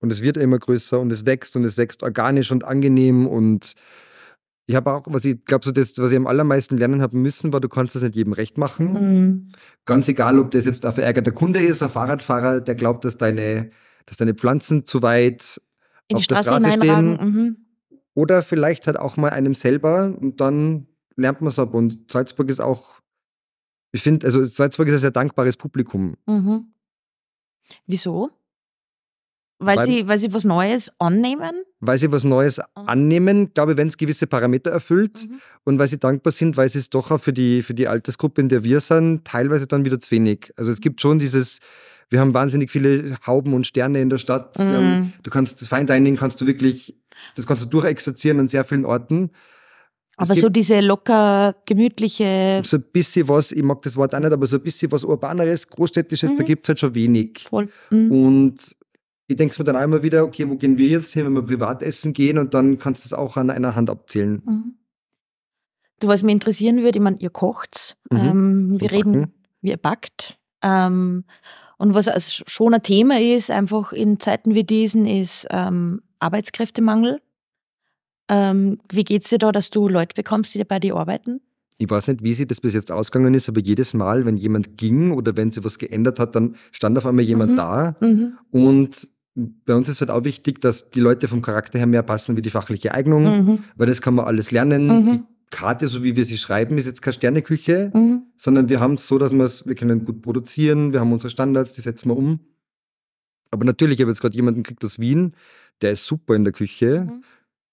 Und 0.00 0.12
es 0.12 0.20
wird 0.20 0.36
immer 0.36 0.58
größer 0.58 1.00
und 1.00 1.10
es 1.10 1.24
wächst 1.24 1.56
und 1.56 1.64
es 1.64 1.78
wächst 1.78 2.02
organisch 2.02 2.52
und 2.52 2.64
angenehm 2.64 3.26
und 3.26 3.74
ich 4.66 4.74
habe 4.74 4.92
auch, 4.92 5.02
was 5.06 5.24
ich 5.24 5.44
glaube, 5.44 5.64
so 5.64 5.72
das, 5.72 5.92
was 5.98 6.10
ich 6.10 6.16
am 6.16 6.26
allermeisten 6.26 6.78
lernen 6.78 7.02
habe 7.02 7.16
müssen, 7.16 7.52
war, 7.52 7.60
du 7.60 7.68
kannst 7.68 7.94
das 7.94 8.02
nicht 8.02 8.16
jedem 8.16 8.32
recht 8.32 8.56
machen. 8.56 8.92
Mhm. 8.92 9.52
Ganz 9.84 10.08
egal, 10.08 10.38
ob 10.38 10.50
das 10.52 10.64
jetzt 10.64 10.86
ein 10.86 10.92
verärgerter 10.92 11.32
Kunde 11.32 11.60
ist, 11.60 11.82
ein 11.82 11.90
Fahrradfahrer, 11.90 12.60
der 12.60 12.74
glaubt, 12.74 13.04
dass 13.04 13.18
deine, 13.18 13.70
dass 14.06 14.16
deine 14.16 14.34
Pflanzen 14.34 14.86
zu 14.86 15.02
weit 15.02 15.60
In 16.08 16.16
auf 16.16 16.20
die 16.20 16.24
Straße 16.24 16.48
der 16.48 16.60
Straße 16.60 16.78
stehen. 16.78 17.10
Mhm. 17.10 17.56
Oder 18.14 18.42
vielleicht 18.42 18.86
halt 18.86 18.98
auch 18.98 19.16
mal 19.16 19.30
einem 19.30 19.54
selber 19.54 20.16
und 20.18 20.40
dann 20.40 20.86
lernt 21.16 21.40
man 21.40 21.48
es 21.48 21.58
ab. 21.58 21.74
Und 21.74 22.10
Salzburg 22.10 22.48
ist 22.48 22.60
auch, 22.60 23.00
ich 23.92 24.02
finde, 24.02 24.26
also 24.26 24.44
Salzburg 24.44 24.88
ist 24.88 24.94
ein 24.94 25.00
sehr 25.00 25.10
dankbares 25.10 25.56
Publikum. 25.56 26.16
Mhm. 26.26 26.72
Wieso? 27.86 28.30
Weil, 29.58 29.78
weil, 29.78 29.86
sie, 29.86 30.08
weil 30.08 30.18
sie 30.18 30.34
was 30.34 30.44
Neues 30.44 30.90
annehmen? 30.98 31.62
Weil 31.80 31.98
sie 31.98 32.10
was 32.10 32.24
Neues 32.24 32.58
mhm. 32.58 32.88
annehmen, 32.88 33.54
glaube 33.54 33.72
ich, 33.72 33.78
wenn 33.78 33.88
es 33.88 33.96
gewisse 33.96 34.26
Parameter 34.26 34.70
erfüllt 34.70 35.28
mhm. 35.28 35.40
und 35.64 35.78
weil 35.78 35.88
sie 35.88 35.98
dankbar 35.98 36.32
sind, 36.32 36.56
weil 36.56 36.68
sie 36.68 36.80
es 36.80 36.90
doch 36.90 37.10
auch 37.10 37.20
für 37.20 37.32
die, 37.32 37.62
für 37.62 37.74
die 37.74 37.86
Altersgruppe, 37.86 38.40
in 38.40 38.48
der 38.48 38.64
wir 38.64 38.80
sind, 38.80 39.24
teilweise 39.24 39.66
dann 39.66 39.84
wieder 39.84 40.00
zu 40.00 40.10
wenig. 40.10 40.52
Also 40.56 40.70
es 40.70 40.80
gibt 40.80 41.00
schon 41.00 41.18
dieses, 41.18 41.60
wir 42.10 42.20
haben 42.20 42.34
wahnsinnig 42.34 42.70
viele 42.70 43.16
Hauben 43.26 43.54
und 43.54 43.66
Sterne 43.66 44.00
in 44.00 44.10
der 44.10 44.18
Stadt. 44.18 44.58
Mhm. 44.58 45.12
Du 45.22 45.30
kannst 45.30 45.66
Fine 45.66 45.86
Dining 45.86 46.16
kannst 46.16 46.40
du 46.40 46.46
wirklich, 46.46 46.96
das 47.36 47.46
kannst 47.46 47.62
du 47.62 47.66
durchexerzieren 47.66 48.40
an 48.40 48.48
sehr 48.48 48.64
vielen 48.64 48.84
Orten. 48.84 49.30
Aber 50.16 50.34
so 50.34 50.48
diese 50.48 50.80
locker, 50.80 51.56
gemütliche. 51.66 52.62
So 52.64 52.76
ein 52.76 52.84
bisschen 52.92 53.28
was, 53.28 53.50
ich 53.50 53.62
mag 53.62 53.82
das 53.82 53.96
Wort 53.96 54.14
auch 54.14 54.20
nicht, 54.20 54.32
aber 54.32 54.46
so 54.46 54.56
ein 54.56 54.62
bisschen 54.62 54.92
was 54.92 55.04
Urbaneres, 55.04 55.68
Großstädtisches, 55.68 56.32
mhm. 56.32 56.38
da 56.38 56.42
gibt 56.44 56.64
es 56.64 56.68
halt 56.68 56.80
schon 56.80 56.94
wenig. 56.94 57.46
Voll. 57.48 57.68
Mhm. 57.90 58.12
Und 58.12 58.76
ich 59.26 59.36
denke 59.36 59.54
mir 59.58 59.64
dann 59.64 59.76
einmal 59.76 60.02
wieder, 60.02 60.24
okay, 60.24 60.48
wo 60.48 60.56
gehen 60.56 60.76
wir 60.76 60.88
jetzt 60.88 61.12
hin, 61.14 61.24
wenn 61.24 61.32
wir 61.32 61.42
privat 61.42 61.82
essen 61.82 62.12
gehen 62.12 62.38
und 62.38 62.54
dann 62.54 62.78
kannst 62.78 63.04
du 63.04 63.08
das 63.08 63.18
auch 63.18 63.36
an 63.36 63.50
einer 63.50 63.74
Hand 63.74 63.90
abzählen. 63.90 64.42
Mhm. 64.44 64.74
Du, 66.00 66.08
was 66.08 66.22
mich 66.22 66.32
interessieren 66.32 66.82
würde, 66.82 66.98
ich 66.98 67.02
meine, 67.02 67.18
ihr 67.18 67.30
kocht, 67.30 67.96
mhm. 68.10 68.18
ähm, 68.18 68.80
wir 68.80 68.90
reden, 68.90 69.32
wie 69.62 69.70
ihr 69.70 69.76
backt. 69.76 70.38
Ähm, 70.62 71.24
und 71.78 71.94
was 71.94 72.08
also 72.08 72.44
schon 72.46 72.74
ein 72.74 72.82
Thema 72.82 73.20
ist, 73.20 73.50
einfach 73.50 73.92
in 73.92 74.20
Zeiten 74.20 74.54
wie 74.54 74.64
diesen, 74.64 75.06
ist 75.06 75.46
ähm, 75.50 76.02
Arbeitskräftemangel. 76.18 77.20
Ähm, 78.28 78.78
wie 78.90 79.04
geht 79.04 79.24
es 79.24 79.30
dir 79.30 79.38
da, 79.38 79.52
dass 79.52 79.70
du 79.70 79.88
Leute 79.88 80.14
bekommst, 80.14 80.54
die 80.54 80.64
bei 80.64 80.80
dir 80.80 80.96
arbeiten? 80.96 81.40
Ich 81.78 81.90
weiß 81.90 82.06
nicht, 82.06 82.22
wie 82.22 82.34
sie 82.34 82.46
das 82.46 82.60
bis 82.60 82.74
jetzt 82.74 82.92
ausgegangen 82.92 83.34
ist, 83.34 83.48
aber 83.48 83.60
jedes 83.60 83.94
Mal, 83.94 84.24
wenn 84.24 84.36
jemand 84.36 84.78
ging 84.78 85.10
oder 85.10 85.36
wenn 85.36 85.50
sie 85.50 85.64
was 85.64 85.78
geändert 85.78 86.20
hat, 86.20 86.36
dann 86.36 86.54
stand 86.70 86.96
auf 86.96 87.06
einmal 87.06 87.24
jemand 87.24 87.52
mhm. 87.52 87.56
da. 87.56 87.96
Mhm. 88.00 88.38
Und 88.50 89.08
bei 89.34 89.74
uns 89.74 89.88
ist 89.88 90.00
halt 90.00 90.10
auch 90.10 90.24
wichtig, 90.24 90.60
dass 90.60 90.90
die 90.90 91.00
Leute 91.00 91.26
vom 91.28 91.42
Charakter 91.42 91.78
her 91.78 91.86
mehr 91.86 92.02
passen 92.02 92.36
wie 92.36 92.42
die 92.42 92.50
fachliche 92.50 92.94
Eignung, 92.94 93.24
mhm. 93.24 93.58
weil 93.76 93.86
das 93.86 94.00
kann 94.00 94.14
man 94.14 94.26
alles 94.26 94.50
lernen. 94.50 94.86
Mhm. 94.86 95.10
Die 95.10 95.22
Karte, 95.50 95.88
so 95.88 96.02
wie 96.02 96.16
wir 96.16 96.24
sie 96.24 96.38
schreiben, 96.38 96.78
ist 96.78 96.86
jetzt 96.86 97.02
keine 97.02 97.14
Sterneküche, 97.14 97.90
mhm. 97.92 98.22
sondern 98.36 98.68
wir 98.68 98.80
haben 98.80 98.94
es 98.94 99.06
so, 99.06 99.18
dass 99.18 99.32
wir 99.66 99.74
können 99.74 100.04
gut 100.04 100.22
produzieren, 100.22 100.92
wir 100.92 101.00
haben 101.00 101.12
unsere 101.12 101.30
Standards, 101.30 101.72
die 101.72 101.80
setzen 101.80 102.08
wir 102.10 102.16
um. 102.16 102.40
Aber 103.50 103.64
natürlich, 103.64 103.98
ich 103.98 104.02
habe 104.02 104.10
jetzt 104.10 104.20
gerade 104.20 104.36
jemanden 104.36 104.62
gekriegt 104.62 104.84
aus 104.84 104.98
Wien, 104.98 105.34
der 105.80 105.92
ist 105.92 106.06
super 106.06 106.34
in 106.34 106.44
der 106.44 106.52
Küche. 106.52 107.06
Mhm. 107.08 107.24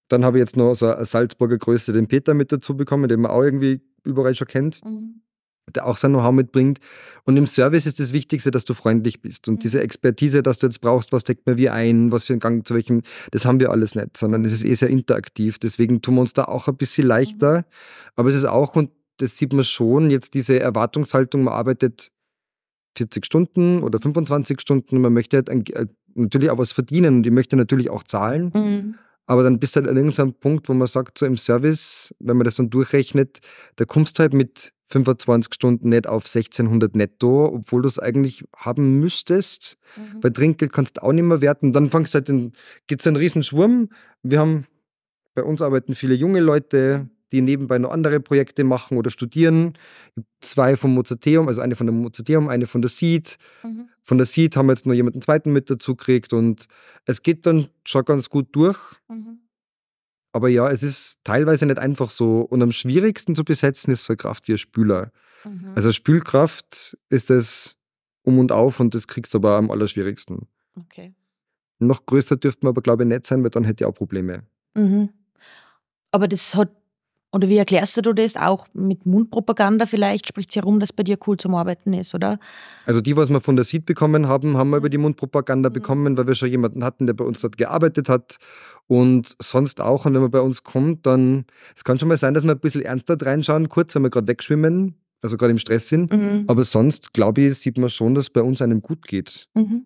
Dann 0.07 0.25
habe 0.25 0.37
ich 0.37 0.41
jetzt 0.41 0.57
noch 0.57 0.73
so 0.73 0.87
eine 0.87 1.05
Salzburger 1.05 1.57
Größe, 1.57 1.93
den 1.93 2.07
Peter 2.07 2.33
mit 2.33 2.51
dazu 2.51 2.75
bekommen, 2.75 3.07
den 3.07 3.21
man 3.21 3.31
auch 3.31 3.43
irgendwie 3.43 3.81
überall 4.03 4.35
schon 4.35 4.47
kennt. 4.47 4.83
Mhm 4.83 5.21
der 5.75 5.85
auch 5.85 5.97
sein 5.97 6.11
Know-how 6.11 6.31
mitbringt. 6.31 6.79
Und 7.23 7.37
im 7.37 7.47
Service 7.47 7.85
ist 7.85 7.99
das 7.99 8.13
Wichtigste, 8.13 8.51
dass 8.51 8.65
du 8.65 8.73
freundlich 8.73 9.21
bist. 9.21 9.47
Und 9.47 9.55
mhm. 9.55 9.59
diese 9.59 9.81
Expertise, 9.81 10.43
dass 10.43 10.59
du 10.59 10.67
jetzt 10.67 10.81
brauchst, 10.81 11.11
was 11.11 11.23
deckt 11.23 11.47
mir 11.47 11.57
wie 11.57 11.69
ein, 11.69 12.11
was 12.11 12.25
für 12.25 12.33
einen 12.33 12.39
Gang 12.39 12.67
zu 12.67 12.73
welchem, 12.73 13.01
das 13.31 13.45
haben 13.45 13.59
wir 13.59 13.71
alles 13.71 13.95
nicht, 13.95 14.17
sondern 14.17 14.45
es 14.45 14.53
ist 14.53 14.63
eh 14.63 14.73
sehr 14.73 14.89
interaktiv. 14.89 15.59
Deswegen 15.59 16.01
tun 16.01 16.15
wir 16.15 16.21
uns 16.21 16.33
da 16.33 16.45
auch 16.45 16.67
ein 16.67 16.77
bisschen 16.77 17.07
leichter. 17.07 17.59
Mhm. 17.59 17.63
Aber 18.15 18.29
es 18.29 18.35
ist 18.35 18.45
auch, 18.45 18.75
und 18.75 18.91
das 19.17 19.37
sieht 19.37 19.53
man 19.53 19.63
schon, 19.63 20.09
jetzt 20.09 20.33
diese 20.33 20.59
Erwartungshaltung, 20.59 21.43
man 21.43 21.53
arbeitet 21.53 22.11
40 22.97 23.25
Stunden 23.25 23.83
oder 23.83 23.99
25 23.99 24.59
Stunden 24.59 24.95
und 24.95 25.01
man 25.01 25.13
möchte 25.13 25.37
halt 25.37 25.49
äh, 25.49 25.85
natürlich 26.15 26.49
auch 26.49 26.57
was 26.57 26.71
verdienen 26.71 27.17
und 27.17 27.23
die 27.23 27.31
möchte 27.31 27.55
natürlich 27.55 27.89
auch 27.89 28.03
zahlen. 28.03 28.51
Mhm. 28.53 28.95
Aber 29.27 29.43
dann 29.43 29.59
bist 29.59 29.75
du 29.75 29.79
halt 29.79 29.89
an 29.89 29.95
irgendeinem 29.95 30.33
Punkt, 30.33 30.67
wo 30.67 30.73
man 30.73 30.87
sagt, 30.87 31.17
so 31.17 31.25
im 31.25 31.37
Service, 31.37 32.13
wenn 32.19 32.37
man 32.37 32.45
das 32.45 32.55
dann 32.55 32.69
durchrechnet, 32.69 33.39
da 33.77 33.85
kommst 33.85 34.17
du 34.17 34.23
halt 34.23 34.33
mit 34.33 34.73
25 34.91 35.53
Stunden 35.53 35.89
nicht 35.89 36.07
auf 36.07 36.25
1600 36.25 36.95
netto, 36.95 37.45
obwohl 37.45 37.81
du 37.81 37.87
es 37.87 37.99
eigentlich 37.99 38.43
haben 38.55 38.99
müsstest. 38.99 39.77
Mhm. 39.95 40.19
Bei 40.21 40.29
Trinkgeld 40.29 40.73
kannst 40.73 40.97
du 40.97 41.03
auch 41.03 41.13
nicht 41.13 41.23
mehr 41.23 41.41
werten. 41.41 41.71
Dann 41.71 41.89
fangst 41.89 42.13
halt 42.13 42.27
geht 42.87 42.99
es 42.99 43.07
einen 43.07 43.15
riesen 43.15 43.43
Schwurm. 43.43 43.89
Wir 44.23 44.39
haben, 44.39 44.65
bei 45.33 45.43
uns 45.43 45.61
arbeiten 45.61 45.95
viele 45.95 46.15
junge 46.15 46.39
Leute, 46.39 47.09
die 47.31 47.41
nebenbei 47.41 47.77
noch 47.77 47.91
andere 47.91 48.19
Projekte 48.19 48.63
machen 48.63 48.97
oder 48.97 49.09
studieren. 49.09 49.73
Zwei 50.41 50.75
vom 50.75 50.93
Mozarteum, 50.93 51.47
also 51.47 51.61
eine 51.61 51.75
von 51.75 51.87
der 51.87 51.93
Mozarteum, 51.93 52.49
eine 52.49 52.65
von 52.65 52.81
der 52.81 52.89
Seed. 52.89 53.37
Mhm. 53.63 53.89
Von 54.03 54.17
der 54.17 54.25
Seed 54.25 54.55
haben 54.55 54.67
wir 54.67 54.73
jetzt 54.73 54.85
noch 54.85 54.93
jemanden 54.93 55.21
zweiten 55.21 55.53
mit 55.53 55.69
dazu 55.69 55.95
gekriegt 55.95 56.33
und 56.33 56.65
es 57.05 57.23
geht 57.23 57.45
dann 57.45 57.67
schon 57.85 58.03
ganz 58.03 58.29
gut 58.29 58.47
durch. 58.51 58.77
Mhm. 59.07 59.39
Aber 60.31 60.49
ja, 60.49 60.69
es 60.69 60.83
ist 60.83 61.19
teilweise 61.23 61.65
nicht 61.65 61.79
einfach 61.79 62.09
so. 62.09 62.41
Und 62.41 62.61
am 62.61 62.71
schwierigsten 62.71 63.35
zu 63.35 63.43
besetzen 63.43 63.91
ist 63.91 64.05
so 64.05 64.13
eine 64.13 64.17
Kraft 64.17 64.47
wie 64.47 64.53
ein 64.53 64.57
Spüler. 64.57 65.11
Mhm. 65.43 65.73
Also 65.75 65.91
Spülkraft 65.91 66.97
ist 67.09 67.29
das 67.29 67.77
um 68.23 68.39
und 68.39 68.51
auf 68.51 68.79
und 68.79 68.95
das 68.95 69.07
kriegst 69.07 69.33
du 69.33 69.39
aber 69.39 69.57
am 69.57 69.71
allerschwierigsten. 69.71 70.47
Okay. 70.79 71.13
Noch 71.79 72.05
größer 72.05 72.37
dürfte 72.37 72.65
man 72.65 72.71
aber, 72.71 72.81
glaube 72.81 73.03
ich, 73.03 73.09
nicht 73.09 73.25
sein, 73.25 73.43
weil 73.43 73.49
dann 73.49 73.63
hätte 73.63 73.83
ich 73.83 73.85
auch 73.87 73.93
Probleme. 73.93 74.43
Mhm. 74.75 75.09
Aber 76.11 76.27
das 76.27 76.55
hat 76.55 76.71
oder 77.33 77.47
wie 77.47 77.57
erklärst 77.57 78.05
du 78.05 78.13
das 78.13 78.35
auch 78.35 78.67
mit 78.73 79.05
Mundpropaganda 79.05 79.85
vielleicht? 79.85 80.27
Spricht 80.27 80.49
es 80.49 80.55
herum, 80.57 80.81
dass 80.81 80.91
bei 80.91 81.03
dir 81.03 81.17
cool 81.25 81.37
zum 81.37 81.55
Arbeiten 81.55 81.93
ist, 81.93 82.13
oder? 82.13 82.39
Also 82.85 82.99
die, 82.99 83.15
was 83.15 83.29
wir 83.29 83.39
von 83.39 83.55
der 83.55 83.63
Seed 83.63 83.85
bekommen 83.85 84.27
haben, 84.27 84.57
haben 84.57 84.69
wir 84.71 84.77
über 84.77 84.89
die 84.89 84.97
Mundpropaganda 84.97 85.69
mhm. 85.69 85.73
bekommen, 85.73 86.17
weil 86.17 86.27
wir 86.27 86.35
schon 86.35 86.49
jemanden 86.49 86.83
hatten, 86.83 87.05
der 87.05 87.13
bei 87.13 87.23
uns 87.23 87.39
dort 87.39 87.57
gearbeitet 87.57 88.09
hat. 88.09 88.37
Und 88.87 89.37
sonst 89.41 89.79
auch. 89.79 90.05
Und 90.05 90.13
wenn 90.13 90.21
man 90.21 90.31
bei 90.31 90.41
uns 90.41 90.63
kommt, 90.63 91.05
dann, 91.05 91.45
es 91.73 91.85
kann 91.85 91.97
schon 91.97 92.09
mal 92.09 92.17
sein, 92.17 92.33
dass 92.33 92.43
wir 92.43 92.51
ein 92.51 92.59
bisschen 92.59 92.81
ernster 92.81 93.15
reinschauen, 93.21 93.69
kurz, 93.69 93.95
wenn 93.95 94.03
wir 94.03 94.09
gerade 94.09 94.27
wegschwimmen, 94.27 94.95
also 95.21 95.37
gerade 95.37 95.51
im 95.51 95.57
Stress 95.57 95.87
sind. 95.87 96.11
Mhm. 96.11 96.43
Aber 96.47 96.65
sonst, 96.65 97.13
glaube 97.13 97.41
ich, 97.41 97.57
sieht 97.59 97.77
man 97.77 97.87
schon, 97.87 98.13
dass 98.13 98.29
bei 98.29 98.41
uns 98.41 98.61
einem 98.61 98.81
gut 98.81 99.07
geht. 99.07 99.47
Mhm. 99.53 99.85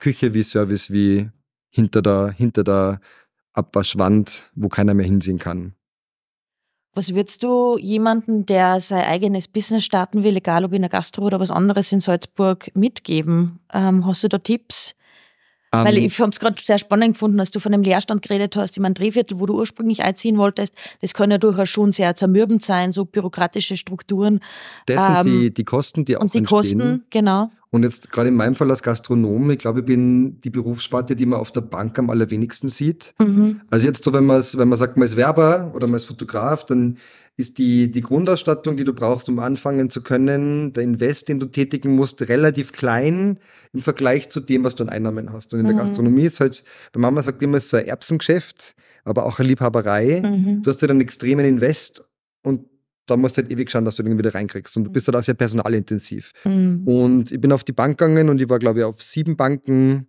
Küche 0.00 0.34
wie 0.34 0.42
Service, 0.42 0.90
wie 0.90 1.30
hinter 1.70 2.02
der, 2.02 2.32
hinter 2.36 2.64
der 2.64 3.00
Abwaschwand, 3.54 4.50
wo 4.54 4.68
keiner 4.68 4.94
mehr 4.94 5.06
hinsehen 5.06 5.38
kann. 5.38 5.74
Was 6.94 7.14
würdest 7.14 7.42
du 7.42 7.76
jemandem, 7.76 8.46
der 8.46 8.78
sein 8.78 9.04
eigenes 9.04 9.48
Business 9.48 9.84
starten 9.84 10.22
will, 10.22 10.36
egal 10.36 10.64
ob 10.64 10.72
in 10.72 10.82
der 10.82 10.88
Gastro 10.88 11.24
oder 11.24 11.40
was 11.40 11.50
anderes 11.50 11.90
in 11.90 12.00
Salzburg, 12.00 12.70
mitgeben? 12.74 13.58
Ähm, 13.72 14.06
hast 14.06 14.22
du 14.22 14.28
da 14.28 14.38
Tipps? 14.38 14.94
Weil 15.82 15.98
ähm. 15.98 16.04
ich 16.04 16.20
habe 16.20 16.30
es 16.30 16.40
gerade 16.40 16.60
sehr 16.62 16.78
spannend 16.78 17.14
gefunden, 17.14 17.38
dass 17.38 17.50
du 17.50 17.58
von 17.58 17.74
einem 17.74 17.82
Leerstand 17.82 18.22
geredet 18.22 18.54
hast. 18.56 18.76
Ich 18.76 18.80
meine, 18.80 18.94
Drehviertel, 18.94 19.40
wo 19.40 19.46
du 19.46 19.54
ursprünglich 19.54 20.02
einziehen 20.02 20.38
wolltest, 20.38 20.74
das 21.00 21.14
kann 21.14 21.30
ja 21.30 21.38
durchaus 21.38 21.68
schon 21.68 21.92
sehr 21.92 22.14
zermürbend 22.14 22.62
sein, 22.62 22.92
so 22.92 23.04
bürokratische 23.04 23.76
Strukturen. 23.76 24.40
Das 24.86 25.04
sind 25.04 25.16
ähm, 25.16 25.22
die, 25.24 25.54
die 25.54 25.64
Kosten, 25.64 26.04
die 26.04 26.16
auch 26.16 26.20
Und 26.20 26.34
die 26.34 26.38
entstehen. 26.38 26.56
Kosten, 26.56 27.04
genau. 27.10 27.50
Und 27.74 27.82
jetzt 27.82 28.12
gerade 28.12 28.28
in 28.28 28.36
meinem 28.36 28.54
Fall 28.54 28.70
als 28.70 28.84
Gastronom, 28.84 29.50
ich 29.50 29.58
glaube, 29.58 29.80
ich 29.80 29.84
bin 29.84 30.40
die 30.42 30.50
Berufssparte, 30.50 31.16
die 31.16 31.26
man 31.26 31.40
auf 31.40 31.50
der 31.50 31.62
Bank 31.62 31.98
am 31.98 32.08
allerwenigsten 32.08 32.68
sieht. 32.68 33.14
Mhm. 33.18 33.62
Also 33.68 33.88
jetzt 33.88 34.04
so, 34.04 34.12
wenn 34.12 34.26
man 34.26 34.40
wenn 34.40 34.68
man 34.68 34.78
sagt, 34.78 34.96
man 34.96 35.04
ist 35.04 35.16
Werber 35.16 35.72
oder 35.74 35.88
man 35.88 35.96
ist 35.96 36.04
Fotograf, 36.04 36.64
dann 36.64 36.98
ist 37.36 37.58
die, 37.58 37.90
die 37.90 38.00
Grundausstattung, 38.00 38.76
die 38.76 38.84
du 38.84 38.92
brauchst, 38.92 39.28
um 39.28 39.40
anfangen 39.40 39.90
zu 39.90 40.02
können, 40.02 40.72
der 40.72 40.84
Invest, 40.84 41.28
den 41.28 41.40
du 41.40 41.46
tätigen 41.46 41.96
musst, 41.96 42.28
relativ 42.28 42.70
klein 42.72 43.38
im 43.72 43.80
Vergleich 43.80 44.28
zu 44.28 44.40
dem, 44.40 44.62
was 44.62 44.76
du 44.76 44.84
an 44.84 44.90
Einnahmen 44.90 45.32
hast. 45.32 45.52
Und 45.52 45.60
in 45.60 45.66
mhm. 45.66 45.70
der 45.70 45.78
Gastronomie 45.78 46.22
ist 46.22 46.38
halt, 46.40 46.62
meine 46.94 47.02
Mama 47.02 47.22
sagt 47.22 47.42
immer, 47.42 47.56
es 47.56 47.64
ist 47.64 47.70
so 47.70 47.76
ein 47.76 47.86
Erbsengeschäft, 47.86 48.76
aber 49.04 49.26
auch 49.26 49.40
eine 49.40 49.48
Liebhaberei. 49.48 50.22
Mhm. 50.24 50.62
Du 50.62 50.70
hast 50.70 50.76
ja 50.76 50.82
halt 50.82 50.92
einen 50.92 51.00
extremen 51.00 51.44
Invest 51.44 52.04
und 52.42 52.66
da 53.06 53.16
musst 53.16 53.36
du 53.36 53.42
halt 53.42 53.50
ewig 53.50 53.70
schauen, 53.70 53.84
dass 53.84 53.96
du 53.96 54.02
den 54.02 54.16
wieder 54.16 54.34
reinkriegst. 54.34 54.76
Und 54.76 54.84
du 54.84 54.90
bist 54.90 55.08
halt 55.08 55.16
auch 55.16 55.22
sehr 55.22 55.34
personalintensiv. 55.34 56.32
Mhm. 56.44 56.86
Und 56.86 57.32
ich 57.32 57.40
bin 57.40 57.52
auf 57.52 57.64
die 57.64 57.72
Bank 57.72 57.98
gegangen 57.98 58.28
und 58.28 58.40
ich 58.40 58.48
war, 58.48 58.58
glaube 58.58 58.78
ich, 58.78 58.84
auf 58.84 59.02
sieben 59.02 59.36
Banken. 59.36 60.06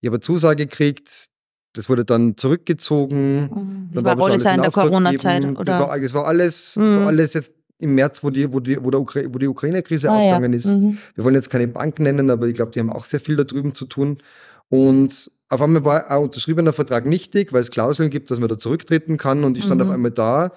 Ich 0.00 0.06
habe 0.06 0.16
eine 0.16 0.20
Zusage 0.20 0.66
gekriegt. 0.66 1.26
Das 1.72 1.88
wurde 1.88 2.04
dann 2.04 2.36
zurückgezogen. 2.36 3.42
Mhm. 3.42 3.90
Das 3.92 4.04
war, 4.04 4.18
war 4.18 4.26
alles 4.26 4.44
in 4.44 4.62
der 4.62 4.70
Corona-Zeit, 4.70 5.44
oder? 5.44 5.64
Das 5.64 5.80
war, 5.80 6.00
das 6.00 6.14
war 6.14 6.26
alles, 6.26 6.76
mhm. 6.76 6.82
das 6.82 6.94
war 6.94 7.06
alles 7.06 7.34
jetzt 7.34 7.54
im 7.78 7.94
März, 7.94 8.22
wo 8.22 8.30
die, 8.30 8.52
wo 8.52 8.60
die, 8.60 8.76
wo 8.82 8.90
wo 8.90 9.38
die 9.38 9.48
Ukraine-Krise 9.48 10.10
ah, 10.10 10.16
ausgegangen 10.16 10.52
ja. 10.52 10.58
ist. 10.58 10.66
Mhm. 10.66 10.98
Wir 11.14 11.24
wollen 11.24 11.34
jetzt 11.34 11.50
keine 11.50 11.68
Bank 11.68 11.98
nennen, 11.98 12.30
aber 12.30 12.46
ich 12.46 12.54
glaube, 12.54 12.72
die 12.72 12.80
haben 12.80 12.92
auch 12.92 13.04
sehr 13.04 13.20
viel 13.20 13.36
da 13.36 13.44
drüben 13.44 13.74
zu 13.74 13.86
tun. 13.86 14.18
Und 14.68 15.30
auf 15.48 15.62
einmal 15.62 15.84
war 15.84 16.10
ein 16.10 16.22
unterschriebener 16.22 16.72
Vertrag 16.72 17.06
nichtig, 17.06 17.52
weil 17.52 17.60
es 17.60 17.70
Klauseln 17.70 18.10
gibt, 18.10 18.30
dass 18.30 18.38
man 18.38 18.48
da 18.48 18.58
zurücktreten 18.58 19.16
kann. 19.16 19.44
Und 19.44 19.56
ich 19.56 19.64
stand 19.64 19.80
mhm. 19.80 19.88
auf 19.88 19.92
einmal 19.92 20.10
da 20.10 20.52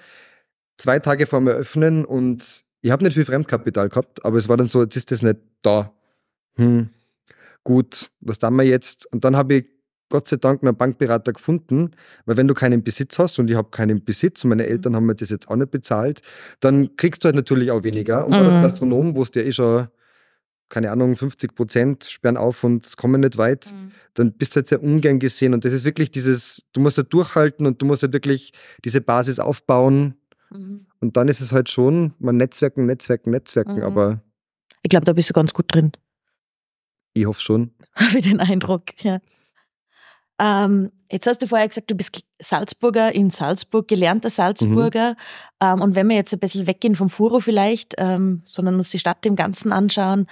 zwei 0.76 0.98
Tage 0.98 1.26
vor 1.26 1.40
dem 1.40 1.48
Eröffnen 1.48 2.04
und 2.04 2.64
ich 2.80 2.90
habe 2.90 3.02
nicht 3.02 3.14
viel 3.14 3.24
Fremdkapital 3.24 3.88
gehabt, 3.88 4.24
aber 4.24 4.36
es 4.36 4.48
war 4.48 4.56
dann 4.56 4.66
so, 4.66 4.82
jetzt 4.82 4.96
ist 4.96 5.10
das 5.10 5.22
nicht 5.22 5.38
da. 5.62 5.92
Hm, 6.56 6.90
gut, 7.62 8.10
was 8.20 8.38
tun 8.38 8.56
wir 8.56 8.64
jetzt? 8.64 9.10
Und 9.10 9.24
dann 9.24 9.36
habe 9.36 9.54
ich 9.54 9.66
Gott 10.08 10.28
sei 10.28 10.36
Dank 10.36 10.62
einen 10.62 10.76
Bankberater 10.76 11.32
gefunden, 11.32 11.90
weil 12.26 12.36
wenn 12.36 12.46
du 12.46 12.54
keinen 12.54 12.84
Besitz 12.84 13.18
hast 13.18 13.38
und 13.38 13.50
ich 13.50 13.56
habe 13.56 13.70
keinen 13.70 14.04
Besitz 14.04 14.44
und 14.44 14.50
meine 14.50 14.66
Eltern 14.66 14.92
mhm. 14.92 14.96
haben 14.96 15.06
mir 15.06 15.14
das 15.14 15.30
jetzt 15.30 15.48
auch 15.48 15.56
nicht 15.56 15.70
bezahlt, 15.70 16.20
dann 16.60 16.96
kriegst 16.96 17.24
du 17.24 17.26
halt 17.26 17.36
natürlich 17.36 17.70
auch 17.70 17.82
weniger. 17.82 18.24
Und 18.24 18.32
mhm. 18.32 18.38
als 18.38 18.56
Gastronom, 18.56 19.16
wo 19.16 19.22
es 19.22 19.30
dir 19.30 19.44
eh 19.44 19.52
schon, 19.52 19.88
keine 20.68 20.90
Ahnung, 20.90 21.16
50 21.16 21.54
Prozent 21.54 22.04
sperren 22.04 22.36
auf 22.36 22.64
und 22.64 22.86
es 22.86 22.96
kommen 22.96 23.20
nicht 23.20 23.38
weit, 23.38 23.72
mhm. 23.72 23.92
dann 24.14 24.32
bist 24.32 24.52
du 24.52 24.56
halt 24.56 24.66
sehr 24.66 24.82
ungern 24.82 25.18
gesehen. 25.18 25.54
Und 25.54 25.64
das 25.64 25.72
ist 25.72 25.84
wirklich 25.84 26.10
dieses, 26.10 26.62
du 26.72 26.80
musst 26.80 26.98
halt 26.98 27.12
durchhalten 27.12 27.66
und 27.66 27.80
du 27.80 27.86
musst 27.86 28.02
halt 28.02 28.12
wirklich 28.12 28.52
diese 28.84 29.00
Basis 29.00 29.38
aufbauen 29.38 30.14
Mhm. 30.54 30.86
Und 31.00 31.16
dann 31.16 31.28
ist 31.28 31.40
es 31.40 31.52
halt 31.52 31.68
schon, 31.68 32.14
man 32.18 32.36
Netzwerken, 32.36 32.86
Netzwerken, 32.86 33.30
Netzwerken, 33.30 33.76
mhm. 33.76 33.82
aber. 33.82 34.20
Ich 34.82 34.88
glaube, 34.88 35.04
da 35.04 35.12
bist 35.12 35.30
du 35.30 35.34
ganz 35.34 35.52
gut 35.52 35.66
drin. 35.68 35.92
Ich 37.12 37.26
hoffe 37.26 37.40
schon. 37.40 37.70
Habe 37.94 38.20
den 38.20 38.40
Eindruck, 38.40 39.02
ja. 39.02 39.20
Ähm, 40.38 40.90
jetzt 41.10 41.26
hast 41.26 41.42
du 41.42 41.46
vorher 41.46 41.68
gesagt, 41.68 41.90
du 41.90 41.94
bist 41.94 42.22
Salzburger 42.40 43.14
in 43.14 43.30
Salzburg, 43.30 43.86
gelernter 43.88 44.30
Salzburger. 44.30 45.10
Mhm. 45.10 45.16
Ähm, 45.60 45.80
und 45.80 45.94
wenn 45.94 46.08
wir 46.08 46.16
jetzt 46.16 46.32
ein 46.32 46.40
bisschen 46.40 46.66
weggehen 46.66 46.96
vom 46.96 47.08
Furo 47.08 47.40
vielleicht, 47.40 47.94
ähm, 47.98 48.42
sondern 48.44 48.76
uns 48.76 48.90
die 48.90 48.98
Stadt 48.98 49.24
im 49.26 49.36
Ganzen 49.36 49.72
anschauen, 49.72 50.26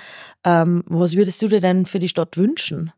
ähm, 0.45 0.83
was 0.87 1.15
würdest 1.15 1.41
du 1.43 1.49
dir 1.49 1.61
denn 1.61 1.87
für 1.87 1.99
die 1.99 2.09
Stadt 2.09 2.37
wünschen? 2.37 2.93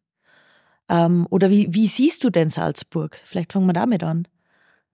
Ähm, 0.89 1.27
oder 1.31 1.51
wie, 1.51 1.73
wie 1.73 1.89
siehst 1.89 2.25
du 2.25 2.31
denn 2.31 2.51
Salzburg? 2.51 3.19
Vielleicht 3.25 3.53
fangen 3.53 3.67
wir 3.67 3.73
damit 3.73 4.03
an. 4.03 4.27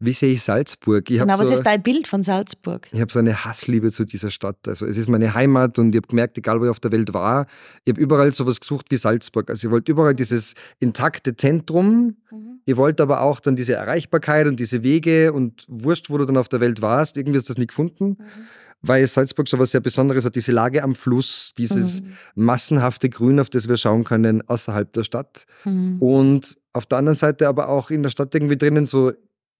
Wie 0.02 0.14
sehe 0.14 0.32
ich 0.32 0.42
Salzburg? 0.42 1.10
Ich 1.10 1.18
genau, 1.18 1.36
so, 1.36 1.42
was 1.42 1.50
ist 1.50 1.62
dein 1.62 1.82
Bild 1.82 2.08
von 2.08 2.22
Salzburg? 2.22 2.88
Ich 2.90 3.00
habe 3.00 3.12
so 3.12 3.18
eine 3.18 3.44
Hassliebe 3.44 3.92
zu 3.92 4.06
dieser 4.06 4.30
Stadt. 4.30 4.56
Also 4.66 4.86
es 4.86 4.96
ist 4.96 5.08
meine 5.08 5.34
Heimat 5.34 5.78
und 5.78 5.94
ich 5.94 5.96
habe 5.98 6.08
gemerkt, 6.08 6.38
egal 6.38 6.58
wo 6.58 6.64
ich 6.64 6.70
auf 6.70 6.80
der 6.80 6.90
Welt 6.90 7.12
war, 7.12 7.46
ich 7.84 7.92
habe 7.92 8.00
überall 8.00 8.32
sowas 8.32 8.60
gesucht 8.60 8.86
wie 8.90 8.96
Salzburg. 8.96 9.50
Also 9.50 9.68
ich 9.68 9.72
wollte 9.72 9.92
überall 9.92 10.14
dieses 10.14 10.54
intakte 10.78 11.36
Zentrum, 11.36 12.16
mhm. 12.30 12.60
ich 12.64 12.76
wollte 12.76 13.02
aber 13.02 13.20
auch 13.20 13.40
dann 13.40 13.56
diese 13.56 13.74
Erreichbarkeit 13.74 14.46
und 14.46 14.58
diese 14.58 14.82
Wege 14.82 15.34
und 15.34 15.66
wurscht, 15.68 16.08
wo 16.08 16.16
du 16.16 16.24
dann 16.24 16.38
auf 16.38 16.48
der 16.48 16.60
Welt 16.60 16.80
warst, 16.80 17.18
irgendwie 17.18 17.38
hast 17.38 17.50
du 17.50 17.52
das 17.52 17.58
nicht 17.58 17.68
gefunden. 17.68 18.16
Mhm 18.18 18.46
weil 18.82 19.06
Salzburg 19.06 19.48
so 19.48 19.58
was 19.58 19.72
sehr 19.72 19.80
Besonderes 19.80 20.24
hat, 20.24 20.36
diese 20.36 20.52
Lage 20.52 20.82
am 20.82 20.94
Fluss, 20.94 21.52
dieses 21.56 22.02
mhm. 22.02 22.14
massenhafte 22.34 23.08
Grün, 23.08 23.40
auf 23.40 23.50
das 23.50 23.68
wir 23.68 23.76
schauen 23.76 24.04
können 24.04 24.46
außerhalb 24.48 24.92
der 24.92 25.04
Stadt. 25.04 25.44
Mhm. 25.64 26.00
Und 26.00 26.58
auf 26.72 26.86
der 26.86 26.98
anderen 26.98 27.16
Seite 27.16 27.48
aber 27.48 27.68
auch 27.68 27.90
in 27.90 28.02
der 28.02 28.10
Stadt 28.10 28.34
irgendwie 28.34 28.56
drinnen 28.56 28.86
so 28.86 29.12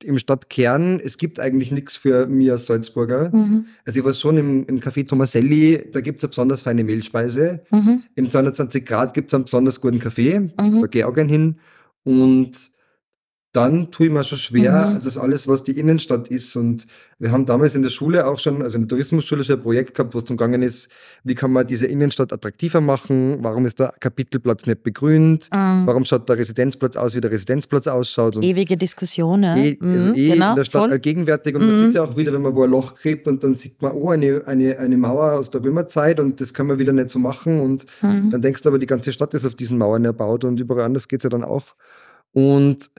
im 0.04 0.18
Stadtkern, 0.18 1.00
es 1.00 1.18
gibt 1.18 1.40
eigentlich 1.40 1.72
nichts 1.72 1.96
für 1.96 2.26
mich 2.26 2.50
als 2.50 2.66
Salzburger. 2.66 3.30
Mhm. 3.34 3.66
Also 3.84 3.98
ich 4.00 4.04
war 4.04 4.12
schon 4.12 4.38
im, 4.38 4.66
im 4.66 4.80
Café 4.80 5.06
Tomaselli, 5.06 5.88
da 5.92 6.00
gibt 6.00 6.18
es 6.18 6.24
eine 6.24 6.30
besonders 6.30 6.62
feine 6.62 6.84
Mehlspeise. 6.84 7.62
Mhm. 7.70 8.02
Im 8.14 8.30
220 8.30 8.84
Grad 8.84 9.14
gibt 9.14 9.28
es 9.28 9.34
einen 9.34 9.44
besonders 9.44 9.80
guten 9.80 9.98
Kaffee, 9.98 10.40
mhm. 10.40 10.80
da 10.80 10.86
gehe 10.86 11.02
ich 11.02 11.04
auch 11.04 11.14
gern 11.14 11.28
hin. 11.28 11.56
Und 12.04 12.70
dann 13.52 13.90
tue 13.90 14.06
ich 14.06 14.12
mir 14.12 14.22
schon 14.22 14.38
schwer, 14.38 14.90
mhm. 14.90 15.00
das 15.02 15.18
alles, 15.18 15.48
was 15.48 15.64
die 15.64 15.76
Innenstadt 15.76 16.28
ist. 16.28 16.54
Und 16.54 16.86
wir 17.18 17.32
haben 17.32 17.46
damals 17.46 17.74
in 17.74 17.82
der 17.82 17.90
Schule 17.90 18.24
auch 18.26 18.38
schon, 18.38 18.62
also 18.62 18.76
in 18.76 18.82
der 18.82 18.88
Tourismusschule 18.90 19.42
schon 19.42 19.56
ein 19.56 19.62
Projekt 19.62 19.94
gehabt, 19.94 20.14
wo 20.14 20.18
es 20.18 20.24
darum 20.24 20.36
gegangen 20.36 20.62
ist, 20.62 20.88
wie 21.24 21.34
kann 21.34 21.50
man 21.50 21.66
diese 21.66 21.88
Innenstadt 21.88 22.32
attraktiver 22.32 22.80
machen? 22.80 23.38
Warum 23.42 23.66
ist 23.66 23.80
der 23.80 23.92
Kapitelplatz 23.98 24.66
nicht 24.66 24.84
begrünt? 24.84 25.48
Mhm. 25.52 25.84
Warum 25.84 26.04
schaut 26.04 26.28
der 26.28 26.38
Residenzplatz 26.38 26.94
aus, 26.94 27.16
wie 27.16 27.20
der 27.20 27.32
Residenzplatz 27.32 27.88
ausschaut? 27.88 28.36
Und 28.36 28.44
Ewige 28.44 28.76
Diskussion, 28.76 29.42
ja. 29.42 29.56
Eh, 29.56 29.76
also 29.80 30.08
mhm, 30.10 30.14
eh 30.14 30.28
genau, 30.30 30.50
in 30.50 30.56
der 30.56 30.64
Stadt 30.64 30.82
voll. 30.82 30.92
allgegenwärtig. 30.92 31.56
Und 31.56 31.66
man 31.66 31.74
sieht 31.74 31.88
es 31.88 31.94
ja 31.94 32.04
auch 32.04 32.16
wieder, 32.16 32.32
wenn 32.32 32.42
man 32.42 32.54
wo 32.54 32.62
ein 32.62 32.70
Loch 32.70 32.94
gräbt 32.94 33.26
und 33.26 33.42
dann 33.42 33.56
sieht 33.56 33.82
man, 33.82 33.92
oh, 33.92 34.10
eine, 34.10 34.46
eine, 34.46 34.78
eine 34.78 34.96
Mauer 34.96 35.32
aus 35.32 35.50
der 35.50 35.64
Römerzeit 35.64 36.20
und 36.20 36.40
das 36.40 36.54
können 36.54 36.68
wir 36.68 36.78
wieder 36.78 36.92
nicht 36.92 37.10
so 37.10 37.18
machen. 37.18 37.60
Und 37.60 37.84
mhm. 38.00 38.30
dann 38.30 38.42
denkst 38.42 38.62
du 38.62 38.68
aber, 38.68 38.78
die 38.78 38.86
ganze 38.86 39.12
Stadt 39.12 39.34
ist 39.34 39.44
auf 39.44 39.56
diesen 39.56 39.76
Mauern 39.76 40.04
erbaut 40.04 40.44
und 40.44 40.60
überall 40.60 40.84
anders 40.84 41.08
geht 41.08 41.18
es 41.18 41.24
ja 41.24 41.30
dann 41.30 41.42
auch. 41.42 41.74
Und 42.32 42.92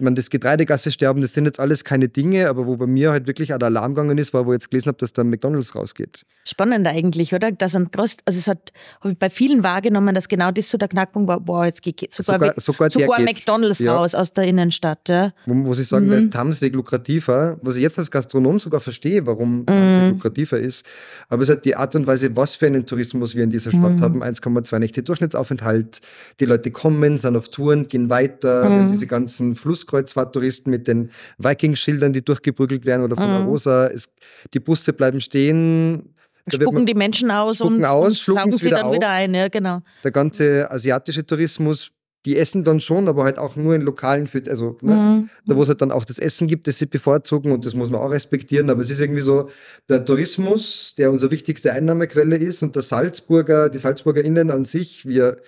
man 0.00 0.14
das 0.14 0.30
Getreidegasse 0.30 0.92
sterben, 0.92 1.20
das 1.20 1.34
sind 1.34 1.44
jetzt 1.44 1.60
alles 1.60 1.84
keine 1.84 2.08
Dinge, 2.08 2.48
aber 2.48 2.66
wo 2.66 2.76
bei 2.76 2.86
mir 2.86 3.10
halt 3.10 3.26
wirklich 3.26 3.54
auch 3.54 3.58
der 3.58 3.66
Alarm 3.66 3.94
gegangen 3.94 4.18
ist, 4.18 4.34
war, 4.34 4.46
wo 4.46 4.52
ich 4.52 4.56
jetzt 4.56 4.70
gelesen 4.70 4.88
habe, 4.88 4.98
dass 4.98 5.12
da 5.12 5.24
McDonalds 5.24 5.74
rausgeht. 5.74 6.22
Spannend 6.46 6.86
eigentlich, 6.86 7.34
oder? 7.34 7.52
Das 7.52 7.74
am 7.74 7.90
größten, 7.90 8.22
also 8.26 8.38
es 8.38 8.48
hat, 8.48 8.72
habe 9.00 9.12
ich 9.12 9.18
bei 9.18 9.30
vielen 9.30 9.62
wahrgenommen, 9.62 10.14
dass 10.14 10.28
genau 10.28 10.50
das 10.50 10.70
so 10.70 10.78
der 10.78 10.88
Knackpunkt 10.88 11.28
war, 11.28 11.40
boah, 11.40 11.66
jetzt 11.66 11.82
geht 11.82 12.00
sogar, 12.12 12.38
sogar, 12.38 12.60
sogar, 12.60 12.90
sogar 12.90 13.20
McDonalds 13.20 13.78
ja. 13.80 13.96
raus 13.96 14.14
aus 14.14 14.32
der 14.32 14.44
Innenstadt. 14.44 15.08
Ja. 15.08 15.32
Wo, 15.46 15.54
muss 15.54 15.78
ich 15.78 15.88
sagen, 15.88 16.06
mhm. 16.06 16.10
da 16.10 16.16
ist 16.18 16.32
Thamsweg 16.32 16.74
lukrativer, 16.74 17.58
was 17.62 17.76
ich 17.76 17.82
jetzt 17.82 17.98
als 17.98 18.10
Gastronom 18.10 18.58
sogar 18.58 18.80
verstehe, 18.80 19.26
warum 19.26 19.64
mhm. 19.68 20.10
lukrativer 20.10 20.58
ist. 20.58 20.86
Aber 21.28 21.42
es 21.42 21.50
hat 21.50 21.64
die 21.64 21.76
Art 21.76 21.94
und 21.94 22.06
Weise, 22.06 22.36
was 22.36 22.54
für 22.54 22.66
einen 22.66 22.86
Tourismus 22.86 23.34
wir 23.34 23.44
in 23.44 23.50
dieser 23.50 23.70
Stadt 23.70 23.96
mhm. 23.96 24.00
haben, 24.00 24.22
1,2 24.22 24.78
Nächte 24.78 25.02
Durchschnittsaufenthalt, 25.02 26.00
die 26.40 26.44
Leute 26.44 26.70
kommen, 26.70 27.18
sind 27.18 27.36
auf 27.36 27.48
Touren, 27.48 27.88
gehen 27.88 28.10
weiter, 28.10 28.68
mhm. 28.68 28.90
diese 28.90 29.06
ganzen 29.06 29.56
Fluss 29.56 29.86
Kreuzfahrttouristen 29.88 30.70
mit 30.70 30.86
den 30.86 31.10
Viking-Schildern, 31.38 32.12
die 32.12 32.24
durchgeprügelt 32.24 32.84
werden 32.84 33.02
oder 33.02 33.16
von 33.16 33.28
mhm. 33.28 33.36
der 33.38 33.44
Rosa. 33.46 33.86
Es, 33.88 34.12
die 34.54 34.60
Busse 34.60 34.92
bleiben 34.92 35.20
stehen. 35.20 36.14
Spucken 36.48 36.86
die 36.86 36.94
Menschen 36.94 37.30
aus 37.30 37.60
und, 37.60 37.84
aus, 37.84 38.28
und 38.28 38.36
saugen 38.36 38.56
sie 38.56 38.70
dann 38.70 38.86
auf. 38.86 38.94
wieder 38.94 39.10
ein. 39.10 39.34
Ja, 39.34 39.48
genau. 39.48 39.80
Der 40.02 40.12
ganze 40.12 40.70
asiatische 40.70 41.26
Tourismus 41.26 41.90
die 42.28 42.36
essen 42.36 42.64
dann 42.64 42.80
schon, 42.80 43.08
aber 43.08 43.24
halt 43.24 43.38
auch 43.38 43.56
nur 43.56 43.74
in 43.74 43.82
lokalen, 43.82 44.28
also 44.48 44.76
ne, 44.82 44.94
mhm. 44.94 45.30
da 45.46 45.56
wo 45.56 45.62
es 45.62 45.68
halt 45.68 45.80
dann 45.80 45.92
auch 45.92 46.04
das 46.04 46.18
Essen 46.18 46.48
gibt, 46.48 46.66
das 46.66 46.78
sie 46.78 46.86
bevorzugen 46.86 47.52
und 47.52 47.64
das 47.64 47.74
muss 47.74 47.90
man 47.90 48.00
auch 48.00 48.10
respektieren. 48.10 48.68
Aber 48.70 48.80
es 48.80 48.90
ist 48.90 49.00
irgendwie 49.00 49.20
so 49.22 49.48
der 49.88 50.04
Tourismus, 50.04 50.94
der 50.98 51.10
unsere 51.10 51.30
wichtigste 51.30 51.72
Einnahmequelle 51.72 52.36
ist 52.36 52.62
und 52.62 52.74
der 52.74 52.82
Salzburger, 52.82 53.70
die 53.70 53.78
SalzburgerInnen 53.78 54.50
an 54.50 54.64
sich, 54.64 55.06
wir 55.06 55.38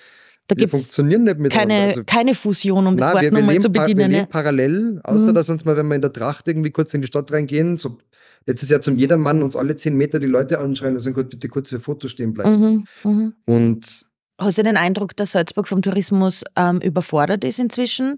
da 0.51 0.55
gibt 0.55 0.75
es 0.75 0.97
keine, 1.51 1.81
also, 1.81 2.03
keine 2.05 2.35
Fusion, 2.35 2.87
um 2.87 2.97
das 2.97 3.13
Wort 3.13 3.23
wir, 3.23 3.31
nochmal 3.33 3.59
zu 3.59 3.71
bedienen. 3.71 3.99
Wir 3.99 4.09
leben 4.09 4.29
parallel, 4.29 5.01
außer 5.05 5.29
mhm. 5.29 5.35
dass 5.35 5.49
uns 5.49 5.65
mal, 5.65 5.77
wenn 5.77 5.87
wir 5.89 5.95
in 5.95 6.03
der 6.03 6.13
Tracht 6.13 6.49
irgendwie 6.49 6.71
kurz 6.71 6.93
in 6.95 7.01
die 7.01 7.07
Stadt 7.07 7.33
reingehen, 7.33 7.77
so 7.77 7.99
Jetzt 8.47 8.63
ist 8.63 8.71
ja 8.71 8.81
zum 8.81 8.97
Jedermann 8.97 9.43
uns 9.43 9.55
alle 9.55 9.77
zehn 9.77 9.97
Meter 9.97 10.19
die 10.19 10.27
Leute 10.27 10.59
anschreien, 10.61 10.95
dass 10.95 11.07
also 11.07 11.25
bitte 11.25 11.49
kurz 11.49 11.69
für 11.69 11.79
Fotos 11.79 12.11
stehen 12.11 12.33
bleiben. 12.33 12.87
Mhm, 13.05 13.11
mh. 13.11 13.33
Und 13.45 14.07
Hast 14.39 14.57
du 14.57 14.63
den 14.63 14.79
Eindruck, 14.79 15.15
dass 15.17 15.33
Salzburg 15.33 15.69
vom 15.69 15.83
Tourismus 15.83 16.45
ähm, 16.57 16.81
überfordert 16.81 17.45
ist 17.45 17.59
inzwischen? 17.61 18.17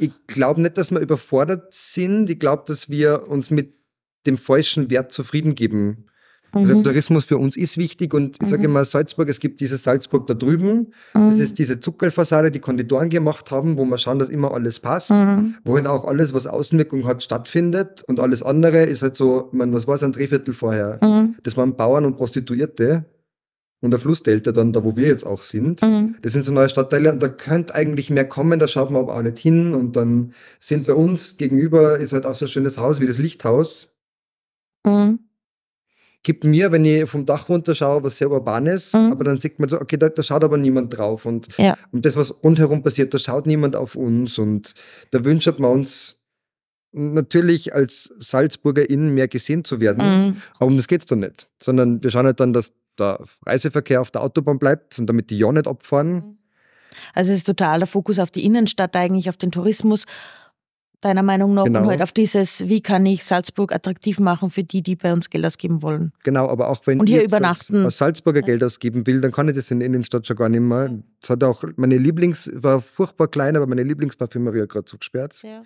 Ich 0.00 0.10
glaube 0.26 0.60
nicht, 0.60 0.76
dass 0.76 0.90
wir 0.90 0.98
überfordert 0.98 1.72
sind. 1.72 2.28
Ich 2.28 2.40
glaube, 2.40 2.64
dass 2.66 2.90
wir 2.90 3.28
uns 3.28 3.50
mit 3.50 3.74
dem 4.26 4.36
falschen 4.36 4.90
Wert 4.90 5.12
zufrieden 5.12 5.54
geben. 5.54 6.06
Also 6.54 6.76
mhm. 6.76 6.84
Tourismus 6.84 7.24
für 7.24 7.38
uns 7.38 7.56
ist 7.56 7.78
wichtig 7.78 8.12
und 8.12 8.36
ich 8.40 8.48
sage 8.48 8.60
mhm. 8.60 8.76
immer 8.76 8.84
Salzburg, 8.84 9.28
es 9.28 9.40
gibt 9.40 9.60
dieses 9.60 9.82
Salzburg 9.84 10.26
da 10.26 10.34
drüben. 10.34 10.92
Mhm. 11.14 11.30
Das 11.30 11.38
ist 11.38 11.58
diese 11.58 11.80
Zuckerfassade, 11.80 12.50
die 12.50 12.58
Konditoren 12.58 13.08
gemacht 13.08 13.50
haben, 13.50 13.78
wo 13.78 13.86
man 13.86 13.98
schauen, 13.98 14.18
dass 14.18 14.28
immer 14.28 14.52
alles 14.52 14.78
passt, 14.78 15.10
mhm. 15.10 15.56
wo 15.64 15.76
halt 15.76 15.86
auch 15.86 16.04
alles, 16.04 16.34
was 16.34 16.46
Außenwirkung 16.46 17.06
hat, 17.06 17.22
stattfindet 17.22 18.04
und 18.06 18.20
alles 18.20 18.42
andere 18.42 18.84
ist 18.84 19.02
halt 19.02 19.16
so, 19.16 19.48
man, 19.52 19.72
was 19.72 19.86
war 19.86 19.94
es 19.94 20.02
ein 20.02 20.12
Dreiviertel 20.12 20.52
vorher? 20.52 20.98
Mhm. 21.02 21.36
Das 21.42 21.56
waren 21.56 21.74
Bauern 21.74 22.04
und 22.04 22.16
Prostituierte 22.18 23.06
und 23.80 23.90
der 23.90 23.98
Flussdelta 23.98 24.52
dann, 24.52 24.74
da 24.74 24.84
wo 24.84 24.94
wir 24.94 25.08
jetzt 25.08 25.26
auch 25.26 25.40
sind. 25.40 25.80
Mhm. 25.80 26.16
Das 26.20 26.32
sind 26.32 26.44
so 26.44 26.52
neue 26.52 26.68
Stadtteile 26.68 27.10
und 27.12 27.22
da 27.22 27.30
könnte 27.30 27.74
eigentlich 27.74 28.10
mehr 28.10 28.28
kommen, 28.28 28.58
da 28.58 28.68
schaut 28.68 28.90
man 28.90 29.02
aber 29.02 29.16
auch 29.16 29.22
nicht 29.22 29.38
hin 29.38 29.74
und 29.74 29.96
dann 29.96 30.34
sind 30.58 30.86
bei 30.86 30.94
uns 30.94 31.38
gegenüber 31.38 31.98
ist 31.98 32.12
halt 32.12 32.26
auch 32.26 32.34
so 32.34 32.44
ein 32.44 32.48
schönes 32.48 32.76
Haus 32.76 33.00
wie 33.00 33.06
das 33.06 33.16
Lichthaus. 33.16 33.96
Mhm 34.84 35.18
gibt 36.22 36.44
mir, 36.44 36.70
wenn 36.72 36.84
ich 36.84 37.08
vom 37.08 37.26
Dach 37.26 37.48
runter 37.48 37.74
schaue, 37.74 38.04
was 38.04 38.18
sehr 38.18 38.30
urbanes, 38.30 38.92
mhm. 38.92 39.12
aber 39.12 39.24
dann 39.24 39.38
sieht 39.38 39.58
man 39.58 39.68
so, 39.68 39.80
okay, 39.80 39.96
da, 39.96 40.08
da 40.08 40.22
schaut 40.22 40.44
aber 40.44 40.56
niemand 40.56 40.96
drauf. 40.96 41.26
Und, 41.26 41.48
ja. 41.58 41.76
und 41.90 42.04
das, 42.04 42.16
was 42.16 42.42
rundherum 42.42 42.82
passiert, 42.82 43.12
da 43.12 43.18
schaut 43.18 43.46
niemand 43.46 43.74
auf 43.76 43.96
uns. 43.96 44.38
Und 44.38 44.74
da 45.10 45.24
wünscht 45.24 45.58
man 45.58 45.70
uns 45.70 46.22
natürlich 46.92 47.74
als 47.74 48.14
SalzburgerInnen 48.18 49.14
mehr 49.14 49.28
gesehen 49.28 49.64
zu 49.64 49.80
werden. 49.80 50.04
Mhm. 50.04 50.42
Aber 50.56 50.66
um 50.66 50.76
das 50.76 50.88
geht 50.88 51.00
es 51.00 51.06
dann 51.06 51.20
nicht. 51.20 51.48
Sondern 51.60 52.02
wir 52.02 52.10
schauen 52.10 52.26
halt 52.26 52.38
dann, 52.38 52.52
dass 52.52 52.72
der 52.98 53.20
Reiseverkehr 53.46 54.00
auf 54.00 54.10
der 54.10 54.22
Autobahn 54.22 54.58
bleibt 54.58 54.98
und 54.98 55.06
damit 55.06 55.30
die 55.30 55.38
ja 55.38 55.50
nicht 55.50 55.66
abfahren. 55.66 56.12
Mhm. 56.14 56.38
Also 57.14 57.32
es 57.32 57.38
ist 57.38 57.46
total 57.46 57.78
der 57.78 57.86
Fokus 57.86 58.18
auf 58.18 58.30
die 58.30 58.44
Innenstadt 58.44 58.94
eigentlich, 58.94 59.28
auf 59.28 59.38
den 59.38 59.50
Tourismus 59.50 60.04
deiner 61.02 61.22
Meinung 61.22 61.52
nach, 61.54 61.64
genau. 61.64 61.82
und 61.82 61.86
halt 61.88 62.02
auf 62.02 62.12
dieses, 62.12 62.68
wie 62.68 62.80
kann 62.80 63.04
ich 63.04 63.24
Salzburg 63.24 63.72
attraktiv 63.72 64.18
machen 64.18 64.50
für 64.50 64.64
die, 64.64 64.82
die 64.82 64.96
bei 64.96 65.12
uns 65.12 65.28
Geld 65.28 65.44
ausgeben 65.44 65.82
wollen. 65.82 66.12
Genau, 66.22 66.48
aber 66.48 66.70
auch 66.70 66.86
wenn 66.86 67.00
und 67.00 67.08
hier 67.08 67.20
ich 67.20 67.28
übernachten. 67.28 67.84
Als, 67.84 67.98
Salzburger 67.98 68.40
ja. 68.40 68.46
Geld 68.46 68.64
ausgeben 68.64 69.06
will, 69.06 69.20
dann 69.20 69.32
kann 69.32 69.48
ich 69.48 69.54
das 69.54 69.70
in 69.70 69.80
der 69.80 69.86
Innenstadt 69.86 70.26
schon 70.26 70.36
gar 70.36 70.48
nicht 70.48 70.60
mehr. 70.60 70.98
Es 71.20 71.28
hat 71.28 71.44
auch 71.44 71.64
meine 71.76 71.98
Lieblings, 71.98 72.50
war 72.54 72.80
furchtbar 72.80 73.28
klein, 73.28 73.56
aber 73.56 73.66
meine 73.66 73.82
Lieblingsparfümerie 73.82 74.62
hat 74.62 74.68
gerade 74.70 74.84
zugesperrt. 74.84 75.42
Ja. 75.42 75.62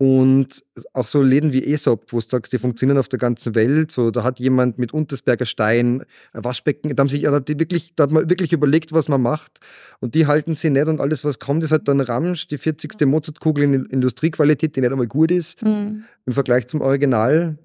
Und 0.00 0.64
auch 0.94 1.06
so 1.06 1.20
Läden 1.20 1.52
wie 1.52 1.62
Aesop, 1.62 2.10
wo 2.10 2.20
du 2.20 2.26
sagst, 2.26 2.54
die 2.54 2.58
funktionieren 2.58 2.96
auf 2.96 3.10
der 3.10 3.18
ganzen 3.18 3.54
Welt. 3.54 3.92
So, 3.92 4.10
da 4.10 4.24
hat 4.24 4.40
jemand 4.40 4.78
mit 4.78 4.94
Untersberger 4.94 5.44
Stein 5.44 6.04
ein 6.32 6.42
Waschbecken, 6.42 6.96
da 6.96 7.02
haben 7.02 7.10
sich, 7.10 7.20
da 7.20 7.32
hat, 7.32 7.48
die 7.48 7.58
wirklich, 7.58 7.92
da 7.96 8.04
hat 8.04 8.10
man 8.10 8.30
wirklich 8.30 8.54
überlegt, 8.54 8.94
was 8.94 9.10
man 9.10 9.20
macht. 9.20 9.58
Und 10.00 10.14
die 10.14 10.26
halten 10.26 10.54
sie 10.54 10.70
nicht 10.70 10.86
und 10.86 11.02
alles, 11.02 11.22
was 11.22 11.38
kommt, 11.38 11.64
ist 11.64 11.70
halt 11.70 11.86
dann 11.86 12.00
Ramsch, 12.00 12.48
die 12.48 12.56
40. 12.56 12.98
Mozartkugel 13.04 13.62
in 13.62 13.84
Industriequalität, 13.84 14.74
die 14.74 14.80
nicht 14.80 14.90
einmal 14.90 15.06
gut 15.06 15.30
ist 15.30 15.62
mhm. 15.62 16.04
im 16.24 16.32
Vergleich 16.32 16.66
zum 16.66 16.80
Original. 16.80 17.58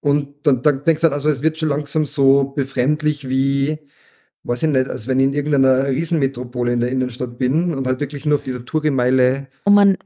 Und 0.00 0.46
dann, 0.46 0.62
dann 0.62 0.84
denkst 0.84 1.02
du 1.02 1.08
halt, 1.08 1.12
also 1.12 1.28
es 1.28 1.42
wird 1.42 1.58
schon 1.58 1.68
langsam 1.68 2.06
so 2.06 2.54
befremdlich 2.56 3.28
wie, 3.28 3.80
weiß 4.44 4.62
ich 4.62 4.70
nicht, 4.70 4.88
als 4.88 5.08
wenn 5.08 5.20
ich 5.20 5.26
in 5.26 5.34
irgendeiner 5.34 5.88
Riesenmetropole 5.88 6.72
in 6.72 6.80
der 6.80 6.90
Innenstadt 6.90 7.36
bin 7.36 7.74
und 7.74 7.86
halt 7.86 8.00
wirklich 8.00 8.24
nur 8.24 8.36
auf 8.36 8.42
dieser 8.42 8.64
Tourimeile. 8.64 9.48
Und 9.64 9.74
man 9.74 9.98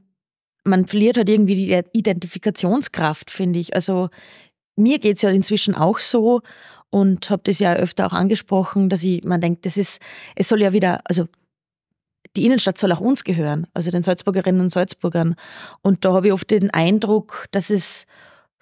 man 0.67 0.85
verliert 0.85 1.17
halt 1.17 1.29
irgendwie 1.29 1.55
die 1.55 1.81
Identifikationskraft, 1.93 3.31
finde 3.31 3.59
ich. 3.59 3.73
Also 3.73 4.09
mir 4.75 4.99
geht 4.99 5.17
es 5.17 5.23
ja 5.23 5.29
inzwischen 5.29 5.75
auch 5.75 5.99
so 5.99 6.41
und 6.89 7.29
habe 7.29 7.41
das 7.45 7.59
ja 7.59 7.73
öfter 7.73 8.05
auch 8.07 8.13
angesprochen, 8.13 8.89
dass 8.89 9.03
ich, 9.03 9.23
man 9.23 9.41
denkt, 9.41 9.65
das 9.65 9.77
ist, 9.77 10.01
es 10.35 10.47
soll 10.47 10.61
ja 10.61 10.73
wieder, 10.73 11.01
also 11.05 11.27
die 12.35 12.45
Innenstadt 12.45 12.77
soll 12.77 12.91
auch 12.91 12.99
uns 12.99 13.23
gehören, 13.23 13.67
also 13.73 13.89
den 13.89 14.03
Salzburgerinnen 14.03 14.61
und 14.61 14.69
Salzburgern. 14.69 15.35
Und 15.81 16.05
da 16.05 16.13
habe 16.13 16.27
ich 16.27 16.33
oft 16.33 16.51
den 16.51 16.69
Eindruck, 16.69 17.47
dass 17.51 17.69
es 17.69 18.05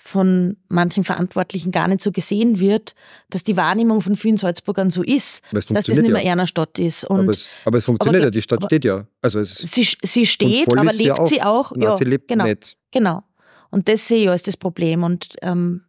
von 0.07 0.55
manchen 0.69 1.03
Verantwortlichen 1.03 1.71
gar 1.71 1.87
nicht 1.87 2.01
so 2.01 2.11
gesehen 2.11 2.59
wird, 2.59 2.93
dass 3.31 3.43
die 3.43 3.57
Wahrnehmung 3.57 4.01
von 4.01 4.15
vielen 4.15 4.37
Salzburgern 4.37 4.91
so 4.91 5.01
ist, 5.01 5.41
dass 5.51 5.65
das 5.65 5.87
nicht 5.87 6.11
mehr 6.11 6.23
ja. 6.23 6.33
einer 6.33 6.45
Stadt 6.45 6.77
ist. 6.77 7.09
Aber, 7.09 7.27
es, 7.29 7.49
aber 7.65 7.79
es 7.79 7.85
funktioniert 7.85 8.21
aber, 8.21 8.27
ja, 8.27 8.31
die 8.31 8.41
Stadt 8.43 8.63
steht 8.65 8.85
ja. 8.85 9.07
Also 9.23 9.43
sie, 9.43 9.83
sie 10.03 10.25
steht, 10.27 10.71
aber 10.71 10.93
lebt 10.93 11.17
ja 11.17 11.25
sie 11.25 11.41
auch? 11.41 11.71
Nein, 11.71 11.81
ja, 11.81 11.95
sie 11.97 12.03
lebt 12.03 12.27
genau, 12.27 12.45
nicht. 12.45 12.77
Genau. 12.91 13.23
Und 13.71 13.89
das 13.89 14.07
sehe 14.07 14.23
ich 14.23 14.29
als 14.29 14.43
das 14.43 14.57
Problem. 14.57 15.03
Und 15.03 15.37
ähm, 15.41 15.81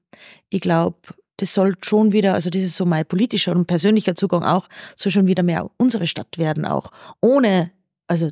ich 0.49 0.63
glaube, 0.63 0.97
das 1.37 1.53
soll 1.53 1.75
schon 1.83 2.13
wieder, 2.13 2.33
also 2.33 2.49
das 2.49 2.63
ist 2.63 2.77
so 2.77 2.87
mein 2.87 3.05
politischer 3.05 3.55
und 3.55 3.67
persönlicher 3.67 4.15
Zugang 4.15 4.45
auch, 4.45 4.67
soll 4.95 5.13
schon 5.13 5.27
wieder 5.27 5.43
mehr 5.43 5.71
unsere 5.77 6.07
Stadt 6.07 6.39
werden 6.39 6.65
auch. 6.65 6.91
Ohne, 7.21 7.71
also 8.07 8.31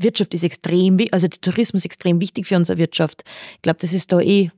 Wirtschaft 0.00 0.34
ist 0.34 0.44
extrem, 0.44 0.98
also 1.10 1.26
der 1.26 1.40
Tourismus 1.40 1.80
ist 1.80 1.86
extrem 1.86 2.20
wichtig 2.20 2.46
für 2.46 2.54
unsere 2.54 2.78
Wirtschaft. 2.78 3.24
Ich 3.56 3.62
glaube, 3.62 3.80
das 3.80 3.92
ist 3.92 4.12
da 4.12 4.20
eh 4.20 4.52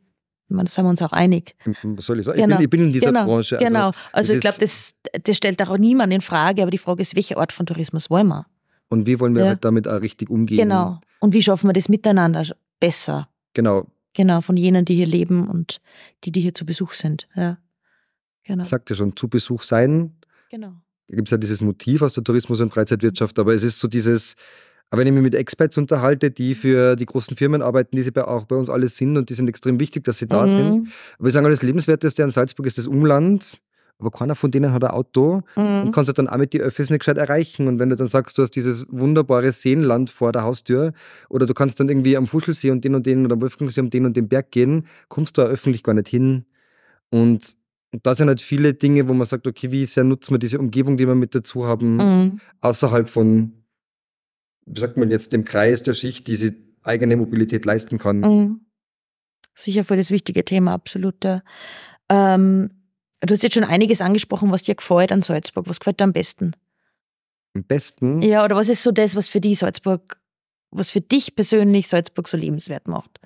ich 0.51 0.57
meine, 0.57 0.67
da 0.67 0.71
sind 0.73 0.85
wir 0.85 0.91
uns 0.91 1.01
auch 1.01 1.13
einig. 1.13 1.55
Was 1.85 2.07
soll 2.07 2.19
ich 2.19 2.27
sagen? 2.27 2.37
Genau. 2.37 2.59
Ich, 2.59 2.59
bin, 2.59 2.65
ich, 2.65 2.71
bin, 2.71 2.81
in 2.87 2.93
dieser 2.93 3.07
genau. 3.07 3.25
Branche. 3.25 3.57
Also 3.57 3.67
genau. 3.67 3.93
Also 4.13 4.35
ich 4.35 4.41
glaube, 4.41 4.59
das, 4.59 4.97
das 5.23 5.37
stellt 5.37 5.63
auch 5.63 5.79
niemand 5.79 6.13
in 6.13 6.21
Frage, 6.21 6.63
aber 6.63 6.73
die 6.73 6.79
Frage 6.79 7.03
ist, 7.03 7.15
welcher 7.15 7.39
Art 7.39 7.53
von 7.53 7.67
Tourismus 7.67 8.11
wollen 8.11 8.27
wir? 8.27 8.47
Und 8.89 9.07
wie 9.07 9.21
wollen 9.21 9.37
wir 9.37 9.45
ja. 9.45 9.49
halt 9.51 9.65
damit 9.65 9.87
auch 9.87 10.01
richtig 10.01 10.29
umgehen? 10.29 10.59
Genau. 10.59 11.01
Und 11.21 11.35
wie 11.35 11.43
schaffen 11.43 11.69
wir 11.69 11.73
das 11.73 11.89
miteinander 11.89 12.45
besser? 12.81 13.29
Genau. 13.55 13.87
Genau, 14.13 14.41
von 14.41 14.57
jenen, 14.57 14.85
die 14.85 14.97
hier 14.97 15.07
leben 15.07 15.49
und 15.49 15.81
die, 16.25 16.33
die 16.33 16.41
hier 16.41 16.53
zu 16.53 16.67
Besuch 16.67 16.95
sind. 16.95 17.29
Ja. 17.37 17.59
Genau. 18.43 18.65
Sagt 18.65 18.91
ja 18.91 18.97
schon, 18.97 19.15
zu 19.15 19.29
Besuch 19.29 19.63
sein. 19.63 20.17
Genau. 20.51 20.73
Da 21.07 21.15
gibt 21.15 21.29
es 21.29 21.31
ja 21.31 21.39
dieses 21.39 21.63
Motiv 21.63 22.03
aus 22.03 22.15
der 22.15 22.25
Tourismus- 22.25 22.61
und 22.61 22.73
Freizeitwirtschaft, 22.73 23.39
aber 23.39 23.55
es 23.55 23.63
ist 23.63 23.79
so 23.79 23.87
dieses, 23.87 24.35
aber 24.91 25.01
wenn 25.01 25.07
ich 25.07 25.15
mich 25.15 25.23
mit 25.23 25.35
Experts 25.37 25.79
unterhalte, 25.79 26.33
die 26.33 26.55
für 26.55 26.97
die 26.97 27.07
großen 27.07 27.37
Firmen 27.37 27.63
arbeiten, 27.63 27.97
die 27.97 28.03
sie 28.03 28.15
auch 28.17 28.45
bei 28.45 28.57
uns 28.57 28.69
alle 28.69 28.89
sind 28.89 29.17
und 29.17 29.31
die 29.31 29.35
sind 29.35 29.49
extrem 29.49 29.79
wichtig, 29.79 30.05
dass 30.05 30.19
sie 30.19 30.27
da 30.27 30.43
mhm. 30.43 30.49
sind. 30.49 30.89
Aber 31.19 31.27
wir 31.27 31.31
sagen, 31.31 31.49
das 31.49 31.63
Lebenswerteste 31.63 32.25
an 32.25 32.31
Salzburg 32.31 32.67
ist 32.67 32.77
das 32.77 32.87
Umland. 32.87 33.61
Aber 34.01 34.11
keiner 34.11 34.35
von 34.35 34.51
denen 34.51 34.73
hat 34.73 34.83
ein 34.83 34.91
Auto 34.91 35.43
mhm. 35.57 35.83
und 35.83 35.93
kannst 35.93 36.09
du 36.09 36.15
dann 36.15 36.27
auch 36.27 36.39
mit 36.39 36.55
die 36.55 36.61
Öffis 36.61 36.89
nicht 36.89 37.01
gescheit 37.01 37.19
erreichen. 37.19 37.69
Und 37.69 37.79
wenn 37.79 37.91
du 37.91 37.97
dann 37.97 38.09
sagst, 38.09 38.37
du 38.39 38.43
hast 38.43 38.53
dieses 38.53 38.87
wunderbare 38.91 39.53
Seenland 39.53 40.09
vor 40.09 40.33
der 40.33 40.43
Haustür 40.43 40.95
oder 41.29 41.47
du 41.47 41.53
kannst 41.53 41.81
dann 41.81 41.91
irgendwie 41.91 42.17
am 42.17 42.27
Fuschelsee 42.27 42.71
und 42.71 42.83
den 42.83 42.95
und 42.95 43.05
den 43.05 43.27
oder 43.27 43.35
am 43.35 43.43
Wolfgangsee 43.43 43.83
um 43.83 43.91
den 43.91 44.07
und 44.07 44.17
den 44.17 44.27
Berg 44.27 44.51
gehen, 44.53 44.87
kommst 45.09 45.37
du 45.37 45.43
auch 45.43 45.49
öffentlich 45.49 45.83
gar 45.83 45.95
nicht 45.95 46.09
hin. 46.09 46.47
Und 47.11 47.61
und 47.93 48.07
da 48.07 48.15
sind 48.15 48.29
halt 48.29 48.41
viele 48.41 48.73
Dinge, 48.73 49.09
wo 49.09 49.13
man 49.13 49.27
sagt, 49.27 49.49
okay, 49.49 49.73
wie 49.73 49.85
sehr 49.85 50.05
nutzen 50.05 50.33
wir 50.33 50.39
diese 50.39 50.61
Umgebung, 50.61 50.97
die 50.97 51.09
wir 51.09 51.17
mit 51.17 51.35
dazu 51.35 51.67
haben, 51.67 51.97
mhm. 51.97 52.41
außerhalb 52.61 53.09
von 53.09 53.60
wie 54.71 54.81
sagt 54.81 54.97
man 54.97 55.11
jetzt, 55.11 55.33
dem 55.33 55.45
Kreis 55.45 55.83
der 55.83 55.95
Schicht 55.95 56.27
diese 56.27 56.55
eigene 56.83 57.17
Mobilität 57.17 57.65
leisten 57.65 57.99
kann. 57.99 58.21
Mhm. 58.21 58.61
Sicher 59.55 59.85
voll 59.85 59.97
das 59.97 60.11
wichtige 60.11 60.45
Thema, 60.45 60.73
absolut. 60.73 61.25
Ähm, 62.09 62.71
du 63.21 63.35
hast 63.35 63.43
jetzt 63.43 63.55
schon 63.55 63.65
einiges 63.65 64.01
angesprochen, 64.01 64.51
was 64.51 64.63
dir 64.63 64.75
gefällt 64.75 65.13
an 65.13 65.23
Salzburg. 65.23 65.69
Was 65.69 65.81
gefällt 65.81 66.01
dir 66.01 66.05
am 66.05 66.13
besten? 66.13 66.53
Am 67.55 67.65
besten? 67.65 68.23
Ja, 68.23 68.45
oder 68.45 68.57
was 68.57 68.69
ist 68.69 68.83
so 68.83 68.93
das, 68.93 69.17
was 69.17 69.29
für 69.29 69.41
dich 69.41 69.59
Salzburg, 69.59 70.19
was 70.71 70.91
für 70.91 71.01
dich 71.01 71.35
persönlich 71.35 71.89
Salzburg 71.89 72.29
so 72.29 72.37
lebenswert 72.37 72.87
macht? 72.87 73.21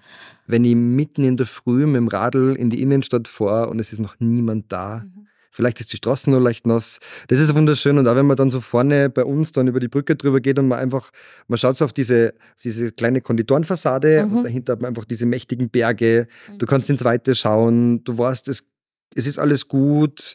Wenn 0.46 0.64
ich 0.64 0.74
mitten 0.74 1.24
in 1.24 1.36
der 1.36 1.46
Früh 1.46 1.86
mit 1.86 1.96
dem 1.96 2.08
Radl 2.08 2.56
in 2.56 2.70
die 2.70 2.80
Innenstadt 2.80 3.28
fahre 3.28 3.68
und 3.68 3.78
es 3.78 3.92
ist 3.92 4.00
noch 4.00 4.16
niemand 4.18 4.72
da. 4.72 5.04
Mhm 5.04 5.28
Vielleicht 5.54 5.78
ist 5.78 5.92
die 5.92 5.98
Straße 5.98 6.28
nur 6.30 6.40
leicht 6.40 6.66
nass. 6.66 6.98
Das 7.28 7.38
ist 7.38 7.54
wunderschön. 7.54 7.96
Und 7.96 8.08
auch 8.08 8.16
wenn 8.16 8.26
man 8.26 8.36
dann 8.36 8.50
so 8.50 8.60
vorne 8.60 9.08
bei 9.08 9.24
uns 9.24 9.52
dann 9.52 9.68
über 9.68 9.78
die 9.78 9.86
Brücke 9.86 10.16
drüber 10.16 10.40
geht 10.40 10.58
und 10.58 10.66
man 10.66 10.80
einfach, 10.80 11.12
man 11.46 11.58
schaut 11.58 11.76
so 11.76 11.84
auf 11.84 11.92
diese, 11.92 12.34
diese 12.64 12.90
kleine 12.90 13.20
Konditorenfassade 13.20 14.26
mhm. 14.26 14.36
und 14.38 14.44
dahinter 14.44 14.72
hat 14.72 14.82
man 14.82 14.88
einfach 14.88 15.04
diese 15.04 15.26
mächtigen 15.26 15.70
Berge. 15.70 16.26
Mhm. 16.50 16.58
Du 16.58 16.66
kannst 16.66 16.90
ins 16.90 17.04
Weite 17.04 17.36
schauen. 17.36 18.02
Du 18.02 18.18
weißt, 18.18 18.48
es, 18.48 18.66
es 19.14 19.28
ist 19.28 19.38
alles 19.38 19.68
gut. 19.68 20.34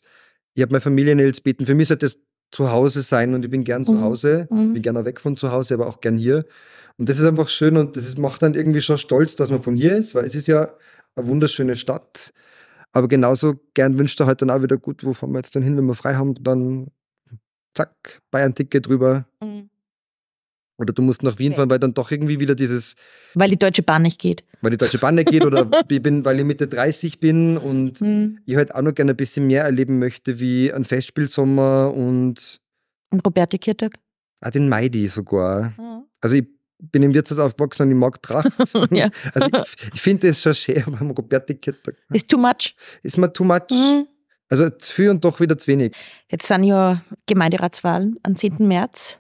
Ich 0.54 0.62
habe 0.62 0.72
meine 0.72 0.80
Familie 0.80 1.12
in 1.12 1.20
Elsbeten. 1.20 1.66
Für 1.66 1.76
mich 1.76 1.90
sollte 1.90 2.06
das 2.06 2.18
zu 2.52 2.72
Hause 2.72 3.02
sein 3.02 3.34
und 3.34 3.44
ich 3.44 3.52
bin 3.52 3.66
gern 3.66 3.84
zu 3.84 3.92
mhm. 3.92 4.02
Hause. 4.02 4.48
Ich 4.50 4.56
mhm. 4.56 4.72
bin 4.72 4.82
gerne 4.82 5.04
weg 5.04 5.20
von 5.20 5.36
zu 5.36 5.52
Hause, 5.52 5.74
aber 5.74 5.88
auch 5.88 6.00
gern 6.00 6.18
hier. 6.18 6.46
Und 6.98 7.10
das 7.10 7.20
ist 7.20 7.26
einfach 7.26 7.50
schön 7.50 7.76
und 7.76 7.98
das 7.98 8.18
macht 8.18 8.42
dann 8.42 8.56
irgendwie 8.56 8.82
schon 8.82 8.98
stolz, 8.98 9.36
dass 9.36 9.52
man 9.52 9.64
von 9.64 9.76
hier 9.76 9.98
ist, 9.98 10.16
weil 10.16 10.24
es 10.24 10.36
ist 10.36 10.48
ja 10.48 10.72
eine 11.18 11.28
wunderschöne 11.28 11.76
Stadt. 11.76 12.32
Aber 12.92 13.08
genauso 13.08 13.56
gern 13.74 13.98
wünscht 13.98 14.20
er 14.20 14.26
halt 14.26 14.42
dann 14.42 14.50
auch 14.50 14.64
wieder, 14.64 14.78
gut, 14.78 15.04
wo 15.04 15.14
fahren 15.14 15.32
wir 15.32 15.40
jetzt 15.40 15.56
dann 15.56 15.64
hin, 15.64 15.78
wenn 15.78 15.86
wir 15.86 15.96
frei 15.96 16.16
haben, 16.16 16.36
dann 16.44 16.92
zack, 17.74 18.22
Bayern-Ticket 18.32 18.88
drüber. 18.88 19.26
Mhm. 19.42 19.70
Oder 20.80 20.94
du 20.94 21.02
musst 21.02 21.24
nach 21.24 21.38
Wien 21.40 21.54
fahren, 21.54 21.70
weil 21.70 21.80
dann 21.80 21.94
doch 21.94 22.10
irgendwie 22.10 22.40
wieder 22.40 22.56
dieses. 22.56 22.96
Weil 23.34 23.50
die 23.50 23.58
Deutsche 23.58 23.84
Bahn 23.84 24.02
nicht 24.04 24.20
geht. 24.20 24.46
Weil 24.62 24.72
die 24.72 24.78
Deutsche 24.78 24.98
Bahn 24.98 25.16
nicht 25.16 25.30
geht 25.30 25.46
oder 25.46 25.70
ich 25.90 26.02
bin, 26.02 26.24
weil 26.24 26.40
ich 26.40 26.46
Mitte 26.46 26.68
30 26.68 27.20
bin 27.20 27.58
und 27.58 28.00
mhm. 28.00 28.40
ich 28.46 28.56
halt 28.56 28.74
auch 28.74 28.82
noch 28.82 28.96
gerne 28.96 29.12
ein 29.12 29.18
bisschen 29.18 29.48
mehr 29.48 29.64
erleben 29.64 30.00
möchte, 30.00 30.40
wie 30.40 30.72
ein 30.72 30.86
Festspielsommer 30.86 31.94
und. 31.94 32.62
Und 33.12 33.26
Roberti 33.26 33.58
Kirtag? 33.58 34.00
Ah, 34.40 34.52
den 34.52 34.70
Meidi 34.70 35.10
sogar. 35.10 35.74
Mhm. 35.78 36.06
Also 36.22 36.38
ich 36.38 36.48
bin 36.80 37.04
im 37.04 37.14
Wirtshaus 37.14 37.40
aufgewachsen 37.40 37.84
und 37.84 37.92
ich 37.92 37.98
mag 37.98 38.22
Tracht. 38.22 38.48
ja. 38.92 39.10
Also 39.34 39.48
ich, 39.48 39.94
ich 39.94 40.02
finde 40.02 40.28
das 40.28 40.42
schon 40.42 40.54
schön, 40.54 40.84
aber 40.86 41.02
am 41.02 41.12
Roberti-Kittel. 41.12 41.96
Ist 42.12 42.30
too 42.30 42.38
much. 42.38 42.76
Ist 43.04 43.18
mir 43.18 43.32
too 43.32 43.44
much. 43.44 43.70
Mhm. 43.72 44.08
Also 44.50 44.70
zu 44.70 44.94
viel 44.94 45.10
und 45.10 45.24
doch 45.24 45.40
wieder 45.40 45.58
zu 45.58 45.68
wenig. 45.68 45.96
Jetzt 46.30 46.48
sind 46.48 46.64
ja 46.64 47.04
Gemeinderatswahlen 47.28 48.18
am 48.24 48.36
10. 48.36 48.68
März. 48.68 49.20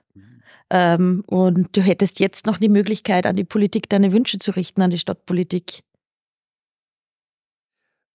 Ähm, 0.72 1.24
und 1.28 1.76
du 1.76 1.82
hättest 1.82 2.20
jetzt 2.20 2.46
noch 2.46 2.58
die 2.58 2.70
Möglichkeit, 2.70 3.26
an 3.26 3.36
die 3.36 3.44
Politik 3.44 3.90
deine 3.90 4.14
Wünsche 4.14 4.38
zu 4.38 4.52
richten, 4.56 4.82
an 4.82 4.92
die 4.92 4.98
Stadtpolitik. 4.98 5.82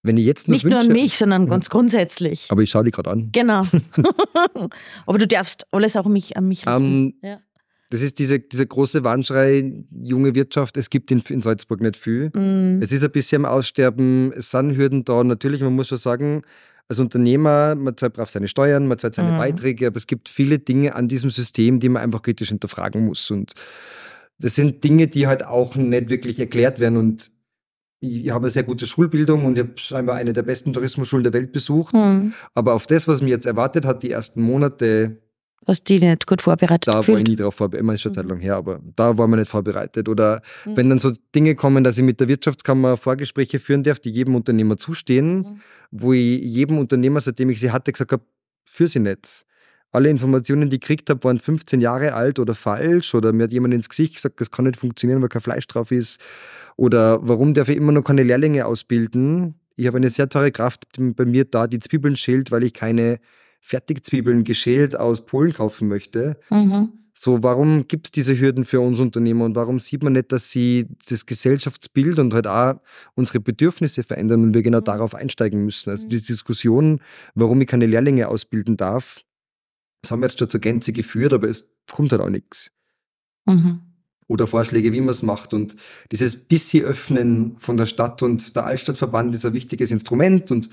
Wenn 0.02 0.16
ich 0.16 0.26
jetzt 0.26 0.48
Nicht 0.48 0.64
Wünsche, 0.64 0.76
nur 0.76 0.84
an 0.84 0.92
mich, 0.92 1.16
sondern 1.16 1.46
ganz 1.48 1.70
grundsätzlich. 1.70 2.48
Aber 2.50 2.62
ich 2.62 2.70
schaue 2.70 2.84
dich 2.84 2.92
gerade 2.92 3.10
an. 3.10 3.30
Genau. 3.32 3.64
aber 5.06 5.18
du 5.18 5.26
darfst 5.26 5.66
alles 5.72 5.96
auch 5.96 6.06
mich, 6.06 6.36
an 6.36 6.46
mich 6.46 6.66
richten. 6.66 6.74
Um, 6.74 6.84
ähm, 6.84 7.14
ja. 7.22 7.40
Das 7.94 8.02
ist 8.02 8.18
diese, 8.18 8.40
dieser 8.40 8.66
große 8.66 9.04
Warnschrei, 9.04 9.72
junge 10.02 10.34
Wirtschaft, 10.34 10.76
es 10.76 10.90
gibt 10.90 11.12
in, 11.12 11.22
in 11.28 11.42
Salzburg 11.42 11.80
nicht 11.80 11.96
viel. 11.96 12.28
Mm. 12.34 12.82
Es 12.82 12.90
ist 12.90 13.04
ein 13.04 13.12
bisschen 13.12 13.44
am 13.44 13.52
Aussterben, 13.52 14.32
es 14.32 14.50
sind 14.50 14.76
Hürden 14.76 15.04
da. 15.04 15.22
Natürlich, 15.22 15.60
man 15.60 15.76
muss 15.76 15.86
schon 15.86 15.98
sagen, 15.98 16.42
als 16.88 16.98
Unternehmer, 16.98 17.76
man 17.76 17.96
zahlt 17.96 18.14
brav 18.14 18.28
seine 18.28 18.48
Steuern, 18.48 18.88
man 18.88 18.98
zahlt 18.98 19.14
seine 19.14 19.36
mm. 19.36 19.38
Beiträge, 19.38 19.86
aber 19.86 19.96
es 19.96 20.08
gibt 20.08 20.28
viele 20.28 20.58
Dinge 20.58 20.96
an 20.96 21.06
diesem 21.06 21.30
System, 21.30 21.78
die 21.78 21.88
man 21.88 22.02
einfach 22.02 22.22
kritisch 22.22 22.48
hinterfragen 22.48 23.04
muss. 23.04 23.30
Und 23.30 23.52
das 24.40 24.56
sind 24.56 24.82
Dinge, 24.82 25.06
die 25.06 25.28
halt 25.28 25.44
auch 25.44 25.76
nicht 25.76 26.10
wirklich 26.10 26.40
erklärt 26.40 26.80
werden. 26.80 26.96
Und 26.96 27.30
ich 28.00 28.30
habe 28.30 28.46
eine 28.46 28.50
sehr 28.50 28.64
gute 28.64 28.88
Schulbildung 28.88 29.44
und 29.44 29.56
ich 29.56 29.62
habe 29.62 29.74
scheinbar 29.76 30.16
eine 30.16 30.32
der 30.32 30.42
besten 30.42 30.72
Tourismusschulen 30.72 31.22
der 31.22 31.32
Welt 31.32 31.52
besucht. 31.52 31.94
Mm. 31.94 32.32
Aber 32.54 32.74
auf 32.74 32.88
das, 32.88 33.06
was 33.06 33.22
mir 33.22 33.30
jetzt 33.30 33.46
erwartet 33.46 33.84
hat, 33.84 34.02
die 34.02 34.10
ersten 34.10 34.42
Monate, 34.42 35.22
Du 35.66 35.72
dich 35.72 36.00
nicht 36.00 36.26
gut 36.26 36.42
vorbereitet 36.42 36.88
Da 36.88 36.98
gefühlt? 36.98 37.14
war 37.14 37.22
ich 37.22 37.28
nie 37.28 37.36
drauf 37.36 37.54
vorbereitet, 37.54 37.82
immer 37.82 37.94
ist 37.94 38.02
schon 38.02 38.12
mhm. 38.12 38.16
Zeit 38.16 38.26
lang 38.26 38.40
her, 38.40 38.56
aber 38.56 38.80
da 38.96 39.16
war 39.16 39.26
man 39.26 39.38
nicht 39.38 39.50
vorbereitet. 39.50 40.08
Oder 40.08 40.42
mhm. 40.64 40.76
wenn 40.76 40.90
dann 40.90 40.98
so 40.98 41.12
Dinge 41.34 41.54
kommen, 41.54 41.84
dass 41.84 41.98
ich 41.98 42.04
mit 42.04 42.20
der 42.20 42.28
Wirtschaftskammer 42.28 42.96
Vorgespräche 42.96 43.58
führen 43.58 43.82
darf, 43.82 44.00
die 44.00 44.10
jedem 44.10 44.34
Unternehmer 44.34 44.76
zustehen, 44.76 45.36
mhm. 45.36 45.60
wo 45.90 46.12
ich 46.12 46.42
jedem 46.42 46.78
Unternehmer, 46.78 47.20
seitdem 47.20 47.50
ich 47.50 47.60
sie 47.60 47.70
hatte, 47.70 47.92
gesagt 47.92 48.12
habe, 48.12 48.24
für 48.64 48.86
sie 48.86 48.98
nicht. 48.98 49.44
Alle 49.92 50.10
Informationen, 50.10 50.70
die 50.70 50.76
ich 50.76 50.80
gekriegt 50.80 51.08
habe, 51.08 51.22
waren 51.22 51.38
15 51.38 51.80
Jahre 51.80 52.14
alt 52.14 52.40
oder 52.40 52.54
falsch. 52.54 53.14
Oder 53.14 53.32
mir 53.32 53.44
hat 53.44 53.52
jemand 53.52 53.74
ins 53.74 53.88
Gesicht 53.88 54.16
gesagt, 54.16 54.40
das 54.40 54.50
kann 54.50 54.64
nicht 54.64 54.76
funktionieren, 54.76 55.22
weil 55.22 55.28
kein 55.28 55.40
Fleisch 55.40 55.68
drauf 55.68 55.92
ist. 55.92 56.20
Oder 56.76 57.20
warum 57.22 57.54
darf 57.54 57.68
ich 57.68 57.76
immer 57.76 57.92
noch 57.92 58.02
keine 58.02 58.24
Lehrlinge 58.24 58.66
ausbilden? 58.66 59.54
Ich 59.76 59.86
habe 59.86 59.98
eine 59.98 60.10
sehr 60.10 60.28
teure 60.28 60.50
Kraft 60.50 60.84
bei 60.98 61.24
mir 61.24 61.44
da, 61.44 61.68
die 61.68 61.78
Zwiebeln 61.78 62.16
schält, 62.16 62.50
weil 62.50 62.64
ich 62.64 62.74
keine 62.74 63.20
Fertigzwiebeln 63.64 64.44
geschält 64.44 64.94
aus 64.94 65.24
Polen 65.24 65.54
kaufen 65.54 65.88
möchte. 65.88 66.36
Mhm. 66.50 66.90
So, 67.14 67.42
warum 67.42 67.88
gibt 67.88 68.08
es 68.08 68.12
diese 68.12 68.38
Hürden 68.38 68.66
für 68.66 68.80
uns 68.80 69.00
Unternehmer 69.00 69.46
und 69.46 69.54
warum 69.54 69.78
sieht 69.78 70.02
man 70.02 70.12
nicht, 70.12 70.32
dass 70.32 70.50
sie 70.50 70.86
das 71.08 71.24
Gesellschaftsbild 71.24 72.18
und 72.18 72.34
halt 72.34 72.46
auch 72.46 72.74
unsere 73.14 73.40
Bedürfnisse 73.40 74.02
verändern 74.02 74.42
und 74.42 74.54
wir 74.54 74.62
genau 74.62 74.80
mhm. 74.80 74.84
darauf 74.84 75.14
einsteigen 75.14 75.64
müssen? 75.64 75.88
Also 75.88 76.04
mhm. 76.04 76.10
die 76.10 76.20
Diskussion, 76.20 77.00
warum 77.34 77.58
ich 77.62 77.66
keine 77.66 77.86
Lehrlinge 77.86 78.28
ausbilden 78.28 78.76
darf, 78.76 79.22
das 80.02 80.10
haben 80.10 80.20
wir 80.20 80.26
jetzt 80.26 80.38
schon 80.38 80.50
zur 80.50 80.60
Gänze 80.60 80.92
geführt, 80.92 81.32
aber 81.32 81.48
es 81.48 81.72
kommt 81.90 82.12
halt 82.12 82.20
auch 82.20 82.28
nichts. 82.28 82.70
Mhm. 83.46 83.80
Oder 84.26 84.46
Vorschläge, 84.46 84.92
wie 84.92 85.00
man 85.00 85.08
es 85.08 85.22
macht. 85.22 85.54
Und 85.54 85.76
dieses 86.12 86.36
bisschen 86.36 86.84
Öffnen 86.84 87.56
von 87.60 87.78
der 87.78 87.86
Stadt 87.86 88.22
und 88.22 88.54
der 88.54 88.66
Altstadtverband 88.66 89.34
ist 89.34 89.46
ein 89.46 89.54
wichtiges 89.54 89.90
Instrument 89.90 90.50
und 90.50 90.68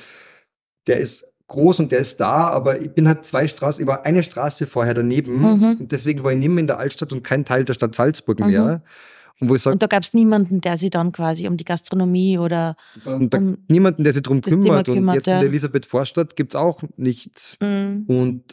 der 0.88 1.00
ist 1.00 1.31
groß 1.52 1.82
und 1.82 1.92
der 1.92 2.00
ist 2.00 2.20
da, 2.20 2.48
aber 2.48 2.82
ich 2.82 2.92
bin 2.92 3.08
halt 3.08 3.26
zwei 3.26 3.48
Straßen, 3.48 3.84
ich 3.84 3.88
war 3.88 4.06
eine 4.06 4.24
Straße 4.24 4.66
vorher 4.66 4.94
daneben 4.94 5.40
mhm. 5.40 5.78
und 5.82 5.92
deswegen 5.92 6.24
war 6.24 6.32
ich 6.32 6.38
nicht 6.40 6.50
mehr 6.50 6.62
in 6.62 6.68
der 6.68 6.80
Altstadt 6.80 7.12
und 7.12 7.24
kein 7.24 7.46
Teil 7.46 7.66
der 7.66 7.74
Stadt 7.74 7.94
Salzburg 7.94 8.40
mhm. 8.40 8.48
mehr. 8.48 8.84
Und, 9.40 9.50
wo 9.50 9.56
ich 9.56 9.62
sag, 9.62 9.74
und 9.74 9.82
da 9.82 9.88
gab 9.88 10.04
es 10.04 10.14
niemanden, 10.14 10.62
der 10.62 10.78
sich 10.78 10.92
dann 10.92 11.12
quasi 11.12 11.48
um 11.48 11.58
die 11.58 11.66
Gastronomie 11.66 12.38
oder 12.38 12.76
und 13.06 13.34
um 13.34 13.58
niemanden, 13.68 14.04
der 14.04 14.14
sich 14.14 14.22
darum 14.22 14.42
kümmert. 14.42 14.86
kümmert. 14.86 14.90
Und 14.90 15.14
jetzt 15.14 15.28
ja. 15.28 15.36
in 15.36 15.40
der 15.42 15.50
Elisabeth 15.50 15.86
Vorstadt 15.88 16.36
gibt 16.36 16.54
es 16.54 16.56
auch 16.56 16.84
nichts. 16.96 17.58
Mhm. 17.60 18.06
Und 18.08 18.44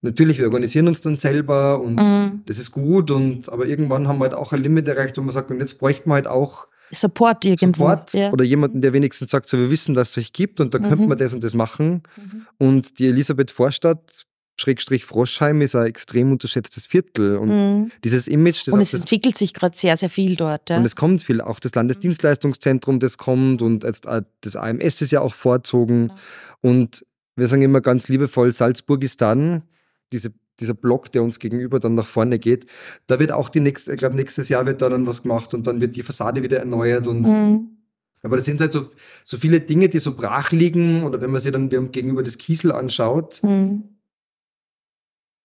natürlich, 0.00 0.38
wir 0.38 0.46
organisieren 0.46 0.88
uns 0.88 1.02
dann 1.02 1.18
selber 1.18 1.80
und 1.82 1.96
mhm. 1.96 2.42
das 2.46 2.58
ist 2.58 2.72
gut. 2.72 3.10
Und 3.10 3.50
aber 3.50 3.66
irgendwann 3.66 4.08
haben 4.08 4.18
wir 4.18 4.24
halt 4.24 4.34
auch 4.34 4.52
ein 4.54 4.62
Limit 4.62 4.88
erreicht, 4.88 5.18
wo 5.18 5.22
man 5.22 5.34
sagt, 5.34 5.50
und 5.50 5.60
jetzt 5.60 5.78
bräuchte 5.78 6.08
man 6.08 6.16
halt 6.16 6.26
auch 6.26 6.66
Support 6.92 7.44
irgendwo. 7.44 7.84
Support 7.84 8.14
ja. 8.14 8.32
oder 8.32 8.44
jemanden, 8.44 8.80
der 8.80 8.92
wenigstens 8.92 9.30
sagt, 9.30 9.48
so 9.48 9.58
wir 9.58 9.70
wissen, 9.70 9.94
dass 9.94 10.10
es 10.10 10.18
euch 10.18 10.32
gibt 10.32 10.60
und 10.60 10.74
da 10.74 10.78
mhm. 10.78 10.84
könnte 10.84 11.06
man 11.06 11.18
das 11.18 11.34
und 11.34 11.44
das 11.44 11.54
machen. 11.54 12.02
Mhm. 12.16 12.46
Und 12.58 12.98
die 12.98 13.08
Elisabeth 13.08 13.50
Vorstadt 13.50 14.26
Schrägstrich 14.60 15.04
Froschheim 15.04 15.62
ist 15.62 15.76
ein 15.76 15.86
extrem 15.86 16.32
unterschätztes 16.32 16.86
Viertel. 16.86 17.36
Und 17.36 17.48
mhm. 17.48 17.92
dieses 18.02 18.26
Image. 18.26 18.66
Das 18.66 18.74
und 18.74 18.80
es 18.80 18.92
entwickelt 18.92 19.38
sich 19.38 19.54
gerade 19.54 19.76
sehr, 19.76 19.96
sehr 19.96 20.10
viel 20.10 20.34
dort. 20.34 20.68
Ja? 20.68 20.78
Und 20.78 20.84
es 20.84 20.96
kommt 20.96 21.22
viel. 21.22 21.40
Auch 21.40 21.60
das 21.60 21.74
Landesdienstleistungszentrum, 21.74 22.98
das 22.98 23.18
kommt 23.18 23.62
und 23.62 23.84
jetzt 23.84 24.06
das 24.40 24.56
AMS 24.56 25.00
ist 25.00 25.12
ja 25.12 25.20
auch 25.20 25.34
vorzogen. 25.34 26.08
Ja. 26.08 26.16
Und 26.60 27.06
wir 27.36 27.46
sagen 27.46 27.62
immer 27.62 27.80
ganz 27.80 28.08
liebevoll, 28.08 28.50
Salzburgistan, 28.50 29.62
diese 30.12 30.32
dieser 30.60 30.74
Block, 30.74 31.12
der 31.12 31.22
uns 31.22 31.38
gegenüber 31.38 31.80
dann 31.80 31.94
nach 31.94 32.06
vorne 32.06 32.38
geht, 32.38 32.66
da 33.06 33.18
wird 33.18 33.32
auch 33.32 33.48
die 33.48 33.60
nächste, 33.60 33.92
ich 33.92 33.98
glaube, 33.98 34.16
nächstes 34.16 34.48
Jahr 34.48 34.66
wird 34.66 34.82
da 34.82 34.88
dann 34.88 35.06
was 35.06 35.22
gemacht 35.22 35.54
und 35.54 35.66
dann 35.66 35.80
wird 35.80 35.96
die 35.96 36.02
Fassade 36.02 36.42
wieder 36.42 36.58
erneuert 36.58 37.06
und 37.06 37.22
mhm. 37.22 37.70
aber 38.22 38.36
das 38.36 38.46
sind 38.46 38.60
halt 38.60 38.72
so, 38.72 38.90
so 39.24 39.38
viele 39.38 39.60
Dinge, 39.60 39.88
die 39.88 39.98
so 39.98 40.14
brach 40.14 40.52
liegen 40.52 41.04
oder 41.04 41.20
wenn 41.20 41.30
man 41.30 41.40
sich 41.40 41.52
dann 41.52 41.68
gegenüber 41.68 42.22
das 42.22 42.38
Kiesel 42.38 42.72
anschaut. 42.72 43.40
Mhm. 43.42 43.84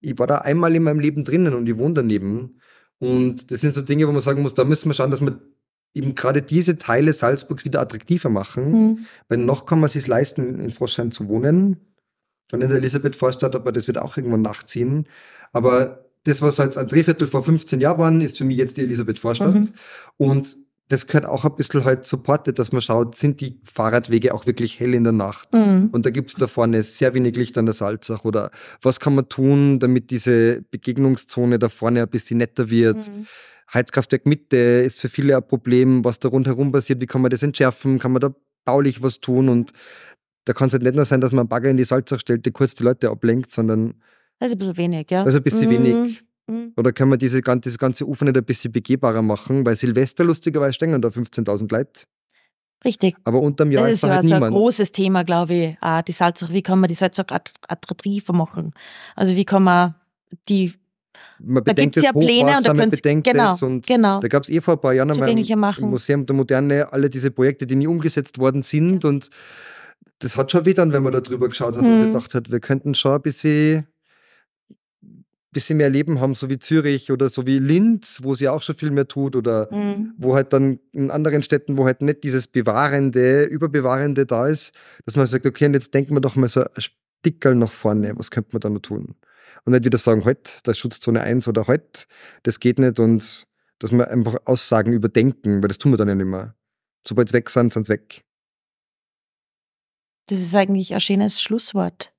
Ich 0.02 0.20
war 0.20 0.28
da 0.28 0.40
einmal 0.40 0.76
in 0.76 0.84
meinem 0.84 1.00
Leben 1.00 1.24
drinnen 1.24 1.54
und 1.54 1.68
ich 1.68 1.78
wohne 1.78 1.94
daneben. 1.94 2.60
Und 3.00 3.52
das 3.52 3.62
sind 3.62 3.74
so 3.74 3.82
Dinge, 3.82 4.08
wo 4.08 4.12
man 4.12 4.22
sagen 4.22 4.42
muss, 4.42 4.54
da 4.54 4.66
müssen 4.66 4.90
wir 4.90 4.94
schauen, 4.94 5.12
dass 5.12 5.22
wir 5.22 5.40
eben 5.94 6.16
gerade 6.16 6.42
diese 6.42 6.78
Teile 6.78 7.14
Salzburgs 7.14 7.66
wieder 7.66 7.82
attraktiver 7.82 8.30
machen. 8.30 8.72
Mhm. 8.72 9.06
Weil 9.28 9.40
noch 9.40 9.66
kann 9.66 9.80
man 9.80 9.88
es 9.88 9.94
sich 9.94 10.08
leisten, 10.08 10.60
in 10.60 10.72
Froschheim 10.72 11.12
zu 11.12 11.28
wohnen. 11.28 11.78
Und 12.52 12.62
in 12.62 12.70
der 12.70 12.78
Elisabeth-Vorstadt, 12.78 13.56
aber 13.56 13.72
das 13.72 13.88
wird 13.88 13.98
auch 13.98 14.18
irgendwann 14.18 14.42
nachziehen. 14.42 15.08
Aber 15.52 16.06
das, 16.24 16.42
was 16.42 16.60
als 16.60 16.78
ein 16.78 16.88
Drehviertel 16.88 17.28
vor 17.28 17.44
15 17.44 17.82
Jahren 17.82 17.98
waren, 17.98 18.22
ist 18.22 18.38
für 18.38 18.46
mich 18.46 18.58
jetzt 18.58 18.78
die 18.78 18.82
Elisabeth-Vorstadt. 18.82 19.56
Mhm. 19.56 19.70
Und 20.18 20.58
das 20.90 21.08
gehört 21.08 21.26
auch 21.26 21.46
ein 21.46 21.56
bisschen 21.56 21.86
halt 21.86 22.06
supportet, 22.06 22.60
dass 22.60 22.72
man 22.72 22.82
schaut, 22.82 23.16
sind 23.16 23.42
die 23.42 23.60
Fahrradwege 23.64 24.34
auch 24.34 24.46
wirklich 24.46 24.80
hell 24.80 24.94
in 24.94 25.04
der 25.04 25.14
Nacht? 25.14 25.54
Mhm. 25.54 25.90
Und 25.92 26.06
da 26.06 26.10
gibt 26.10 26.30
es 26.30 26.36
da 26.36 26.48
vorne 26.48 26.84
sehr 26.84 27.14
wenig 27.14 27.36
Licht 27.36 27.58
an 27.58 27.66
der 27.66 27.74
Salzach. 27.74 28.26
Oder 28.26 28.52
was 28.82 29.00
kann 29.00 29.16
man 29.16 29.30
tun, 29.30 29.80
damit 29.80 30.12
diese 30.12 30.62
Begegnungszone 30.62 31.58
da 31.58 31.70
vorne 31.70 32.02
ein 32.02 32.10
bisschen 32.10 32.38
netter 32.38 32.70
wird? 32.70 33.08
Mhm. 33.08 33.26
Heizkraftwerk 33.74 34.26
Mitte 34.26 34.58
ist 34.58 35.00
für 35.00 35.10
viele 35.10 35.36
ein 35.36 35.48
Problem, 35.48 36.04
was 36.04 36.20
da 36.20 36.30
rundherum 36.30 36.72
passiert. 36.72 37.02
Wie 37.02 37.08
kann 37.08 37.22
man 37.22 37.32
das 37.32 37.44
entschärfen? 37.44 37.98
Kann 37.98 38.12
man 38.12 38.22
da 38.22 38.36
baulich 38.66 39.02
was 39.02 39.20
tun? 39.20 39.50
Und 39.50 39.72
da 40.46 40.54
kann 40.54 40.68
es 40.68 40.74
halt 40.74 40.84
nicht 40.84 40.96
nur 40.96 41.06
sein, 41.06 41.22
dass 41.22 41.32
man 41.32 41.42
einen 41.42 41.50
Bagger 41.50 41.70
in 41.70 41.78
die 41.78 41.84
Salzach 41.84 42.20
stellt, 42.20 42.46
der 42.46 42.54
kurz 42.54 42.76
die 42.76 42.84
Leute 42.84 43.10
ablenkt, 43.10 43.52
sondern. 43.52 43.96
Das 44.40 44.50
ist 44.50 44.56
ein 44.56 44.60
bisschen 44.60 44.78
wenig, 44.78 45.12
ja. 45.12 45.24
Das 45.24 45.34
ist 45.34 45.40
ein 45.40 45.44
bisschen 45.44 45.68
mhm. 45.68 45.72
wenig. 45.72 46.24
Mhm. 46.48 46.74
Oder 46.76 46.92
können 46.92 47.12
wir 47.12 47.18
diese, 47.18 47.42
dieses 47.42 47.78
ganze 47.78 48.06
Ufer 48.06 48.26
nicht 48.26 48.38
ein 48.38 48.44
bisschen 48.44 48.72
begehbarer 48.72 49.22
machen? 49.22 49.66
Weil 49.66 49.76
Silvester 49.76 50.24
lustigerweise 50.24 50.74
stehen 50.74 51.02
da 51.02 51.08
15.000 51.08 51.72
Leute. 51.72 52.04
Richtig. 52.84 53.16
Aber 53.24 53.40
unterm 53.40 53.72
Jahr 53.72 53.84
das 53.84 53.94
ist, 53.94 54.04
ist 54.04 54.10
halt 54.10 54.24
so 54.24 54.28
niemand. 54.28 54.46
ein 54.46 54.52
großes 54.52 54.92
Thema, 54.92 55.24
glaube 55.24 55.54
ich. 55.54 55.78
Ah, 55.80 56.02
die 56.02 56.12
Salzach, 56.12 56.52
wie 56.52 56.62
kann 56.62 56.80
man 56.80 56.90
die 56.90 56.96
Salzach 56.96 57.26
attraktiver 57.30 58.34
machen? 58.34 58.74
Also 59.16 59.36
wie 59.36 59.46
kann 59.46 59.64
man 59.64 59.96
die 60.50 60.74
man 61.40 61.64
da 61.64 61.72
bedenkt 61.72 61.98
es 61.98 62.04
ja 62.04 62.12
Pläne 62.12 62.58
und 62.58 62.66
da 62.66 62.74
man 62.74 62.90
bedenkt 62.90 63.28
genau, 63.28 63.56
und 63.62 63.86
genau. 63.86 64.20
da 64.20 64.28
gab 64.28 64.44
es 64.44 64.50
eh 64.50 64.62
vor 64.62 64.76
ein 64.76 64.82
paar 64.82 64.94
Jahren 64.94 65.12
einmal 65.12 65.30
im 65.30 65.90
Museum 65.90 66.26
der 66.26 66.36
Moderne 66.36 66.92
alle 66.92 67.10
diese 67.10 67.32
Projekte, 67.32 67.66
die 67.66 67.76
nie 67.76 67.88
umgesetzt 67.88 68.40
worden 68.40 68.62
sind 68.62 69.06
und 69.06 69.30
das 70.20 70.38
hat 70.38 70.52
schon 70.52 70.66
wieder, 70.66 70.92
wenn 70.92 71.04
man 71.04 71.14
da 71.14 71.22
drüber 71.22 71.50
geschaut 71.50 71.76
hat, 71.76 71.84
mhm. 71.84 71.92
dass 71.92 72.02
ich 72.02 72.08
gedacht 72.08 72.34
hat, 72.34 72.52
wir 72.52 72.60
könnten 72.60 72.96
schon 72.96 73.14
ein 73.14 73.22
bisschen, 73.22 73.88
bisschen 75.52 75.78
mehr 75.78 75.90
Leben 75.90 76.20
haben, 76.20 76.36
so 76.36 76.50
wie 76.50 76.60
Zürich 76.60 77.12
oder 77.12 77.28
so 77.30 77.46
wie 77.46 77.60
Linz, 77.60 78.22
wo 78.24 78.34
sie 78.34 78.48
auch 78.48 78.62
schon 78.62 78.76
viel 78.76 78.92
mehr 78.92 79.08
tut 79.08 79.36
oder 79.36 79.70
mhm. 79.72 80.14
wo 80.18 80.36
halt 80.36 80.54
dann 80.54 80.80
in 80.92 81.12
anderen 81.12 81.44
Städten, 81.44 81.78
wo 81.78 81.86
halt 81.86 82.02
nicht 82.02 82.24
dieses 82.24 82.48
Bewahrende, 82.48 83.44
Überbewahrende 83.44 84.26
da 84.26 84.48
ist, 84.48 84.74
dass 85.06 85.16
man 85.16 85.28
sagt, 85.28 85.46
okay, 85.46 85.66
und 85.66 85.74
jetzt 85.74 85.94
denken 85.94 86.16
wir 86.16 86.22
doch 86.22 86.36
mal 86.36 86.50
so 86.50 86.62
ein 86.62 86.84
Stickerl 87.22 87.56
nach 87.56 87.72
vorne, 87.72 88.14
was 88.16 88.32
könnte 88.32 88.50
man 88.54 88.62
da 88.62 88.70
noch 88.70 88.82
tun? 88.82 89.16
Und 89.66 89.74
nicht 89.74 89.86
wieder 89.86 89.98
sagen, 89.98 90.26
halt, 90.26 90.60
das 90.64 90.78
ist 90.78 90.80
Schutzzone 90.80 91.22
1 91.22 91.48
oder 91.48 91.68
halt, 91.68 92.08
das 92.44 92.60
geht 92.60 92.80
nicht 92.80 93.00
und 93.00 93.46
dass 93.80 93.92
wir 93.92 94.10
einfach 94.10 94.38
Aussagen 94.46 94.94
überdenken, 94.94 95.62
weil 95.62 95.68
das 95.68 95.78
tun 95.78 95.92
wir 95.92 95.98
dann 95.98 96.08
ja 96.08 96.16
nicht 96.16 96.26
mehr. 96.26 96.56
Sobald 97.06 97.30
sie 97.30 97.34
weg 97.34 97.50
sind, 97.50 97.74
sind 97.74 97.86
sie 97.86 97.94
weg. 97.94 98.24
Das 100.28 100.40
ist 100.40 100.56
eigentlich 100.56 100.94
ein 100.94 101.00
schönes 101.00 101.42
Schlusswort. 101.42 102.12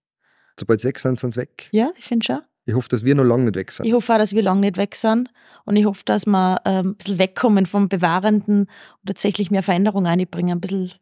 Sobald 0.58 0.80
sie 0.80 0.88
weg 0.88 0.98
sind, 0.98 1.18
sind 1.18 1.34
sie 1.34 1.40
weg. 1.40 1.68
Ja, 1.72 1.90
ich 1.96 2.04
finde 2.04 2.24
schon. 2.24 2.40
Ich 2.66 2.74
hoffe, 2.74 2.88
dass 2.88 3.04
wir 3.04 3.14
noch 3.14 3.24
lange 3.24 3.44
nicht 3.44 3.56
weg 3.56 3.72
sind. 3.72 3.86
Ich 3.86 3.92
hoffe 3.92 4.14
auch, 4.14 4.18
dass 4.18 4.32
wir 4.32 4.42
lange 4.42 4.60
nicht 4.60 4.76
weg 4.78 4.94
sind. 4.94 5.30
Und 5.64 5.76
ich 5.76 5.84
hoffe, 5.84 6.02
dass 6.04 6.26
wir 6.26 6.60
ähm, 6.64 6.90
ein 6.90 6.94
bisschen 6.96 7.18
wegkommen 7.18 7.66
vom 7.66 7.88
Bewahrenden 7.88 8.60
und 8.60 9.06
tatsächlich 9.06 9.50
mehr 9.50 9.62
Veränderung 9.62 10.06
einbringen. 10.06 10.58
Ein 10.58 10.60
bisschen 10.60 10.92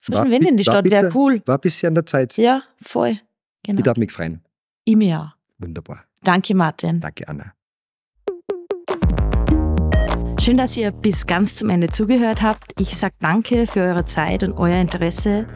frischen 0.00 0.24
war, 0.24 0.30
Wind 0.30 0.46
in 0.46 0.56
die 0.56 0.62
Stadt 0.62 0.88
wäre 0.88 1.10
cool. 1.14 1.42
War 1.46 1.58
ein 1.58 1.60
bisschen 1.60 1.88
an 1.88 1.94
der 1.94 2.06
Zeit. 2.06 2.36
Ja, 2.36 2.62
voll. 2.80 3.18
Genau. 3.64 3.78
Ich 3.78 3.84
darf 3.84 3.96
mich 3.96 4.12
freuen. 4.12 4.42
Ich 4.84 4.96
mir 4.96 5.20
auch. 5.20 5.36
Wunderbar. 5.58 6.04
Danke, 6.22 6.54
Martin. 6.54 7.00
Danke, 7.00 7.26
Anna. 7.28 7.54
Schön, 10.40 10.56
dass 10.56 10.74
ihr 10.78 10.90
bis 10.90 11.26
ganz 11.26 11.54
zum 11.54 11.68
Ende 11.68 11.88
zugehört 11.88 12.40
habt. 12.40 12.72
Ich 12.80 12.96
sage 12.96 13.12
danke 13.20 13.66
für 13.66 13.80
eure 13.80 14.06
Zeit 14.06 14.42
und 14.42 14.54
euer 14.54 14.80
Interesse. 14.80 15.46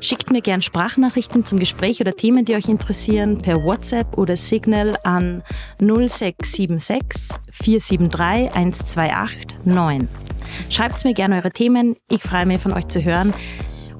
Schickt 0.00 0.32
mir 0.32 0.42
gern 0.42 0.62
Sprachnachrichten 0.62 1.44
zum 1.44 1.60
Gespräch 1.60 2.00
oder 2.00 2.16
Themen, 2.16 2.44
die 2.44 2.56
euch 2.56 2.68
interessieren, 2.68 3.40
per 3.40 3.62
WhatsApp 3.62 4.18
oder 4.18 4.36
Signal 4.36 4.96
an 5.04 5.44
0676 5.78 7.36
473 7.52 8.50
128 8.52 9.58
9. 9.64 10.08
Schreibt 10.70 11.04
mir 11.04 11.14
gerne 11.14 11.36
eure 11.36 11.52
Themen. 11.52 11.94
Ich 12.10 12.22
freue 12.22 12.44
mich, 12.44 12.60
von 12.60 12.72
euch 12.72 12.88
zu 12.88 13.04
hören 13.04 13.32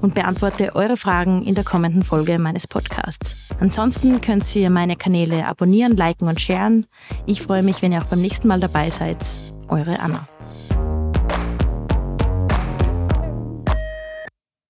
und 0.01 0.13
beantworte 0.13 0.75
eure 0.75 0.97
Fragen 0.97 1.45
in 1.45 1.55
der 1.55 1.63
kommenden 1.63 2.03
Folge 2.03 2.37
meines 2.37 2.67
Podcasts. 2.67 3.37
Ansonsten 3.61 4.19
könnt 4.19 4.53
ihr 4.57 4.69
meine 4.69 4.97
Kanäle 4.97 5.47
abonnieren, 5.47 5.95
liken 5.95 6.27
und 6.27 6.41
sharen. 6.41 6.85
Ich 7.25 7.41
freue 7.41 7.63
mich, 7.63 7.81
wenn 7.81 7.93
ihr 7.93 8.01
auch 8.01 8.07
beim 8.07 8.19
nächsten 8.19 8.49
Mal 8.49 8.59
dabei 8.59 8.89
seid. 8.89 9.19
Eure 9.69 9.97
Anna. 10.01 10.27